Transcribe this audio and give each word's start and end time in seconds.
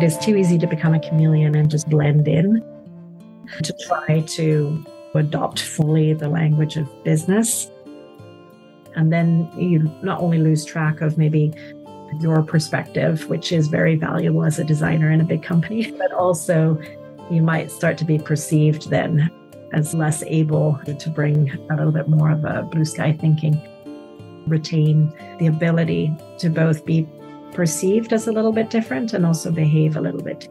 It 0.00 0.04
is 0.04 0.16
too 0.16 0.34
easy 0.34 0.56
to 0.56 0.66
become 0.66 0.94
a 0.94 0.98
chameleon 0.98 1.54
and 1.54 1.70
just 1.70 1.90
blend 1.90 2.26
in, 2.26 2.64
to 3.62 3.74
try 3.86 4.20
to 4.20 4.86
adopt 5.14 5.60
fully 5.60 6.14
the 6.14 6.26
language 6.26 6.78
of 6.78 6.88
business. 7.04 7.70
And 8.96 9.12
then 9.12 9.50
you 9.58 9.94
not 10.02 10.22
only 10.22 10.38
lose 10.38 10.64
track 10.64 11.02
of 11.02 11.18
maybe 11.18 11.52
your 12.18 12.42
perspective, 12.42 13.28
which 13.28 13.52
is 13.52 13.68
very 13.68 13.94
valuable 13.94 14.42
as 14.42 14.58
a 14.58 14.64
designer 14.64 15.10
in 15.10 15.20
a 15.20 15.24
big 15.24 15.42
company, 15.42 15.90
but 15.98 16.12
also 16.12 16.80
you 17.30 17.42
might 17.42 17.70
start 17.70 17.98
to 17.98 18.06
be 18.06 18.18
perceived 18.18 18.88
then 18.88 19.30
as 19.74 19.92
less 19.92 20.22
able 20.22 20.80
to 20.98 21.10
bring 21.10 21.50
a 21.68 21.76
little 21.76 21.92
bit 21.92 22.08
more 22.08 22.30
of 22.30 22.42
a 22.46 22.62
blue 22.62 22.86
sky 22.86 23.12
thinking, 23.12 23.60
retain 24.46 25.12
the 25.38 25.46
ability 25.46 26.10
to 26.38 26.48
both 26.48 26.86
be 26.86 27.06
perceived 27.52 28.12
as 28.12 28.26
a 28.26 28.32
little 28.32 28.52
bit 28.52 28.70
different 28.70 29.12
and 29.12 29.26
also 29.26 29.50
behave 29.50 29.96
a 29.96 30.00
little 30.00 30.22
bit. 30.22 30.48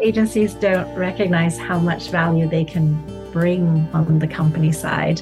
Agencies 0.00 0.54
don't 0.54 0.94
recognize 0.96 1.58
how 1.58 1.78
much 1.78 2.10
value 2.10 2.48
they 2.48 2.64
can 2.64 2.94
bring 3.32 3.88
on 3.92 4.18
the 4.18 4.28
company 4.28 4.72
side 4.72 5.20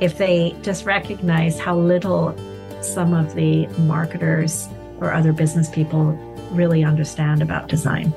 if 0.00 0.18
they 0.18 0.54
just 0.62 0.84
recognize 0.84 1.58
how 1.58 1.76
little 1.76 2.36
some 2.82 3.14
of 3.14 3.34
the 3.34 3.66
marketers 3.78 4.68
or 5.00 5.12
other 5.12 5.32
business 5.32 5.70
people 5.70 6.12
really 6.50 6.84
understand 6.84 7.42
about 7.42 7.68
design. 7.68 8.12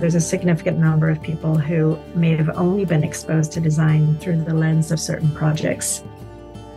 There's 0.00 0.14
a 0.14 0.20
significant 0.20 0.78
number 0.78 1.10
of 1.10 1.20
people 1.20 1.58
who 1.58 1.98
may 2.14 2.36
have 2.36 2.50
only 2.50 2.84
been 2.84 3.02
exposed 3.02 3.52
to 3.52 3.60
design 3.60 4.16
through 4.18 4.42
the 4.42 4.54
lens 4.54 4.92
of 4.92 5.00
certain 5.00 5.30
projects. 5.32 6.02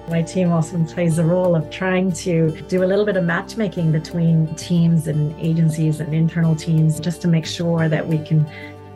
My 0.09 0.21
team 0.21 0.51
also 0.51 0.83
plays 0.85 1.15
the 1.15 1.23
role 1.23 1.55
of 1.55 1.69
trying 1.69 2.11
to 2.13 2.51
do 2.67 2.83
a 2.83 2.85
little 2.85 3.05
bit 3.05 3.17
of 3.17 3.23
matchmaking 3.23 3.91
between 3.91 4.53
teams 4.55 5.07
and 5.07 5.33
agencies 5.39 5.99
and 5.99 6.13
internal 6.13 6.55
teams 6.55 6.99
just 6.99 7.21
to 7.21 7.27
make 7.27 7.45
sure 7.45 7.87
that 7.87 8.05
we 8.05 8.17
can 8.17 8.45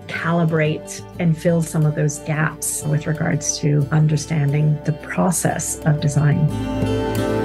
calibrate 0.07 1.01
and 1.19 1.37
fill 1.37 1.61
some 1.61 1.85
of 1.85 1.95
those 1.95 2.19
gaps 2.19 2.83
with 2.83 3.07
regards 3.07 3.57
to 3.59 3.87
understanding 3.91 4.77
the 4.83 4.93
process 4.93 5.79
of 5.85 5.99
design. 6.01 7.44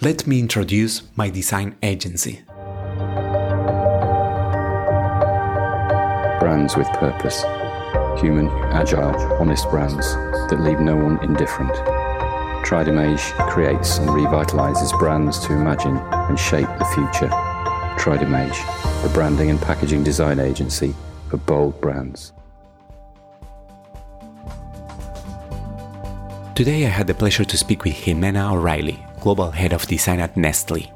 let 0.00 0.26
me 0.26 0.38
introduce 0.40 1.02
my 1.16 1.30
design 1.30 1.76
agency. 1.82 2.42
brands 6.48 6.76
with 6.76 6.88
purpose. 6.98 7.42
Human, 8.20 8.48
agile, 8.72 9.14
honest 9.40 9.68
brands 9.70 10.14
that 10.48 10.60
leave 10.60 10.80
no 10.80 10.96
one 10.96 11.22
indifferent. 11.22 11.72
Tridimage 12.64 13.32
creates 13.50 13.98
and 13.98 14.08
revitalizes 14.08 14.96
brands 14.98 15.38
to 15.46 15.52
imagine 15.52 15.96
and 15.96 16.38
shape 16.38 16.68
the 16.78 16.84
future. 16.86 17.28
Tridimage, 17.98 18.58
the 19.02 19.10
branding 19.10 19.50
and 19.50 19.60
packaging 19.60 20.04
design 20.04 20.38
agency 20.38 20.94
for 21.28 21.36
bold 21.36 21.80
brands. 21.80 22.32
Today 26.54 26.86
I 26.86 26.88
had 26.88 27.06
the 27.06 27.14
pleasure 27.14 27.44
to 27.44 27.56
speak 27.56 27.84
with 27.84 27.94
Ximena 27.94 28.52
O'Reilly, 28.52 29.04
Global 29.20 29.50
Head 29.50 29.72
of 29.72 29.86
Design 29.86 30.20
at 30.20 30.36
Nestle. 30.36 30.92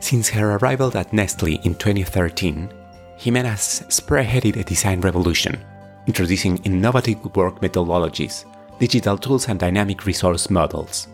Since 0.00 0.28
her 0.30 0.56
arrival 0.56 0.96
at 0.96 1.12
Nestle 1.12 1.58
in 1.64 1.74
2013, 1.74 2.72
Ximena 3.18 3.50
has 3.50 3.82
spearheaded 3.88 4.56
a 4.56 4.64
design 4.64 5.00
revolution, 5.00 5.58
introducing 6.06 6.58
innovative 6.64 7.24
work 7.34 7.60
methodologies, 7.60 8.44
digital 8.78 9.16
tools, 9.16 9.48
and 9.48 9.58
dynamic 9.58 10.04
resource 10.06 10.50
models. 10.50 11.08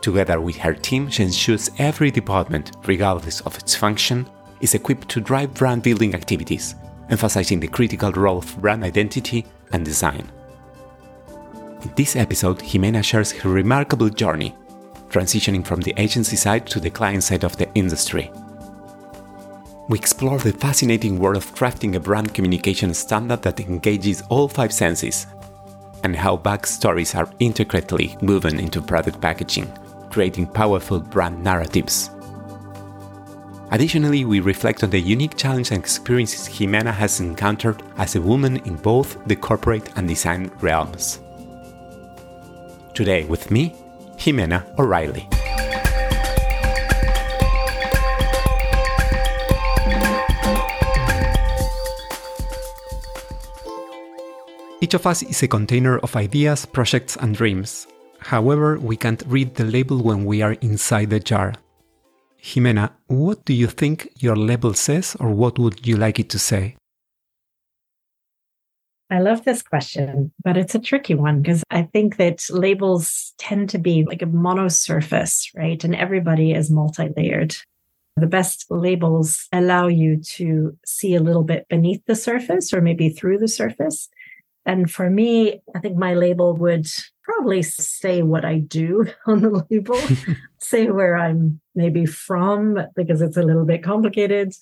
Together 0.00 0.40
with 0.40 0.56
her 0.56 0.74
team, 0.74 1.10
she 1.10 1.24
ensures 1.24 1.70
every 1.78 2.10
department, 2.10 2.72
regardless 2.86 3.40
of 3.42 3.56
its 3.58 3.74
function, 3.74 4.28
is 4.60 4.74
equipped 4.74 5.08
to 5.08 5.20
drive 5.20 5.54
brand 5.54 5.82
building 5.82 6.14
activities, 6.14 6.74
emphasizing 7.10 7.60
the 7.60 7.68
critical 7.68 8.12
role 8.12 8.38
of 8.38 8.60
brand 8.60 8.84
identity 8.84 9.44
and 9.72 9.84
design. 9.84 10.30
In 11.86 11.94
this 11.94 12.16
episode, 12.16 12.58
Ximena 12.58 13.04
shares 13.04 13.30
her 13.30 13.48
remarkable 13.48 14.10
journey, 14.10 14.56
transitioning 15.08 15.64
from 15.64 15.80
the 15.80 15.94
agency 15.96 16.34
side 16.34 16.66
to 16.66 16.80
the 16.80 16.90
client 16.90 17.22
side 17.22 17.44
of 17.44 17.56
the 17.56 17.72
industry 17.74 18.28
we 19.88 19.98
explore 19.98 20.38
the 20.38 20.52
fascinating 20.52 21.18
world 21.18 21.36
of 21.36 21.54
crafting 21.54 21.94
a 21.94 22.00
brand 22.00 22.34
communication 22.34 22.92
standard 22.92 23.42
that 23.42 23.60
engages 23.60 24.22
all 24.28 24.48
five 24.48 24.72
senses, 24.72 25.26
and 26.02 26.16
how 26.16 26.36
backstories 26.36 27.14
are 27.14 27.30
intricately 27.38 28.16
woven 28.22 28.58
into 28.58 28.82
product 28.82 29.20
packaging, 29.20 29.70
creating 30.10 30.46
powerful 30.46 30.98
brand 30.98 31.42
narratives. 31.42 32.10
Additionally, 33.70 34.24
we 34.24 34.40
reflect 34.40 34.82
on 34.82 34.90
the 34.90 34.98
unique 34.98 35.36
challenges 35.36 35.72
and 35.72 35.80
experiences 35.80 36.48
Ximena 36.48 36.92
has 36.92 37.20
encountered 37.20 37.82
as 37.96 38.16
a 38.16 38.20
woman 38.20 38.56
in 38.58 38.76
both 38.76 39.24
the 39.26 39.36
corporate 39.36 39.90
and 39.96 40.08
design 40.08 40.50
realms. 40.60 41.20
Today, 42.96 43.26
with 43.26 43.50
me, 43.50 43.74
Ximena 44.16 44.64
O'Reilly. 44.78 45.28
Each 54.80 54.94
of 54.94 55.06
us 55.06 55.22
is 55.22 55.42
a 55.42 55.46
container 55.46 55.98
of 55.98 56.16
ideas, 56.16 56.64
projects, 56.64 57.18
and 57.18 57.34
dreams. 57.34 57.86
However, 58.18 58.78
we 58.78 58.96
can't 58.96 59.22
read 59.26 59.54
the 59.54 59.64
label 59.64 60.02
when 60.02 60.24
we 60.24 60.40
are 60.40 60.52
inside 60.62 61.10
the 61.10 61.20
jar. 61.20 61.52
Ximena, 62.42 62.92
what 63.08 63.44
do 63.44 63.52
you 63.52 63.66
think 63.66 64.10
your 64.20 64.36
label 64.36 64.72
says, 64.72 65.14
or 65.20 65.32
what 65.32 65.58
would 65.58 65.86
you 65.86 65.98
like 65.98 66.18
it 66.18 66.30
to 66.30 66.38
say? 66.38 66.76
I 69.08 69.20
love 69.20 69.44
this 69.44 69.62
question, 69.62 70.32
but 70.42 70.56
it's 70.56 70.74
a 70.74 70.80
tricky 70.80 71.14
one 71.14 71.40
because 71.40 71.62
I 71.70 71.82
think 71.82 72.16
that 72.16 72.44
labels 72.50 73.34
tend 73.38 73.70
to 73.70 73.78
be 73.78 74.04
like 74.04 74.22
a 74.22 74.26
mono 74.26 74.68
surface, 74.68 75.50
right? 75.54 75.82
And 75.84 75.94
everybody 75.94 76.52
is 76.52 76.70
multi 76.70 77.10
layered. 77.16 77.54
The 78.16 78.26
best 78.26 78.66
labels 78.68 79.46
allow 79.52 79.86
you 79.86 80.20
to 80.36 80.76
see 80.84 81.14
a 81.14 81.20
little 81.20 81.44
bit 81.44 81.68
beneath 81.68 82.04
the 82.06 82.16
surface 82.16 82.72
or 82.72 82.80
maybe 82.80 83.08
through 83.10 83.38
the 83.38 83.48
surface. 83.48 84.08
And 84.64 84.90
for 84.90 85.08
me, 85.08 85.60
I 85.74 85.78
think 85.78 85.96
my 85.96 86.14
label 86.14 86.56
would 86.56 86.88
probably 87.22 87.62
say 87.62 88.22
what 88.22 88.44
I 88.44 88.58
do 88.58 89.06
on 89.26 89.42
the 89.42 89.64
label, 89.70 90.00
say 90.58 90.90
where 90.90 91.16
I'm 91.16 91.60
maybe 91.76 92.06
from, 92.06 92.78
because 92.96 93.20
it's 93.20 93.36
a 93.36 93.42
little 93.42 93.64
bit 93.64 93.84
complicated, 93.84 94.52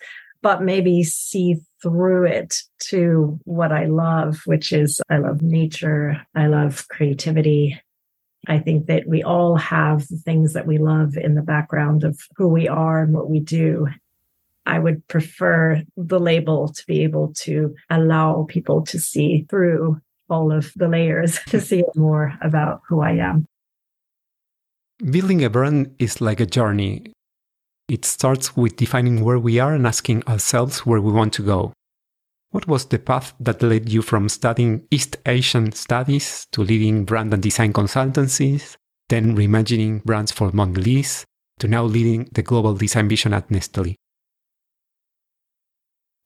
but 0.45 0.63
maybe 0.63 1.03
see 1.03 1.57
through 1.83 2.27
it 2.27 2.55
to 2.79 3.41
what 3.45 3.73
I 3.73 3.87
love, 3.87 4.43
which 4.45 4.75
is 4.75 5.01
I 5.09 5.17
love 5.17 5.41
nature, 5.41 6.21
I 6.35 6.49
love 6.49 6.87
creativity. 6.89 7.81
I 8.47 8.59
think 8.59 8.85
that 8.89 9.09
we 9.09 9.23
all 9.23 9.57
have 9.57 10.07
the 10.09 10.19
things 10.19 10.53
that 10.53 10.67
we 10.67 10.77
love 10.77 11.17
in 11.17 11.35
the 11.35 11.41
background 11.41 12.05
of 12.05 12.21
who 12.37 12.47
we 12.47 12.69
are 12.69 13.03
and 13.03 13.15
what 13.15 13.31
we 13.31 13.41
do. 13.41 13.89
I 14.67 14.79
would 14.79 15.09
prefer 15.09 15.83
the 15.97 16.21
label 16.21 16.69
to 16.69 16.87
be 16.87 17.05
able 17.05 17.33
to 17.45 17.75
allow 17.89 18.45
people 18.47 18.83
to 18.83 18.99
see 18.99 19.47
through 19.49 19.99
all 20.29 20.53
of 20.53 20.73
the 20.77 20.89
layers 20.89 21.39
to 21.49 21.59
see 21.59 21.85
more 21.97 22.35
about 22.43 22.83
who 22.87 23.01
I 23.01 23.13
am. 23.13 23.47
Building 25.11 25.43
a 25.43 25.49
brand 25.49 25.95
is 25.99 26.21
like 26.21 26.41
a 26.41 26.47
journey. 26.47 27.15
It 27.89 28.05
starts 28.05 28.57
with 28.57 28.77
defining 28.77 29.25
where 29.25 29.39
we 29.39 29.59
are 29.59 29.75
and 29.75 29.87
asking 29.87 30.25
ourselves 30.27 30.87
where 30.87 31.01
we 31.01 31.13
want 31.13 31.33
to 31.35 31.43
go. 31.43 31.73
What 32.51 32.69
was 32.69 32.87
the 32.87 32.99
path 32.99 33.35
that 33.41 33.63
led 33.63 33.89
you 33.89 34.01
from 34.03 34.29
studying 34.29 34.87
East 34.91 35.17
Asian 35.27 35.73
studies 35.73 36.47
to 36.53 36.63
leading 36.63 37.05
brand 37.05 37.35
and 37.35 37.43
design 37.43 37.73
consultancies, 37.73 38.77
then 39.09 39.37
reimagining 39.37 40.05
brands 40.05 40.33
for 40.33 40.51
Mondelez, 40.53 41.25
to 41.59 41.69
now 41.69 41.85
leading 41.85 42.29
the 42.33 42.43
global 42.43 42.75
design 42.75 43.09
vision 43.09 43.35
at 43.35 43.51
Nestle? 43.51 43.97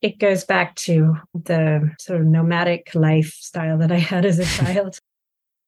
it 0.01 0.19
goes 0.19 0.45
back 0.45 0.75
to 0.77 1.17
the 1.35 1.91
sort 1.99 2.21
of 2.21 2.27
nomadic 2.27 2.95
lifestyle 2.95 3.79
that 3.79 3.93
I 3.93 3.99
had 3.99 4.25
as 4.25 4.39
a 4.39 4.45
child. 4.65 4.99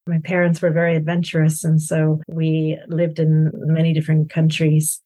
My 0.06 0.19
parents 0.19 0.62
were 0.62 0.70
very 0.70 0.96
adventurous. 0.96 1.64
And 1.64 1.81
so 1.81 2.20
we 2.28 2.78
lived 2.88 3.19
in 3.19 3.50
many 3.54 3.93
different 3.93 4.31
countries. 4.31 5.00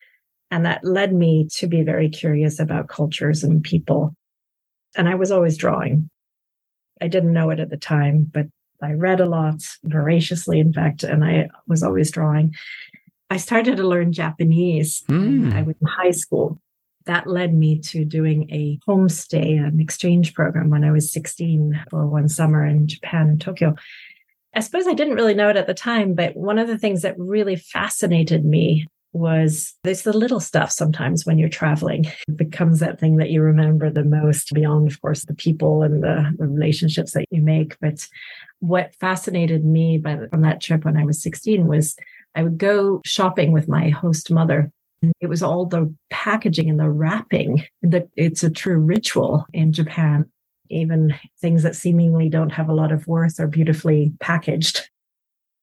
And 0.50 0.66
that 0.66 0.84
led 0.84 1.12
me 1.12 1.48
to 1.56 1.66
be 1.66 1.82
very 1.82 2.08
curious 2.08 2.58
about 2.58 2.88
cultures 2.88 3.42
and 3.42 3.62
people. 3.62 4.14
And 4.96 5.08
I 5.08 5.14
was 5.14 5.32
always 5.32 5.56
drawing. 5.56 6.10
I 7.00 7.08
didn't 7.08 7.32
know 7.32 7.50
it 7.50 7.60
at 7.60 7.70
the 7.70 7.76
time, 7.76 8.30
but 8.30 8.46
I 8.82 8.92
read 8.92 9.20
a 9.20 9.26
lot, 9.26 9.62
voraciously, 9.82 10.60
in 10.60 10.72
fact, 10.72 11.02
and 11.02 11.24
I 11.24 11.48
was 11.66 11.82
always 11.82 12.10
drawing. 12.10 12.54
I 13.30 13.38
started 13.38 13.76
to 13.78 13.86
learn 13.86 14.12
Japanese. 14.12 15.02
Mm. 15.08 15.54
I 15.54 15.62
was 15.62 15.76
in 15.80 15.86
high 15.86 16.10
school. 16.10 16.60
That 17.06 17.26
led 17.26 17.52
me 17.52 17.78
to 17.80 18.04
doing 18.04 18.48
a 18.50 18.78
homestay, 18.88 19.58
an 19.58 19.80
exchange 19.80 20.34
program 20.34 20.70
when 20.70 20.84
I 20.84 20.92
was 20.92 21.12
16 21.12 21.84
for 21.90 22.06
one 22.06 22.28
summer 22.28 22.64
in 22.64 22.86
Japan 22.86 23.30
in 23.30 23.38
Tokyo. 23.38 23.74
I 24.54 24.60
suppose 24.60 24.86
I 24.86 24.94
didn't 24.94 25.16
really 25.16 25.34
know 25.34 25.48
it 25.48 25.56
at 25.56 25.66
the 25.66 25.74
time, 25.74 26.14
but 26.14 26.36
one 26.36 26.58
of 26.58 26.68
the 26.68 26.78
things 26.78 27.02
that 27.02 27.18
really 27.18 27.56
fascinated 27.56 28.44
me 28.44 28.86
was 29.14 29.74
there's 29.84 30.02
the 30.02 30.12
little 30.12 30.40
stuff 30.40 30.70
sometimes 30.70 31.24
when 31.24 31.38
you're 31.38 31.48
traveling. 31.48 32.04
It 32.28 32.36
becomes 32.36 32.80
that 32.80 32.98
thing 32.98 33.16
that 33.16 33.30
you 33.30 33.40
remember 33.40 33.88
the 33.88 34.04
most 34.04 34.52
beyond 34.52 34.90
of 34.90 35.00
course 35.00 35.24
the 35.24 35.34
people 35.34 35.82
and 35.82 36.02
the, 36.02 36.34
the 36.36 36.46
relationships 36.46 37.12
that 37.12 37.24
you 37.30 37.40
make. 37.40 37.78
But 37.80 38.06
what 38.58 38.94
fascinated 38.96 39.64
me 39.64 39.98
by 39.98 40.16
the, 40.16 40.28
from 40.28 40.42
that 40.42 40.60
trip 40.60 40.84
when 40.84 40.96
i 40.96 41.04
was 41.04 41.22
16 41.22 41.66
was 41.66 41.96
i 42.34 42.42
would 42.42 42.58
go 42.58 43.00
shopping 43.04 43.52
with 43.52 43.68
my 43.68 43.88
host 43.88 44.30
mother. 44.30 44.70
It 45.20 45.28
was 45.28 45.42
all 45.42 45.66
the 45.66 45.94
packaging 46.10 46.70
and 46.70 46.80
the 46.80 46.90
wrapping. 46.90 47.64
That 47.82 48.08
it's 48.16 48.42
a 48.42 48.50
true 48.50 48.78
ritual 48.78 49.46
in 49.52 49.72
japan. 49.72 50.30
Even 50.70 51.14
things 51.40 51.62
that 51.62 51.76
seemingly 51.76 52.28
don't 52.28 52.50
have 52.50 52.68
a 52.68 52.74
lot 52.74 52.90
of 52.90 53.06
worth 53.06 53.38
are 53.38 53.46
beautifully 53.46 54.12
packaged 54.18 54.88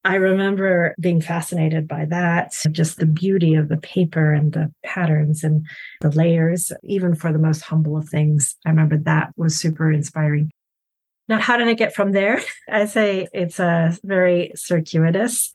I 0.04 0.16
remember 0.16 0.96
being 1.00 1.22
fascinated 1.22 1.88
by 1.88 2.06
that, 2.06 2.54
just 2.72 2.98
the 2.98 3.06
beauty 3.06 3.54
of 3.54 3.70
the 3.70 3.78
paper 3.78 4.34
and 4.34 4.52
the 4.52 4.74
patterns 4.84 5.44
and 5.44 5.68
the 6.02 6.10
layers, 6.10 6.72
even 6.84 7.14
for 7.14 7.32
the 7.32 7.40
most 7.40 7.62
humble 7.62 7.98
of 7.98 8.10
things. 8.10 8.56
I 8.66 8.70
remember 8.70 8.98
that 8.98 9.32
was 9.38 9.60
super 9.60 9.92
inspiring. 9.92 10.50
Now, 11.28 11.40
how 11.40 11.58
did 11.58 11.68
I 11.68 11.76
get 11.76 11.94
from 11.94 12.14
there? 12.14 12.42
I 12.70 12.86
say 12.86 13.28
it's 13.32 13.60
a 13.60 13.98
very 14.04 14.54
circuitous. 14.56 15.54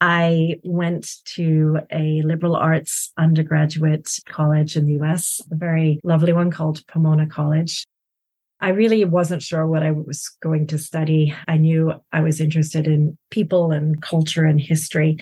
I 0.00 0.56
went 0.64 1.08
to 1.36 1.78
a 1.90 2.22
liberal 2.22 2.56
arts 2.56 3.12
undergraduate 3.16 4.10
college 4.26 4.76
in 4.76 4.86
the 4.86 5.02
US, 5.04 5.40
a 5.50 5.54
very 5.54 6.00
lovely 6.02 6.32
one 6.32 6.50
called 6.50 6.86
Pomona 6.88 7.26
College. 7.26 7.86
I 8.60 8.70
really 8.70 9.04
wasn't 9.04 9.42
sure 9.42 9.66
what 9.66 9.82
I 9.82 9.90
was 9.90 10.30
going 10.42 10.66
to 10.68 10.78
study. 10.78 11.34
I 11.46 11.56
knew 11.58 11.92
I 12.12 12.20
was 12.20 12.40
interested 12.40 12.86
in 12.86 13.18
people 13.30 13.70
and 13.70 14.00
culture 14.00 14.44
and 14.44 14.60
history. 14.60 15.18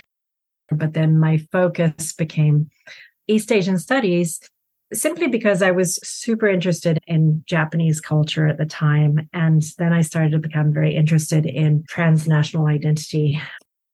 But 0.71 0.95
then 0.95 1.19
my 1.19 1.39
focus 1.51 2.13
became 2.13 2.71
East 3.27 3.51
Asian 3.51 3.79
studies 3.79 4.41
simply 4.93 5.27
because 5.27 5.63
I 5.63 5.73
was 5.73 5.97
super 6.03 6.47
interested 6.47 6.99
in 7.07 7.43
Japanese 7.47 8.01
culture 8.01 8.47
at 8.47 8.59
the 8.59 8.67
time. 8.67 9.29
And 9.33 9.63
then 9.79 9.93
I 9.93 10.03
started 10.03 10.33
to 10.33 10.39
become 10.39 10.73
very 10.73 10.95
interested 10.95 11.47
in 11.47 11.85
transnational 11.89 12.67
identity. 12.67 13.41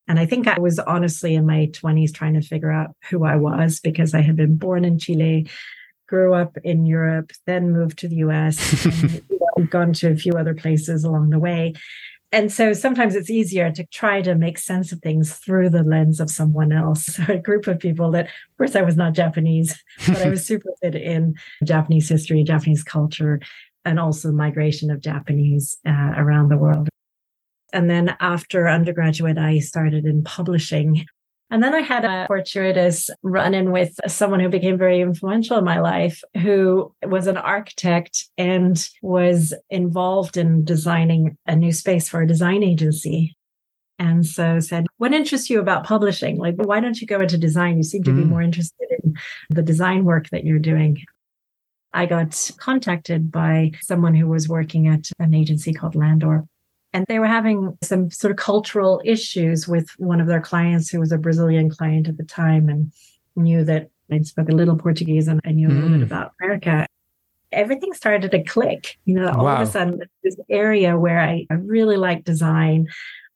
And 0.08 0.18
I 0.18 0.26
think 0.26 0.48
I 0.48 0.58
was 0.58 0.78
honestly 0.78 1.34
in 1.34 1.46
my 1.46 1.70
20s 1.72 2.12
trying 2.12 2.34
to 2.34 2.42
figure 2.42 2.70
out 2.70 2.94
who 3.08 3.24
I 3.24 3.36
was 3.36 3.80
because 3.80 4.12
I 4.12 4.20
had 4.20 4.36
been 4.36 4.56
born 4.56 4.84
in 4.84 4.98
Chile 4.98 5.48
grew 6.10 6.34
up 6.34 6.58
in 6.64 6.86
Europe, 6.86 7.30
then 7.46 7.72
moved 7.72 7.98
to 8.00 8.08
the 8.08 8.16
US, 8.16 8.84
and, 9.02 9.22
you 9.30 9.38
know, 9.56 9.66
gone 9.66 9.92
to 9.94 10.10
a 10.10 10.16
few 10.16 10.32
other 10.32 10.54
places 10.54 11.04
along 11.04 11.30
the 11.30 11.38
way. 11.38 11.72
And 12.32 12.52
so 12.52 12.72
sometimes 12.72 13.14
it's 13.14 13.30
easier 13.30 13.72
to 13.72 13.84
try 13.86 14.20
to 14.22 14.34
make 14.34 14.58
sense 14.58 14.92
of 14.92 15.00
things 15.00 15.34
through 15.34 15.70
the 15.70 15.82
lens 15.82 16.20
of 16.20 16.30
someone 16.30 16.72
else. 16.72 17.18
A 17.28 17.38
group 17.38 17.66
of 17.68 17.78
people 17.78 18.10
that, 18.12 18.26
of 18.26 18.56
course, 18.58 18.76
I 18.76 18.82
was 18.82 18.96
not 18.96 19.14
Japanese, 19.14 19.82
but 20.06 20.18
I 20.18 20.28
was 20.28 20.44
super 20.50 20.68
interested 20.82 21.00
in 21.00 21.34
Japanese 21.64 22.08
history, 22.08 22.42
Japanese 22.42 22.82
culture, 22.82 23.40
and 23.84 23.98
also 23.98 24.32
migration 24.32 24.90
of 24.90 25.00
Japanese 25.00 25.78
uh, 25.86 26.12
around 26.16 26.48
the 26.50 26.58
world. 26.58 26.88
And 27.72 27.88
then 27.88 28.16
after 28.20 28.68
undergraduate, 28.68 29.38
I 29.38 29.60
started 29.60 30.04
in 30.04 30.24
publishing 30.24 31.06
and 31.50 31.62
then 31.62 31.74
I 31.74 31.80
had 31.80 32.04
a 32.04 32.26
fortuitous 32.28 33.10
run 33.22 33.54
in 33.54 33.72
with 33.72 33.98
someone 34.06 34.38
who 34.38 34.48
became 34.48 34.78
very 34.78 35.00
influential 35.00 35.58
in 35.58 35.64
my 35.64 35.80
life, 35.80 36.22
who 36.40 36.94
was 37.02 37.26
an 37.26 37.36
architect 37.36 38.28
and 38.38 38.82
was 39.02 39.52
involved 39.68 40.36
in 40.36 40.64
designing 40.64 41.36
a 41.46 41.56
new 41.56 41.72
space 41.72 42.08
for 42.08 42.22
a 42.22 42.26
design 42.26 42.62
agency. 42.62 43.36
And 43.98 44.24
so 44.24 44.60
said, 44.60 44.86
What 44.98 45.12
interests 45.12 45.50
you 45.50 45.60
about 45.60 45.84
publishing? 45.84 46.38
Like, 46.38 46.54
why 46.56 46.78
don't 46.78 47.00
you 47.00 47.06
go 47.06 47.18
into 47.18 47.36
design? 47.36 47.76
You 47.76 47.82
seem 47.82 48.04
to 48.04 48.12
be 48.12 48.22
mm. 48.22 48.28
more 48.28 48.42
interested 48.42 48.88
in 49.02 49.16
the 49.50 49.62
design 49.62 50.04
work 50.04 50.30
that 50.30 50.44
you're 50.44 50.60
doing. 50.60 51.02
I 51.92 52.06
got 52.06 52.50
contacted 52.58 53.32
by 53.32 53.72
someone 53.82 54.14
who 54.14 54.28
was 54.28 54.48
working 54.48 54.86
at 54.86 55.10
an 55.18 55.34
agency 55.34 55.74
called 55.74 55.96
Landor 55.96 56.46
and 56.92 57.04
they 57.08 57.18
were 57.18 57.26
having 57.26 57.76
some 57.82 58.10
sort 58.10 58.30
of 58.32 58.36
cultural 58.36 59.00
issues 59.04 59.68
with 59.68 59.88
one 59.98 60.20
of 60.20 60.26
their 60.26 60.40
clients 60.40 60.90
who 60.90 60.98
was 60.98 61.12
a 61.12 61.18
Brazilian 61.18 61.70
client 61.70 62.08
at 62.08 62.16
the 62.16 62.24
time 62.24 62.68
and 62.68 62.92
knew 63.36 63.64
that 63.64 63.90
I 64.10 64.20
spoke 64.22 64.48
a 64.48 64.54
little 64.54 64.76
Portuguese 64.76 65.28
and 65.28 65.40
I 65.44 65.52
knew 65.52 65.68
a 65.68 65.70
little 65.70 65.90
bit 65.90 66.00
mm. 66.00 66.04
about 66.04 66.32
America. 66.40 66.86
Everything 67.52 67.92
started 67.94 68.30
to 68.32 68.42
click. 68.42 68.98
You 69.04 69.14
know, 69.14 69.30
all 69.30 69.44
wow. 69.44 69.56
of 69.56 69.68
a 69.68 69.70
sudden, 69.70 70.02
this 70.22 70.36
area 70.48 70.98
where 70.98 71.20
I, 71.20 71.46
I 71.50 71.54
really 71.54 71.96
like 71.96 72.24
design, 72.24 72.88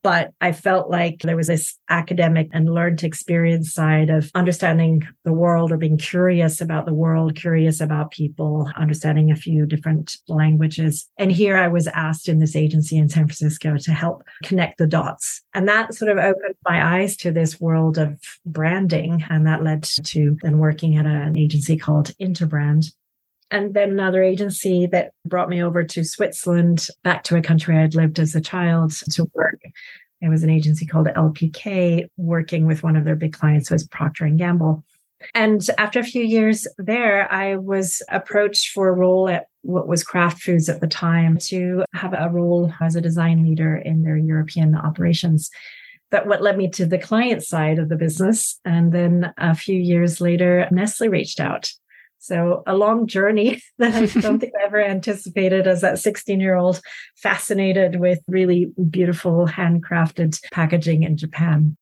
but 0.04 0.32
I 0.42 0.52
felt 0.52 0.90
like 0.90 1.22
there 1.22 1.34
was 1.34 1.46
this 1.46 1.78
academic 1.88 2.50
and 2.52 2.72
learned 2.72 3.02
experience 3.02 3.72
side 3.72 4.10
of 4.10 4.30
understanding 4.34 5.02
the 5.24 5.32
world 5.32 5.72
or 5.72 5.78
being 5.78 5.96
curious 5.96 6.60
about 6.60 6.84
the 6.84 6.92
world, 6.92 7.36
curious 7.36 7.80
about 7.80 8.10
people, 8.10 8.70
understanding 8.76 9.30
a 9.30 9.36
few 9.36 9.64
different 9.64 10.18
languages. 10.28 11.08
And 11.16 11.32
here 11.32 11.56
I 11.56 11.68
was 11.68 11.86
asked 11.88 12.28
in 12.28 12.38
this 12.38 12.54
agency 12.54 12.98
in 12.98 13.08
San 13.08 13.24
Francisco 13.24 13.78
to 13.78 13.92
help 13.92 14.22
connect 14.42 14.76
the 14.76 14.86
dots. 14.86 15.42
And 15.54 15.66
that 15.68 15.94
sort 15.94 16.10
of 16.10 16.18
opened 16.18 16.54
my 16.68 16.98
eyes 16.98 17.16
to 17.18 17.32
this 17.32 17.58
world 17.58 17.96
of 17.96 18.20
branding. 18.44 19.24
And 19.30 19.46
that 19.46 19.64
led 19.64 19.84
to 19.84 20.36
then 20.42 20.58
working 20.58 20.98
at 20.98 21.06
an 21.06 21.38
agency 21.38 21.78
called 21.78 22.14
Interbrand 22.20 22.92
and 23.50 23.74
then 23.74 23.90
another 23.90 24.22
agency 24.22 24.86
that 24.86 25.12
brought 25.26 25.48
me 25.48 25.62
over 25.62 25.84
to 25.84 26.04
Switzerland, 26.04 26.86
back 27.02 27.24
to 27.24 27.36
a 27.36 27.42
country 27.42 27.76
I'd 27.76 27.94
lived 27.94 28.18
as 28.18 28.34
a 28.34 28.40
child 28.40 28.92
to 29.12 29.30
work. 29.34 29.60
It 30.20 30.28
was 30.28 30.42
an 30.42 30.50
agency 30.50 30.86
called 30.86 31.06
LPK, 31.08 32.06
working 32.16 32.66
with 32.66 32.82
one 32.82 32.96
of 32.96 33.04
their 33.04 33.16
big 33.16 33.34
clients, 33.34 33.70
was 33.70 33.86
Procter 33.86 34.24
and 34.24 34.38
Gamble. 34.38 34.82
And 35.34 35.66
after 35.78 36.00
a 36.00 36.04
few 36.04 36.22
years 36.22 36.66
there, 36.78 37.30
I 37.32 37.56
was 37.56 38.02
approached 38.10 38.72
for 38.72 38.88
a 38.88 38.92
role 38.92 39.28
at 39.28 39.46
what 39.62 39.88
was 39.88 40.04
Kraft 40.04 40.42
Foods 40.42 40.68
at 40.68 40.80
the 40.80 40.86
time 40.86 41.38
to 41.44 41.84
have 41.94 42.14
a 42.16 42.28
role 42.30 42.72
as 42.80 42.96
a 42.96 43.00
design 43.00 43.42
leader 43.42 43.76
in 43.76 44.02
their 44.02 44.16
European 44.16 44.74
operations. 44.74 45.50
That 46.10 46.26
what 46.26 46.42
led 46.42 46.58
me 46.58 46.68
to 46.70 46.86
the 46.86 46.98
client 46.98 47.42
side 47.42 47.78
of 47.78 47.88
the 47.88 47.96
business. 47.96 48.60
And 48.64 48.92
then 48.92 49.32
a 49.38 49.54
few 49.54 49.78
years 49.78 50.20
later, 50.20 50.68
Nestle 50.70 51.08
reached 51.08 51.40
out 51.40 51.72
so 52.24 52.62
a 52.66 52.74
long 52.74 53.06
journey 53.06 53.60
that 53.78 53.94
I 53.94 54.06
don't 54.20 54.38
think 54.38 54.54
I 54.58 54.64
ever 54.64 54.82
anticipated 54.82 55.66
as 55.66 55.82
that 55.82 55.98
16 55.98 56.40
year 56.40 56.56
old 56.56 56.80
fascinated 57.16 58.00
with 58.00 58.20
really 58.26 58.72
beautiful 58.90 59.46
handcrafted 59.46 60.40
packaging 60.50 61.02
in 61.02 61.16
Japan. 61.16 61.76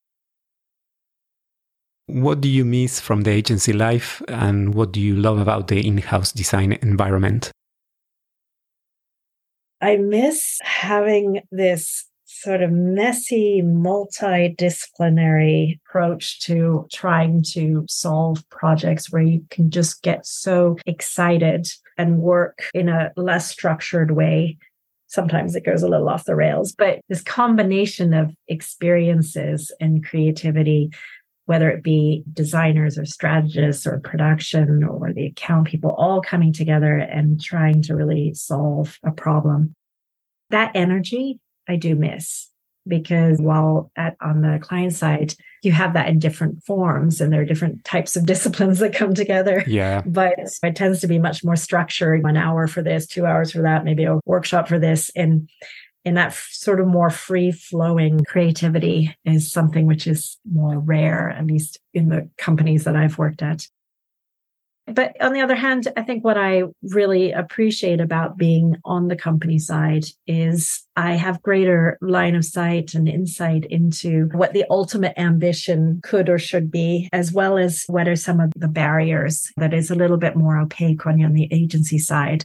What 2.06 2.40
do 2.40 2.49
you 2.49 2.64
miss 2.64 2.99
from 2.99 3.22
the 3.22 3.30
agency 3.30 3.72
life 3.72 4.20
and 4.26 4.75
what 4.75 4.92
do 4.92 5.00
you 5.00 5.14
love 5.16 5.38
about 5.38 5.68
the 5.68 5.87
in-house 5.87 6.32
design 6.32 6.72
environment? 6.82 7.52
I 9.80 9.96
miss 9.96 10.58
having 10.62 11.42
this 11.50 12.04
sort 12.42 12.62
of 12.62 12.72
messy, 12.72 13.62
multidisciplinary 13.64 15.78
approach 15.87 16.40
to 16.40 16.88
trying 16.92 17.44
to 17.52 17.87
solve 17.88 18.42
projects 18.50 19.12
where 19.12 19.22
you 19.22 19.46
can 19.50 19.70
just 19.70 20.02
get 20.02 20.26
so 20.26 20.76
excited 20.84 21.68
and 21.96 22.18
work 22.18 22.64
in 22.75 22.88
a 22.88 23.12
less 23.16 23.49
structured 23.49 24.11
way. 24.11 24.58
Sometimes 25.06 25.54
it 25.54 25.64
goes 25.64 25.84
a 25.84 25.88
little 25.88 26.08
off 26.08 26.25
the 26.25 26.34
rails, 26.34 26.72
but 26.72 26.99
this 27.08 27.22
combination 27.22 28.12
of 28.12 28.34
experiences 28.49 29.70
and 29.80 30.04
creativity 30.04 30.90
whether 31.46 31.68
it 31.68 31.82
be 31.82 32.22
designers 32.32 32.96
or 32.96 33.04
strategists 33.04 33.84
or 33.87 33.99
production 33.99 34.84
or 34.84 35.12
the 35.12 35.26
account 35.26 35.66
people 35.66 35.90
all 35.90 36.22
coming 36.22 36.52
together 36.52 36.96
and 36.96 37.42
trying 37.42 37.82
to 37.82 37.96
really 37.96 38.32
solve 38.32 38.96
a 39.04 39.11
problem. 39.11 39.75
That 40.50 40.70
energy 40.75 41.40
I 41.69 41.76
do 41.76 41.95
miss 41.95 42.49
because 42.87 43.38
while 43.40 43.90
at 43.97 44.16
on 44.21 44.40
the 44.42 44.59
client 44.61 44.92
side 44.92 45.35
you 45.62 45.71
have 45.71 45.95
that 45.95 46.09
in 46.09 46.19
different 46.19 46.64
forms 46.64 47.21
and 47.21 47.33
there 47.33 47.40
are 47.40 47.47
different 47.47 47.85
types 47.85 48.16
of 48.16 48.26
disciplines 48.33 48.81
that 48.81 48.95
come 48.95 49.14
together. 49.14 49.62
Yeah. 49.66 50.02
But 50.04 50.35
it 50.62 50.76
tends 50.76 51.00
to 51.00 51.07
be 51.07 51.19
much 51.19 51.45
more 51.45 51.57
structured 51.57 52.23
one 52.23 52.37
hour 52.37 52.66
for 52.66 52.83
this 52.83 53.07
two 53.07 53.26
hours 53.26 53.52
for 53.52 53.62
that 53.62 53.85
maybe 53.85 54.04
a 54.04 54.19
workshop 54.25 54.69
for 54.69 54.78
this. 54.78 55.11
And 55.14 55.49
And 56.04 56.16
that 56.16 56.35
sort 56.35 56.81
of 56.81 56.88
more 56.88 57.11
free 57.11 57.52
flowing 57.52 58.25
creativity 58.25 59.16
is 59.25 59.52
something 59.52 59.87
which 59.87 60.09
is 60.09 60.37
more 60.50 60.81
rare, 60.81 61.31
at 61.31 61.47
least 61.47 61.78
in 61.95 62.09
the 62.09 62.28
companies 62.38 62.85
that 62.85 62.97
I've 62.97 63.19
worked 63.19 63.42
at. 63.42 63.69
But 64.87 65.21
on 65.23 65.33
the 65.33 65.41
other 65.41 65.55
hand, 65.55 65.87
I 65.97 66.03
think 66.03 66.25
what 66.25 66.37
I 66.37 66.65
really 66.83 67.31
appreciate 67.31 68.01
about 68.01 68.37
being 68.37 68.77
on 68.85 69.09
the 69.09 69.17
company 69.17 69.59
side 69.59 70.07
is 70.27 70.85
I 70.97 71.12
have 71.12 71.43
greater 71.43 71.99
line 72.01 72.35
of 72.35 72.45
sight 72.45 72.95
and 72.95 73.09
insight 73.09 73.65
into 73.67 74.29
what 74.33 74.55
the 74.55 74.65
ultimate 74.69 75.15
ambition 75.17 76.01
could 76.03 76.29
or 76.29 76.39
should 76.39 76.71
be, 76.71 77.09
as 77.12 77.33
well 77.33 77.59
as 77.59 77.85
what 77.87 78.09
are 78.09 78.17
some 78.17 78.41
of 78.41 78.53
the 78.57 78.69
barriers 78.69 79.53
that 79.57 79.73
is 79.73 79.91
a 79.91 79.95
little 79.95 80.17
bit 80.17 80.37
more 80.37 80.59
opaque 80.59 81.05
when 81.05 81.19
you're 81.19 81.29
on 81.29 81.35
the 81.35 81.49
agency 81.53 81.99
side. 81.99 82.45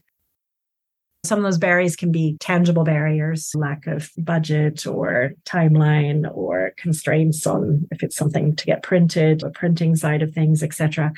Some 1.25 1.39
of 1.39 1.43
those 1.43 1.57
barriers 1.57 1.95
can 1.95 2.11
be 2.11 2.37
tangible 2.39 2.83
barriers, 2.83 3.51
lack 3.55 3.87
of 3.87 4.11
budget 4.15 4.85
or 4.85 5.31
timeline 5.45 6.29
or 6.31 6.73
constraints 6.77 7.47
on 7.47 7.87
if 7.91 8.03
it's 8.03 8.15
something 8.15 8.55
to 8.55 8.65
get 8.65 8.83
printed 8.83 9.43
or 9.43 9.49
printing 9.49 9.95
side 9.95 10.21
of 10.21 10.33
things, 10.33 10.61
etc 10.61 11.11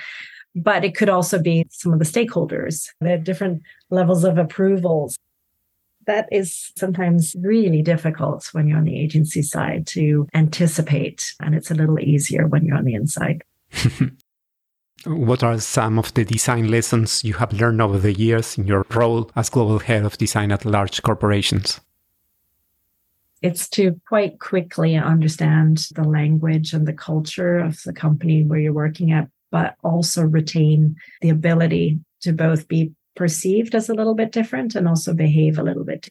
but 0.63 0.83
it 0.83 0.95
could 0.95 1.09
also 1.09 1.41
be 1.41 1.65
some 1.69 1.93
of 1.93 1.99
the 1.99 2.05
stakeholders, 2.05 2.89
the 2.99 3.17
different 3.17 3.61
levels 3.89 4.23
of 4.23 4.37
approvals. 4.37 5.17
That 6.05 6.27
is 6.31 6.71
sometimes 6.77 7.35
really 7.39 7.81
difficult 7.81 8.49
when 8.51 8.67
you're 8.67 8.77
on 8.77 8.83
the 8.83 8.99
agency 8.99 9.41
side 9.41 9.85
to 9.87 10.27
anticipate, 10.33 11.33
and 11.39 11.53
it's 11.55 11.71
a 11.71 11.75
little 11.75 11.99
easier 11.99 12.47
when 12.47 12.65
you're 12.65 12.77
on 12.77 12.85
the 12.85 12.95
inside. 12.95 13.43
what 15.05 15.43
are 15.43 15.59
some 15.59 15.99
of 15.99 16.13
the 16.13 16.25
design 16.25 16.69
lessons 16.69 17.23
you 17.23 17.35
have 17.35 17.53
learned 17.53 17.81
over 17.81 17.97
the 17.97 18.13
years 18.13 18.57
in 18.57 18.67
your 18.67 18.85
role 18.91 19.29
as 19.35 19.49
global 19.49 19.79
head 19.79 20.03
of 20.03 20.17
design 20.17 20.51
at 20.51 20.65
large 20.65 21.01
corporations? 21.03 21.79
It's 23.41 23.69
to 23.69 23.99
quite 24.07 24.39
quickly 24.39 24.97
understand 24.97 25.87
the 25.95 26.03
language 26.03 26.73
and 26.73 26.85
the 26.85 26.93
culture 26.93 27.59
of 27.59 27.81
the 27.83 27.93
company 27.93 28.43
where 28.43 28.59
you're 28.59 28.73
working 28.73 29.11
at, 29.13 29.29
but 29.51 29.75
also 29.83 30.23
retain 30.23 30.95
the 31.21 31.29
ability 31.29 31.99
to 32.21 32.33
both 32.33 32.67
be 32.67 32.91
perceived 33.15 33.75
as 33.75 33.89
a 33.89 33.93
little 33.93 34.15
bit 34.15 34.31
different 34.31 34.75
and 34.75 34.87
also 34.87 35.13
behave 35.13 35.57
a 35.57 35.63
little 35.63 35.83
bit. 35.83 36.09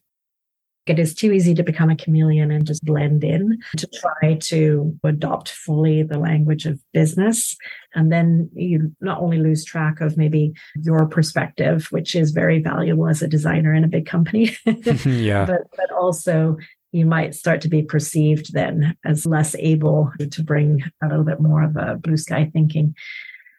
It 0.86 0.98
is 0.98 1.14
too 1.14 1.32
easy 1.32 1.54
to 1.54 1.62
become 1.62 1.90
a 1.90 1.96
chameleon 1.96 2.50
and 2.50 2.66
just 2.66 2.82
blend 2.82 3.22
in 3.22 3.58
to 3.76 3.86
try 3.88 4.34
to 4.34 4.98
adopt 5.04 5.50
fully 5.50 6.02
the 6.02 6.18
language 6.18 6.64
of 6.64 6.80
business. 6.94 7.56
And 7.94 8.10
then 8.10 8.50
you 8.54 8.94
not 9.00 9.20
only 9.20 9.38
lose 9.38 9.64
track 9.64 10.00
of 10.00 10.16
maybe 10.16 10.54
your 10.76 11.06
perspective, 11.06 11.88
which 11.90 12.14
is 12.14 12.30
very 12.30 12.62
valuable 12.62 13.06
as 13.06 13.20
a 13.20 13.28
designer 13.28 13.74
in 13.74 13.84
a 13.84 13.88
big 13.88 14.06
company, 14.06 14.56
yeah. 15.04 15.44
but, 15.44 15.62
but 15.76 15.92
also 15.92 16.56
you 16.92 17.06
might 17.06 17.34
start 17.34 17.60
to 17.62 17.68
be 17.68 17.82
perceived 17.82 18.52
then 18.52 18.96
as 19.04 19.26
less 19.26 19.54
able 19.56 20.10
to 20.30 20.42
bring 20.42 20.82
a 21.02 21.08
little 21.08 21.24
bit 21.24 21.40
more 21.40 21.62
of 21.62 21.76
a 21.76 21.96
blue 21.96 22.16
sky 22.16 22.50
thinking. 22.52 22.94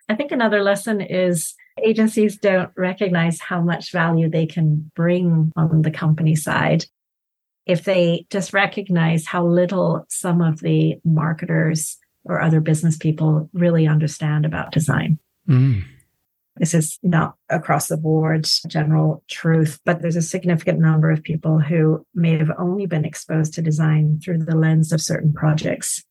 I 0.08 0.16
think 0.16 0.32
another 0.32 0.64
lesson 0.64 1.02
is 1.02 1.54
agencies 1.84 2.38
don't 2.38 2.72
recognize 2.76 3.40
how 3.40 3.62
much 3.62 3.92
value 3.92 4.30
they 4.30 4.46
can 4.46 4.92
bring 4.96 5.52
on 5.56 5.84
the 5.84 5.92
company 5.92 6.36
side 6.36 6.86
if 7.66 7.84
they 7.84 8.26
just 8.32 8.52
recognize 8.52 9.28
how 9.28 9.46
little 9.46 10.06
some 10.10 10.42
of 10.42 10.60
the 10.62 11.00
marketers 11.06 11.98
or 12.24 12.42
other 12.42 12.60
business 12.60 12.98
people 12.98 13.50
really 13.54 13.88
understand 13.88 14.46
about 14.46 14.72
design. 14.72 15.20
Mm. 15.48 15.84
This 16.60 16.74
is 16.74 17.00
not 17.02 17.36
across 17.50 17.88
the 17.88 17.98
board 17.98 18.48
general 18.68 19.24
truth, 19.30 19.80
but 19.86 20.02
there's 20.02 20.18
a 20.18 20.22
significant 20.22 20.80
number 20.80 21.10
of 21.10 21.24
people 21.24 21.60
who 21.60 22.06
may 22.14 22.38
have 22.38 22.52
only 22.58 22.86
been 22.86 23.06
exposed 23.06 23.54
to 23.54 23.62
design 23.62 24.20
through 24.24 24.40
the 24.40 24.58
lens 24.58 24.92
of 24.92 25.02
certain 25.02 25.34
projects. 25.34 26.04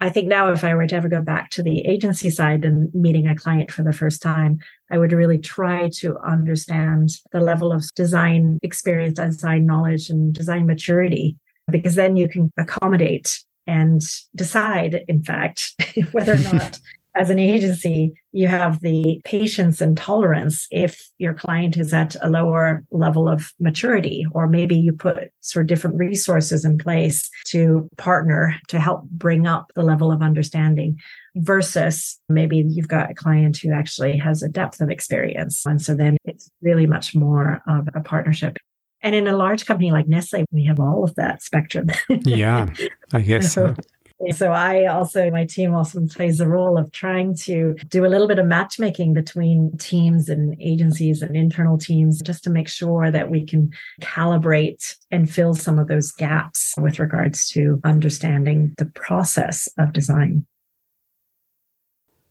I 0.00 0.10
think 0.10 0.28
now, 0.28 0.52
if 0.52 0.62
I 0.62 0.74
were 0.74 0.86
to 0.86 0.94
ever 0.94 1.08
go 1.08 1.20
back 1.20 1.50
to 1.50 1.62
the 1.62 1.80
agency 1.80 2.30
side 2.30 2.64
and 2.64 2.94
meeting 2.94 3.26
a 3.26 3.34
client 3.34 3.72
for 3.72 3.82
the 3.82 3.92
first 3.92 4.22
time, 4.22 4.60
I 4.90 4.98
would 4.98 5.12
really 5.12 5.38
try 5.38 5.90
to 5.96 6.16
understand 6.18 7.10
the 7.32 7.40
level 7.40 7.72
of 7.72 7.92
design 7.94 8.60
experience, 8.62 9.18
design 9.18 9.66
knowledge, 9.66 10.08
and 10.08 10.32
design 10.32 10.66
maturity, 10.66 11.36
because 11.68 11.96
then 11.96 12.16
you 12.16 12.28
can 12.28 12.52
accommodate 12.56 13.40
and 13.66 14.00
decide, 14.34 15.04
in 15.08 15.22
fact, 15.22 15.74
whether 16.12 16.34
or 16.34 16.38
not 16.38 16.78
as 17.18 17.30
an 17.30 17.38
agency, 17.40 18.14
you 18.30 18.46
have 18.46 18.80
the 18.80 19.20
patience 19.24 19.80
and 19.80 19.96
tolerance 19.96 20.68
if 20.70 21.10
your 21.18 21.34
client 21.34 21.76
is 21.76 21.92
at 21.92 22.14
a 22.22 22.30
lower 22.30 22.84
level 22.92 23.28
of 23.28 23.52
maturity, 23.58 24.24
or 24.30 24.46
maybe 24.46 24.76
you 24.76 24.92
put 24.92 25.32
sort 25.40 25.64
of 25.64 25.66
different 25.66 25.96
resources 25.96 26.64
in 26.64 26.78
place 26.78 27.28
to 27.46 27.88
partner 27.96 28.54
to 28.68 28.78
help 28.78 29.02
bring 29.10 29.48
up 29.48 29.72
the 29.74 29.82
level 29.82 30.12
of 30.12 30.22
understanding 30.22 30.96
versus 31.34 32.20
maybe 32.28 32.58
you've 32.58 32.88
got 32.88 33.10
a 33.10 33.14
client 33.14 33.56
who 33.56 33.72
actually 33.72 34.16
has 34.16 34.42
a 34.44 34.48
depth 34.48 34.80
of 34.80 34.88
experience. 34.88 35.66
And 35.66 35.82
so 35.82 35.96
then 35.96 36.16
it's 36.24 36.48
really 36.62 36.86
much 36.86 37.16
more 37.16 37.60
of 37.66 37.88
a 37.94 38.00
partnership. 38.00 38.58
And 39.02 39.14
in 39.14 39.26
a 39.26 39.36
large 39.36 39.66
company 39.66 39.90
like 39.90 40.08
Nestle, 40.08 40.44
we 40.52 40.64
have 40.66 40.78
all 40.78 41.02
of 41.02 41.14
that 41.16 41.42
spectrum. 41.42 41.88
yeah, 42.24 42.68
I 43.12 43.20
guess 43.20 43.52
so. 43.52 43.74
So 43.74 43.82
I 44.20 44.86
also, 44.86 45.30
my 45.30 45.44
team 45.44 45.74
also 45.74 46.04
plays 46.06 46.38
the 46.38 46.48
role 46.48 46.76
of 46.76 46.90
trying 46.90 47.36
to 47.36 47.74
do 47.88 48.04
a 48.04 48.08
little 48.08 48.26
bit 48.26 48.40
of 48.40 48.46
matchmaking 48.46 49.14
between 49.14 49.76
teams 49.78 50.28
and 50.28 50.56
agencies 50.60 51.22
and 51.22 51.36
internal 51.36 51.78
teams 51.78 52.20
just 52.20 52.42
to 52.44 52.50
make 52.50 52.68
sure 52.68 53.12
that 53.12 53.30
we 53.30 53.46
can 53.46 53.72
calibrate 54.00 54.96
and 55.12 55.30
fill 55.30 55.54
some 55.54 55.78
of 55.78 55.86
those 55.86 56.10
gaps 56.10 56.74
with 56.78 56.98
regards 56.98 57.48
to 57.50 57.80
understanding 57.84 58.74
the 58.76 58.86
process 58.86 59.68
of 59.78 59.92
design. 59.92 60.44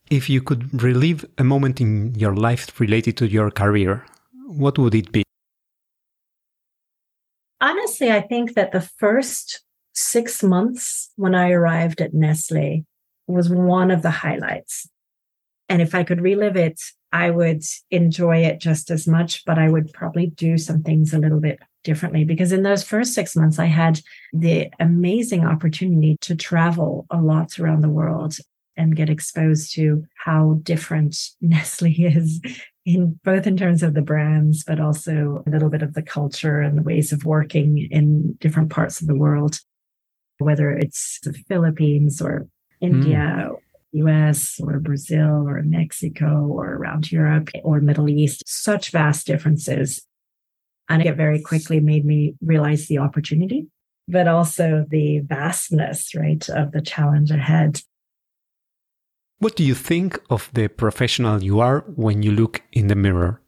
If 0.10 0.30
you 0.30 0.42
could 0.42 0.84
relive 0.84 1.26
a 1.38 1.44
moment 1.44 1.80
in 1.80 2.16
your 2.16 2.36
life 2.36 2.80
related 2.80 3.16
to 3.18 3.28
your 3.28 3.50
career, 3.50 4.06
what 4.46 4.78
would 4.78 4.96
it 4.96 5.12
be? 5.12 5.24
Honestly, 7.60 8.12
I 8.12 8.22
think 8.22 8.54
that 8.56 8.72
the 8.72 8.82
first 8.82 9.62
six 9.98 10.44
months 10.44 11.10
when 11.16 11.34
I 11.34 11.50
arrived 11.50 12.02
at 12.02 12.14
Nestle 12.14 12.86
was 13.26 13.50
one 13.50 13.90
of 13.90 14.04
the 14.04 14.12
highlights. 14.12 14.88
And 15.70 15.82
if 15.82 15.96
I 15.96 16.04
could 16.04 16.22
relive 16.22 16.56
it, 16.56 16.80
I 17.12 17.32
would 17.32 17.64
enjoy 17.90 18.44
it 18.44 18.62
just 18.62 18.92
as 18.92 19.08
much, 19.08 19.44
but 19.46 19.58
I 19.58 19.70
would 19.70 19.92
probably 19.94 20.28
do 20.28 20.60
some 20.60 20.84
things 20.84 21.14
a 21.14 21.18
little 21.18 21.40
bit 21.40 21.60
differently 21.84 22.26
because 22.26 22.52
in 22.52 22.62
those 22.62 22.84
first 22.84 23.16
six 23.16 23.36
months, 23.36 23.58
I 23.58 23.66
had 23.66 24.00
the 24.34 24.70
amazing 24.80 25.44
opportunity 25.44 26.18
to 26.22 26.36
travel 26.36 27.08
a 27.10 27.20
lot 27.20 27.58
around 27.58 27.82
the 27.82 27.90
world 27.90 28.38
and 28.76 28.96
get 28.96 29.10
exposed 29.10 29.74
to 29.74 30.06
how 30.24 30.60
different 30.62 31.18
Nestle 31.42 31.92
is 31.92 32.40
in 32.86 33.20
both 33.24 33.48
in 33.48 33.58
terms 33.58 33.82
of 33.82 33.96
the 33.96 34.04
brands, 34.04 34.64
but 34.64 34.80
also 34.80 35.44
a 35.48 35.50
little 35.50 35.70
bit 35.70 35.82
of 35.82 35.96
the 35.96 36.04
culture 36.04 36.62
and 36.62 36.78
the 36.78 36.84
ways 36.84 37.12
of 37.12 37.26
working 37.26 37.88
in 37.90 38.34
different 38.34 38.70
parts 38.70 39.02
of 39.02 39.08
the 39.08 39.16
world 39.16 39.60
whether 40.40 40.72
it's 40.72 41.20
the 41.24 41.34
Philippines 41.34 42.22
or 42.22 42.48
India, 42.82 43.50
mm. 43.50 43.58
US 44.06 44.60
or 44.60 44.80
Brazil 44.80 45.48
or 45.48 45.62
Mexico 45.64 46.46
or 46.48 46.74
around 46.74 47.12
Europe 47.12 47.50
or 47.64 47.80
Middle 47.82 48.10
East, 48.10 48.44
such 48.46 48.92
vast 48.92 49.28
differences. 49.28 50.06
And 50.90 51.04
it 51.04 51.16
very 51.16 51.42
quickly 51.42 51.80
made 51.80 52.06
me 52.06 52.36
realize 52.42 52.88
the 52.88 53.00
opportunity, 53.00 53.68
but 54.08 54.28
also 54.28 54.86
the 54.90 55.20
vastness, 55.20 56.16
right, 56.16 56.48
of 56.50 56.72
the 56.72 56.82
challenge 56.82 57.32
ahead. 57.32 57.82
What 59.40 59.56
do 59.56 59.64
you 59.64 59.76
think 59.76 60.20
of 60.30 60.50
the 60.54 60.68
professional 60.68 61.44
you 61.44 61.60
are 61.60 61.82
when 61.96 62.24
you 62.24 62.32
look 62.32 62.64
in 62.72 62.88
the 62.88 62.96
mirror? 62.96 63.42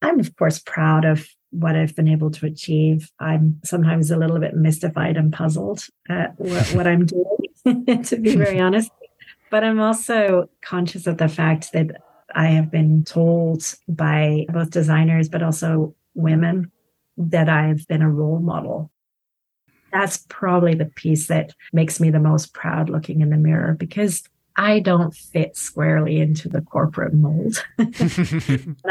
I'm, 0.00 0.18
of 0.18 0.34
course, 0.36 0.58
proud 0.58 1.04
of 1.04 1.28
what 1.52 1.76
I've 1.76 1.94
been 1.94 2.08
able 2.08 2.30
to 2.32 2.46
achieve. 2.46 3.10
I'm 3.20 3.60
sometimes 3.62 4.10
a 4.10 4.16
little 4.16 4.38
bit 4.38 4.56
mystified 4.56 5.16
and 5.16 5.32
puzzled 5.32 5.86
at 6.08 6.38
what, 6.38 6.66
what 6.74 6.86
I'm 6.86 7.06
doing, 7.06 8.02
to 8.04 8.16
be 8.16 8.36
very 8.36 8.58
honest. 8.66 8.90
But 9.50 9.62
I'm 9.62 9.80
also 9.80 10.48
conscious 10.62 11.06
of 11.06 11.18
the 11.18 11.28
fact 11.28 11.72
that 11.72 12.02
I 12.34 12.46
have 12.46 12.70
been 12.70 13.04
told 13.04 13.62
by 13.86 14.46
both 14.48 14.70
designers, 14.70 15.28
but 15.28 15.42
also 15.42 15.94
women, 16.14 16.72
that 17.18 17.50
I've 17.50 17.86
been 17.86 18.02
a 18.02 18.10
role 18.10 18.40
model. 18.40 18.90
That's 19.92 20.24
probably 20.28 20.74
the 20.74 20.86
piece 20.86 21.26
that 21.26 21.52
makes 21.72 22.00
me 22.00 22.08
the 22.08 22.18
most 22.18 22.54
proud 22.54 22.88
looking 22.88 23.20
in 23.20 23.28
the 23.28 23.36
mirror 23.36 23.76
because 23.78 24.22
I 24.56 24.80
don't 24.80 25.14
fit 25.14 25.56
squarely 25.56 26.18
into 26.18 26.48
the 26.48 26.60
corporate 26.60 27.14
mold. 27.14 27.64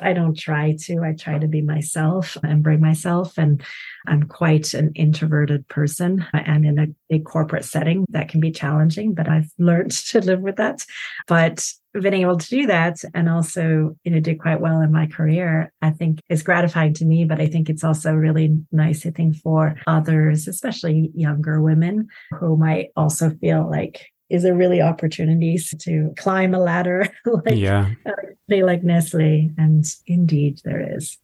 I 0.02 0.14
don't 0.14 0.38
try 0.38 0.76
to. 0.82 1.04
I 1.04 1.14
try 1.14 1.38
to 1.38 1.48
be 1.48 1.62
myself 1.62 2.38
and 2.44 2.64
bring 2.64 2.82
myself. 2.82 3.38
And 3.38 3.64
I'm 4.08 4.24
quite 4.24 4.74
an 4.74 4.92
introverted 4.96 5.68
person. 5.68 6.26
And 6.34 6.66
in 6.66 6.80
a 6.80 6.88
big 7.10 7.26
corporate 7.26 7.66
setting, 7.66 8.06
that 8.10 8.30
can 8.30 8.40
be 8.40 8.52
challenging, 8.52 9.14
but 9.14 9.30
I've 9.30 9.52
learned 9.58 9.92
to 9.92 10.22
live 10.22 10.42
with 10.42 10.56
that. 10.56 10.86
But 11.28 11.66
being 11.94 12.14
able 12.14 12.38
to 12.38 12.50
do 12.50 12.68
that 12.68 12.98
and 13.14 13.30
also, 13.30 13.98
you 14.04 14.12
know, 14.12 14.20
do 14.20 14.36
quite 14.38 14.62
well 14.62 14.80
in 14.82 14.92
my 14.92 15.08
career, 15.08 15.74
I 15.82 15.92
think 15.92 16.22
is 16.30 16.44
gratifying 16.44 16.94
to 16.96 17.06
me. 17.06 17.26
But 17.26 17.42
I 17.42 17.48
think 17.48 17.70
it's 17.70 17.84
also 17.84 18.14
really 18.14 18.58
nice, 18.72 19.06
I 19.06 19.12
think, 19.12 19.38
for 19.38 19.76
others, 19.88 20.48
especially 20.48 21.12
younger 21.14 21.62
women 21.62 22.08
who 22.40 22.56
might 22.56 22.90
also 22.96 23.30
feel 23.30 23.70
like 23.70 24.08
is 24.32 24.44
there 24.44 24.56
really 24.56 24.82
opportunities 24.82 25.74
to 25.82 26.14
climb 26.18 26.54
a 26.54 26.60
ladder 26.60 27.08
like, 27.26 27.56
yeah. 27.56 27.92
Uh, 28.06 28.66
like 28.66 28.84
Nestle? 28.84 29.52
And 29.58 29.86
indeed, 30.08 30.62
there 30.64 30.96
is. 30.96 31.18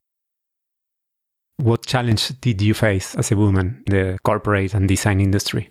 What 1.58 1.86
challenge 1.86 2.40
did 2.42 2.62
you 2.62 2.74
face 2.74 3.16
as 3.16 3.32
a 3.32 3.38
woman 3.38 3.84
in 3.88 3.94
the 3.94 4.18
corporate 4.24 4.74
and 4.74 4.88
design 4.88 5.20
industry? 5.20 5.70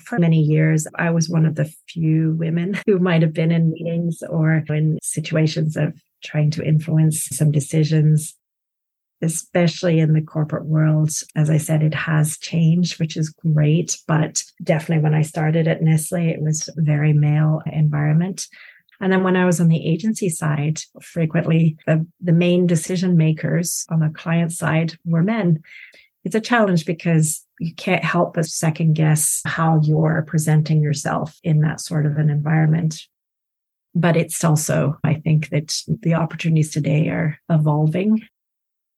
For 0.00 0.18
many 0.18 0.40
years, 0.40 0.86
I 0.96 1.10
was 1.10 1.28
one 1.28 1.46
of 1.46 1.54
the 1.54 1.70
few 1.88 2.34
women 2.38 2.78
who 2.86 2.98
might 2.98 3.22
have 3.22 3.32
been 3.32 3.52
in 3.52 3.70
meetings 3.70 4.22
or 4.28 4.64
in 4.68 4.98
situations 5.02 5.76
of 5.76 5.94
trying 6.24 6.50
to 6.52 6.64
influence 6.64 7.28
some 7.30 7.52
decisions 7.52 8.34
especially 9.22 10.00
in 10.00 10.12
the 10.12 10.22
corporate 10.22 10.66
world. 10.66 11.10
As 11.34 11.50
I 11.50 11.56
said, 11.56 11.82
it 11.82 11.94
has 11.94 12.38
changed, 12.38 13.00
which 13.00 13.16
is 13.16 13.30
great. 13.30 13.96
But 14.06 14.42
definitely 14.62 15.02
when 15.02 15.14
I 15.14 15.22
started 15.22 15.66
at 15.68 15.82
Nestle, 15.82 16.28
it 16.28 16.40
was 16.40 16.68
very 16.76 17.12
male 17.12 17.62
environment. 17.66 18.46
And 19.00 19.12
then 19.12 19.22
when 19.22 19.36
I 19.36 19.44
was 19.44 19.60
on 19.60 19.68
the 19.68 19.86
agency 19.86 20.28
side, 20.28 20.80
frequently 21.02 21.76
the, 21.86 22.06
the 22.20 22.32
main 22.32 22.66
decision 22.66 23.16
makers 23.16 23.84
on 23.90 24.00
the 24.00 24.08
client 24.08 24.52
side 24.52 24.96
were 25.04 25.22
men. 25.22 25.62
It's 26.24 26.34
a 26.34 26.40
challenge 26.40 26.86
because 26.86 27.44
you 27.58 27.74
can't 27.74 28.04
help 28.04 28.34
but 28.34 28.46
second 28.46 28.94
guess 28.94 29.42
how 29.44 29.80
you're 29.82 30.24
presenting 30.26 30.80
yourself 30.80 31.38
in 31.42 31.60
that 31.60 31.80
sort 31.80 32.06
of 32.06 32.16
an 32.16 32.30
environment. 32.30 33.02
But 33.94 34.16
it's 34.16 34.42
also, 34.42 34.98
I 35.04 35.14
think 35.14 35.50
that 35.50 35.76
the 35.86 36.14
opportunities 36.14 36.72
today 36.72 37.08
are 37.08 37.38
evolving 37.50 38.22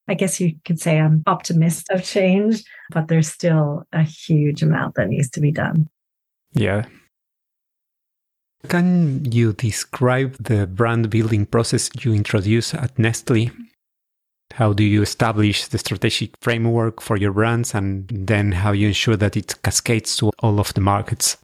I 0.09 0.15
guess 0.15 0.41
you 0.41 0.55
could 0.65 0.81
say 0.81 0.99
I'm 0.99 1.23
optimist 1.27 1.91
of 1.91 2.05
change, 2.05 2.63
but 2.91 3.09
there's 3.09 3.29
still 3.29 3.85
a 3.93 4.03
huge 4.03 4.63
amount 4.63 4.95
that 4.95 5.09
needs 5.09 5.31
to 5.31 5.41
be 5.41 5.51
done. 5.51 5.89
Yeah. 6.53 6.87
Can 8.69 9.25
you 9.31 9.53
describe 9.53 10.37
the 10.41 10.67
brand 10.67 11.11
building 11.11 11.47
process 11.47 11.91
you 12.05 12.13
introduce 12.15 12.75
at 12.75 12.99
Nestle? 12.99 13.51
How 14.55 14.73
do 14.73 14.85
you 14.85 15.03
establish 15.03 15.67
the 15.67 15.79
strategic 15.79 16.31
framework 16.41 17.01
for 17.01 17.17
your 17.17 17.33
brands 17.33 17.75
and 17.75 18.09
then 18.09 18.53
how 18.53 18.73
you 18.73 18.89
ensure 18.89 19.17
that 19.17 19.37
it 19.37 19.61
cascades 19.63 20.17
to 20.17 20.31
all 20.39 20.61
of 20.61 20.73
the 20.75 20.81
markets? 20.81 21.37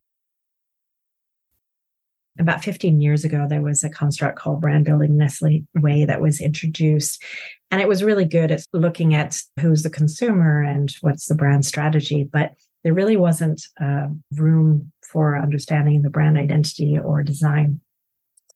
About 2.39 2.65
15 2.65 3.01
years 3.01 3.25
ago, 3.25 3.47
there 3.49 3.61
was 3.61 3.85
a 3.85 3.91
construct 3.91 4.39
called 4.39 4.61
Brand 4.61 4.85
Building 4.85 5.17
Nestle 5.19 5.67
Way 5.75 6.05
that 6.07 6.23
was 6.23 6.41
introduced. 6.41 7.23
And 7.71 7.81
it 7.81 7.89
was 7.89 8.03
really 8.03 8.25
good 8.25 8.51
at 8.51 8.65
looking 8.73 9.15
at 9.15 9.39
who's 9.61 9.83
the 9.83 9.91
consumer 9.91 10.62
and 10.62 10.95
what's 11.03 11.27
the 11.27 11.35
brand 11.35 11.67
strategy. 11.67 12.25
But 12.25 12.53
there 12.85 12.95
really 12.95 13.17
wasn't 13.17 13.67
uh, 13.81 14.09
room 14.35 14.93
for 15.03 15.39
understanding 15.39 16.03
the 16.03 16.11
brand 16.11 16.39
identity 16.39 16.99
or 16.99 17.23
design. 17.23 17.81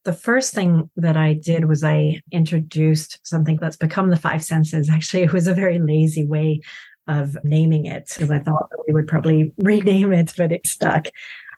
The 0.03 0.13
first 0.13 0.53
thing 0.53 0.89
that 0.95 1.17
I 1.17 1.33
did 1.33 1.65
was 1.65 1.83
I 1.83 2.21
introduced 2.31 3.19
something 3.23 3.57
that's 3.57 3.77
become 3.77 4.09
the 4.09 4.17
five 4.17 4.43
senses. 4.43 4.89
Actually, 4.91 5.23
it 5.23 5.33
was 5.33 5.47
a 5.47 5.53
very 5.53 5.79
lazy 5.79 6.25
way 6.25 6.61
of 7.07 7.37
naming 7.43 7.85
it 7.85 8.11
because 8.13 8.31
I 8.31 8.39
thought 8.39 8.69
we 8.87 8.93
would 8.93 9.07
probably 9.07 9.53
rename 9.57 10.13
it, 10.13 10.33
but 10.35 10.51
it 10.51 10.67
stuck. 10.67 11.07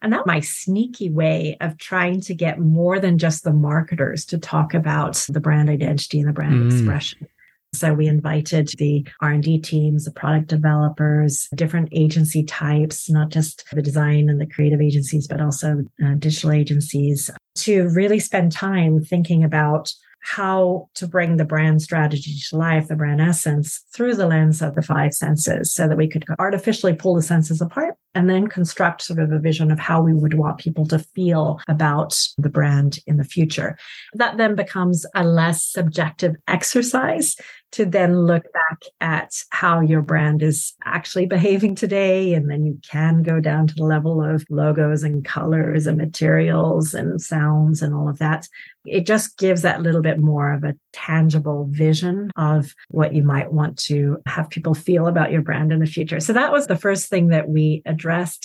And 0.01 0.13
that 0.13 0.25
my 0.25 0.39
sneaky 0.39 1.09
way 1.09 1.57
of 1.59 1.77
trying 1.77 2.21
to 2.21 2.33
get 2.33 2.59
more 2.59 2.99
than 2.99 3.17
just 3.17 3.43
the 3.43 3.53
marketers 3.53 4.25
to 4.25 4.37
talk 4.37 4.73
about 4.73 5.25
the 5.29 5.39
brand 5.41 5.69
identity 5.69 6.19
and 6.19 6.29
the 6.29 6.33
brand 6.33 6.53
mm. 6.53 6.71
expression. 6.71 7.27
So 7.73 7.93
we 7.93 8.07
invited 8.07 8.69
the 8.77 9.05
R&D 9.21 9.59
teams, 9.59 10.05
the 10.05 10.11
product 10.11 10.47
developers, 10.47 11.47
different 11.53 11.89
agency 11.91 12.43
types, 12.43 13.09
not 13.09 13.29
just 13.29 13.63
the 13.71 13.81
design 13.81 14.27
and 14.27 14.41
the 14.41 14.47
creative 14.47 14.81
agencies, 14.81 15.27
but 15.27 15.39
also 15.39 15.83
uh, 16.03 16.15
digital 16.17 16.51
agencies 16.51 17.29
to 17.57 17.89
really 17.89 18.19
spend 18.19 18.51
time 18.51 19.03
thinking 19.03 19.43
about 19.43 19.93
how 20.21 20.89
to 20.95 21.07
bring 21.07 21.37
the 21.37 21.45
brand 21.45 21.81
strategy 21.81 22.37
to 22.49 22.57
life, 22.57 22.87
the 22.87 22.95
brand 22.95 23.21
essence 23.21 23.83
through 23.93 24.15
the 24.15 24.27
lens 24.27 24.61
of 24.61 24.75
the 24.75 24.81
five 24.81 25.13
senses 25.13 25.71
so 25.71 25.87
that 25.87 25.97
we 25.97 26.07
could 26.07 26.25
artificially 26.39 26.93
pull 26.93 27.15
the 27.15 27.21
senses 27.21 27.61
apart 27.61 27.95
and 28.15 28.29
then 28.29 28.47
construct 28.47 29.01
sort 29.01 29.19
of 29.19 29.31
a 29.31 29.39
vision 29.39 29.71
of 29.71 29.79
how 29.79 30.01
we 30.01 30.13
would 30.13 30.33
want 30.33 30.57
people 30.57 30.85
to 30.87 30.99
feel 30.99 31.59
about 31.67 32.19
the 32.37 32.49
brand 32.49 32.99
in 33.05 33.17
the 33.17 33.23
future. 33.23 33.77
That 34.13 34.37
then 34.37 34.55
becomes 34.55 35.05
a 35.15 35.23
less 35.23 35.63
subjective 35.63 36.35
exercise 36.47 37.35
to 37.71 37.85
then 37.85 38.21
look 38.21 38.51
back 38.51 38.81
at 38.99 39.31
how 39.51 39.79
your 39.79 40.01
brand 40.01 40.41
is 40.41 40.73
actually 40.85 41.27
behaving 41.27 41.75
today. 41.75 42.33
And 42.33 42.49
then 42.49 42.65
you 42.65 42.79
can 42.89 43.21
go 43.21 43.39
down 43.39 43.67
to 43.67 43.75
the 43.75 43.83
level 43.83 44.23
of 44.23 44.43
logos 44.49 45.03
and 45.03 45.23
colors 45.23 45.85
and 45.85 45.97
materials 45.97 46.93
and 46.93 47.21
sounds 47.21 47.81
and 47.81 47.93
all 47.93 48.09
of 48.09 48.17
that. 48.19 48.47
It 48.85 49.05
just 49.05 49.37
gives 49.37 49.61
that 49.61 49.83
little 49.83 50.01
bit 50.01 50.19
more 50.19 50.51
of 50.51 50.63
a 50.63 50.75
tangible 50.93 51.67
vision 51.69 52.31
of 52.37 52.73
what 52.87 53.13
you 53.13 53.21
might 53.21 53.53
want 53.53 53.77
to 53.79 54.17
have 54.25 54.49
people 54.49 54.73
feel 54.73 55.05
about 55.05 55.31
your 55.31 55.41
brand 55.41 55.71
in 55.71 55.79
the 55.79 55.85
future. 55.85 56.19
So 56.19 56.33
that 56.33 56.51
was 56.51 56.65
the 56.65 56.77
first 56.77 57.07
thing 57.07 57.27
that 57.27 57.49
we 57.49 57.83
addressed. 57.85 57.98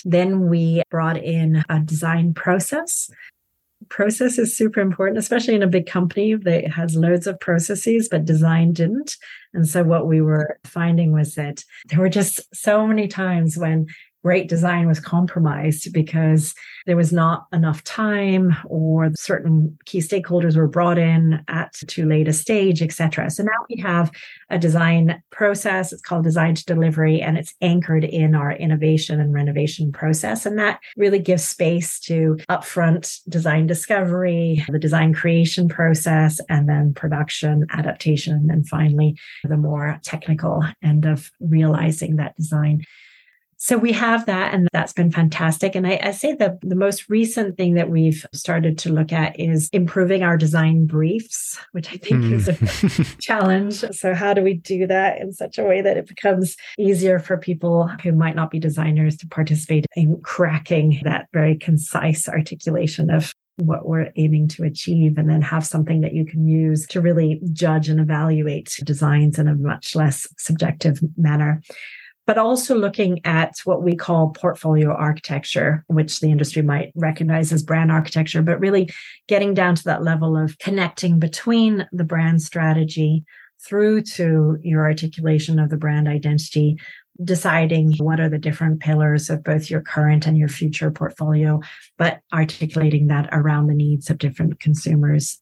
Then 0.04 0.48
we 0.48 0.82
brought 0.90 1.16
in 1.16 1.64
a 1.68 1.80
design 1.80 2.34
process 2.34 3.10
process 3.88 4.38
is 4.38 4.56
super 4.56 4.80
important, 4.80 5.18
especially 5.18 5.54
in 5.54 5.62
a 5.62 5.68
big 5.68 5.86
company 5.86 6.34
that 6.34 6.68
has 6.68 6.96
loads 6.96 7.26
of 7.26 7.38
processes, 7.40 8.08
but 8.08 8.24
design 8.24 8.72
didn't. 8.72 9.16
And 9.52 9.68
so 9.68 9.84
what 9.84 10.06
we 10.06 10.20
were 10.20 10.58
finding 10.64 11.12
was 11.12 11.34
that 11.34 11.64
there 11.86 12.00
were 12.00 12.08
just 12.08 12.40
so 12.54 12.86
many 12.86 13.08
times 13.08 13.56
when 13.56 13.86
great 14.24 14.48
design 14.48 14.88
was 14.88 14.98
compromised 14.98 15.92
because 15.92 16.54
there 16.86 16.96
was 16.96 17.12
not 17.12 17.46
enough 17.52 17.84
time 17.84 18.56
or 18.66 19.10
certain 19.16 19.78
key 19.84 19.98
stakeholders 19.98 20.56
were 20.56 20.66
brought 20.66 20.98
in 20.98 21.42
at 21.48 21.72
too 21.86 22.06
late 22.06 22.26
a 22.26 22.32
stage 22.32 22.82
etc 22.82 23.30
so 23.30 23.42
now 23.42 23.64
we 23.68 23.80
have 23.80 24.10
a 24.50 24.58
design 24.58 25.22
process. 25.30 25.92
It's 25.92 26.02
called 26.02 26.24
design 26.24 26.54
to 26.54 26.64
delivery 26.64 27.20
and 27.20 27.36
it's 27.36 27.54
anchored 27.60 28.04
in 28.04 28.34
our 28.34 28.52
innovation 28.52 29.20
and 29.20 29.34
renovation 29.34 29.92
process. 29.92 30.46
And 30.46 30.58
that 30.58 30.80
really 30.96 31.18
gives 31.18 31.44
space 31.44 31.98
to 32.00 32.38
upfront 32.48 33.18
design 33.28 33.66
discovery 33.66 34.64
the 34.68 34.78
design 34.78 35.12
creation 35.12 35.68
process 35.68 36.40
and 36.48 36.68
then 36.68 36.94
production 36.94 37.66
adaptation 37.70 38.48
and 38.50 38.68
finally 38.68 39.18
the 39.42 39.56
more 39.56 39.98
technical 40.02 40.64
end 40.82 41.04
of 41.04 41.30
realizing 41.40 42.16
that 42.16 42.36
design 42.36 42.84
so 43.64 43.78
we 43.78 43.92
have 43.92 44.26
that, 44.26 44.52
and 44.52 44.68
that's 44.74 44.92
been 44.92 45.10
fantastic. 45.10 45.74
And 45.74 45.86
I, 45.86 45.98
I 46.02 46.10
say 46.10 46.34
the, 46.34 46.58
the 46.60 46.74
most 46.74 47.08
recent 47.08 47.56
thing 47.56 47.76
that 47.76 47.88
we've 47.88 48.26
started 48.34 48.76
to 48.80 48.92
look 48.92 49.10
at 49.10 49.40
is 49.40 49.70
improving 49.72 50.22
our 50.22 50.36
design 50.36 50.84
briefs, 50.84 51.58
which 51.72 51.88
I 51.88 51.96
think 51.96 52.24
mm. 52.24 52.32
is 52.34 52.48
a 52.48 52.52
hmm. 52.52 53.02
challenge. 53.20 53.82
So, 53.92 54.12
how 54.12 54.34
do 54.34 54.42
we 54.42 54.52
do 54.52 54.86
that 54.88 55.18
in 55.18 55.32
such 55.32 55.56
a 55.56 55.64
way 55.64 55.80
that 55.80 55.96
it 55.96 56.06
becomes 56.06 56.58
easier 56.78 57.18
for 57.18 57.38
people 57.38 57.88
who 58.02 58.12
might 58.12 58.36
not 58.36 58.50
be 58.50 58.58
designers 58.58 59.16
to 59.16 59.26
participate 59.28 59.86
in 59.96 60.20
cracking 60.20 61.00
that 61.04 61.28
very 61.32 61.56
concise 61.56 62.28
articulation 62.28 63.08
of 63.08 63.32
what 63.56 63.86
we're 63.86 64.12
aiming 64.16 64.48
to 64.48 64.64
achieve 64.64 65.16
and 65.16 65.30
then 65.30 65.40
have 65.40 65.64
something 65.64 66.02
that 66.02 66.12
you 66.12 66.26
can 66.26 66.46
use 66.46 66.86
to 66.88 67.00
really 67.00 67.40
judge 67.54 67.88
and 67.88 67.98
evaluate 67.98 68.76
designs 68.84 69.38
in 69.38 69.48
a 69.48 69.54
much 69.54 69.94
less 69.94 70.28
subjective 70.36 71.00
manner 71.16 71.62
but 72.26 72.38
also 72.38 72.74
looking 72.74 73.20
at 73.24 73.52
what 73.64 73.82
we 73.82 73.94
call 73.94 74.30
portfolio 74.30 74.92
architecture, 74.92 75.84
which 75.88 76.20
the 76.20 76.30
industry 76.30 76.62
might 76.62 76.92
recognize 76.94 77.52
as 77.52 77.62
brand 77.62 77.92
architecture, 77.92 78.42
but 78.42 78.60
really 78.60 78.88
getting 79.28 79.52
down 79.52 79.74
to 79.74 79.84
that 79.84 80.02
level 80.02 80.36
of 80.36 80.58
connecting 80.58 81.18
between 81.18 81.86
the 81.92 82.04
brand 82.04 82.40
strategy 82.40 83.24
through 83.66 84.02
to 84.02 84.58
your 84.62 84.84
articulation 84.84 85.58
of 85.58 85.70
the 85.70 85.76
brand 85.76 86.08
identity, 86.08 86.78
deciding 87.22 87.92
what 87.98 88.20
are 88.20 88.28
the 88.28 88.38
different 88.38 88.80
pillars 88.80 89.30
of 89.30 89.44
both 89.44 89.70
your 89.70 89.80
current 89.80 90.26
and 90.26 90.36
your 90.36 90.48
future 90.48 90.90
portfolio, 90.90 91.60
but 91.96 92.20
articulating 92.32 93.06
that 93.06 93.28
around 93.32 93.66
the 93.66 93.74
needs 93.74 94.10
of 94.10 94.18
different 94.18 94.58
consumers. 94.60 95.40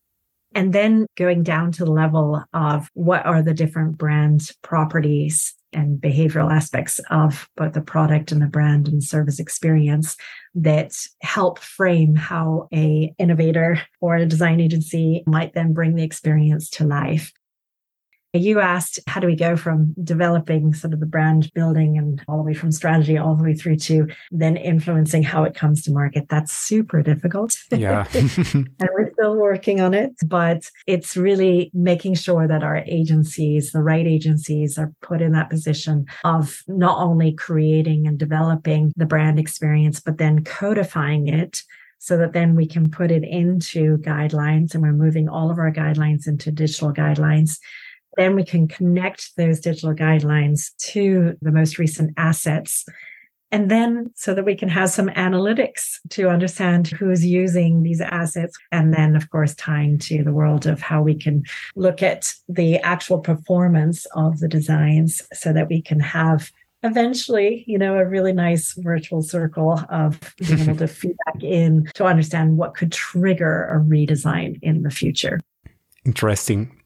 And 0.54 0.72
then 0.72 1.06
going 1.16 1.44
down 1.44 1.72
to 1.72 1.84
the 1.84 1.90
level 1.90 2.44
of 2.52 2.88
what 2.92 3.24
are 3.24 3.42
the 3.42 3.54
different 3.54 3.96
brand 3.96 4.50
properties 4.62 5.54
and 5.72 6.00
behavioral 6.00 6.52
aspects 6.52 7.00
of 7.11 7.48
both 7.56 7.72
the 7.72 7.80
product 7.80 8.32
and 8.32 8.42
the 8.42 8.46
brand 8.46 8.88
and 8.88 9.02
service 9.02 9.38
experience 9.38 10.16
that 10.54 10.92
help 11.20 11.58
frame 11.58 12.14
how 12.14 12.68
a 12.74 13.14
innovator 13.18 13.80
or 14.00 14.16
a 14.16 14.26
design 14.26 14.61
agency 14.61 15.22
might 15.26 15.54
then 15.54 15.72
bring 15.72 15.94
the 15.94 16.04
experience 16.04 16.68
to 16.70 16.85
life. 16.85 17.32
You 18.34 18.60
asked, 18.60 18.98
how 19.06 19.20
do 19.20 19.26
we 19.26 19.36
go 19.36 19.56
from 19.56 19.94
developing 20.02 20.72
sort 20.72 20.94
of 20.94 21.00
the 21.00 21.06
brand 21.06 21.52
building 21.52 21.98
and 21.98 22.22
all 22.26 22.38
the 22.38 22.42
way 22.42 22.54
from 22.54 22.72
strategy 22.72 23.18
all 23.18 23.34
the 23.34 23.44
way 23.44 23.54
through 23.54 23.76
to 23.76 24.08
then 24.30 24.56
influencing 24.56 25.22
how 25.22 25.44
it 25.44 25.54
comes 25.54 25.82
to 25.82 25.92
market? 25.92 26.28
That's 26.30 26.52
super 26.52 27.02
difficult. 27.02 27.54
Yeah. 27.70 28.06
and 28.14 28.68
we're 28.80 29.12
still 29.12 29.36
working 29.36 29.82
on 29.82 29.92
it, 29.92 30.12
but 30.26 30.70
it's 30.86 31.14
really 31.14 31.70
making 31.74 32.14
sure 32.14 32.48
that 32.48 32.62
our 32.62 32.78
agencies, 32.86 33.72
the 33.72 33.82
right 33.82 34.06
agencies, 34.06 34.78
are 34.78 34.92
put 35.02 35.20
in 35.20 35.32
that 35.32 35.50
position 35.50 36.06
of 36.24 36.62
not 36.66 36.98
only 36.98 37.34
creating 37.34 38.06
and 38.06 38.18
developing 38.18 38.94
the 38.96 39.06
brand 39.06 39.38
experience, 39.38 40.00
but 40.00 40.16
then 40.16 40.42
codifying 40.42 41.28
it 41.28 41.62
so 41.98 42.16
that 42.16 42.32
then 42.32 42.56
we 42.56 42.66
can 42.66 42.90
put 42.90 43.12
it 43.12 43.22
into 43.22 43.96
guidelines 43.98 44.74
and 44.74 44.82
we're 44.82 44.92
moving 44.92 45.28
all 45.28 45.52
of 45.52 45.58
our 45.58 45.70
guidelines 45.70 46.26
into 46.26 46.50
digital 46.50 46.92
guidelines 46.92 47.58
then 48.16 48.35
we 48.35 48.44
can 48.44 48.68
connect 48.68 49.37
those 49.37 49.61
digital 49.61 49.94
guidelines 49.94 50.75
to 50.90 51.37
the 51.40 51.53
most 51.53 51.79
recent 51.79 52.12
assets. 52.16 52.85
And 53.51 53.70
then 53.70 54.11
so 54.14 54.35
that 54.35 54.46
we 54.46 54.57
can 54.57 54.70
have 54.70 54.88
some 54.90 55.09
analytics 55.09 55.98
to 56.11 56.29
understand 56.29 56.88
who's 56.88 57.25
using 57.25 57.83
these 57.83 58.01
assets. 58.01 58.57
And 58.70 58.94
then, 58.94 59.14
of 59.14 59.29
course, 59.29 59.55
tying 59.55 59.98
to 59.98 60.25
the 60.25 60.33
world 60.33 60.66
of 60.66 60.81
how 60.81 61.03
we 61.03 61.14
can 61.14 61.44
look 61.77 62.03
at 62.03 62.33
the 62.48 62.79
actual 62.79 63.18
performance 63.18 64.07
of 64.14 64.40
the 64.40 64.48
designs 64.48 65.20
so 65.35 65.53
that 65.53 65.68
we 65.68 65.83
can 65.83 66.01
have 66.01 66.51
eventually, 66.83 67.64
you 67.66 67.79
know, 67.79 67.96
a 67.96 68.07
really 68.07 68.33
nice 68.33 68.72
virtual 68.79 69.22
circle 69.22 69.81
of 69.90 70.35
being 70.38 70.61
able 70.61 70.77
to 70.77 70.88
feedback 70.88 71.42
in 71.42 71.90
to 71.94 72.05
understand 72.05 72.57
what 72.57 72.75
could 72.75 72.90
trigger 72.90 73.66
a 73.66 73.79
redesign 73.79 74.59
in 74.62 74.83
the 74.83 74.90
future. 74.90 75.40
Interesting. 76.05 76.81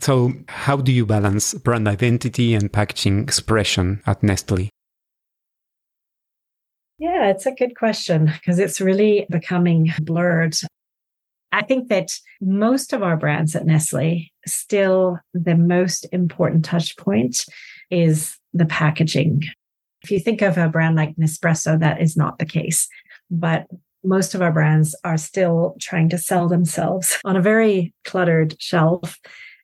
So, 0.00 0.32
how 0.48 0.76
do 0.76 0.92
you 0.92 1.04
balance 1.04 1.54
brand 1.54 1.88
identity 1.88 2.54
and 2.54 2.72
packaging 2.72 3.22
expression 3.22 4.00
at 4.06 4.22
Nestle? 4.22 4.70
Yeah, 6.98 7.28
it's 7.30 7.46
a 7.46 7.52
good 7.52 7.76
question 7.76 8.26
because 8.26 8.58
it's 8.58 8.80
really 8.80 9.26
becoming 9.30 9.92
blurred. 10.00 10.54
I 11.52 11.62
think 11.62 11.88
that 11.88 12.12
most 12.40 12.92
of 12.92 13.02
our 13.02 13.16
brands 13.16 13.56
at 13.56 13.66
Nestle, 13.66 14.30
still 14.46 15.18
the 15.34 15.56
most 15.56 16.06
important 16.12 16.64
touch 16.64 16.96
point 16.96 17.44
is 17.90 18.36
the 18.52 18.66
packaging. 18.66 19.44
If 20.02 20.10
you 20.10 20.20
think 20.20 20.42
of 20.42 20.58
a 20.58 20.68
brand 20.68 20.96
like 20.96 21.16
Nespresso, 21.16 21.78
that 21.80 22.00
is 22.00 22.16
not 22.16 22.38
the 22.38 22.46
case. 22.46 22.88
But 23.30 23.66
most 24.04 24.34
of 24.34 24.42
our 24.42 24.52
brands 24.52 24.94
are 25.04 25.16
still 25.16 25.76
trying 25.80 26.08
to 26.10 26.18
sell 26.18 26.48
themselves 26.48 27.18
on 27.24 27.36
a 27.36 27.42
very 27.42 27.94
cluttered 28.04 28.60
shelf 28.60 29.18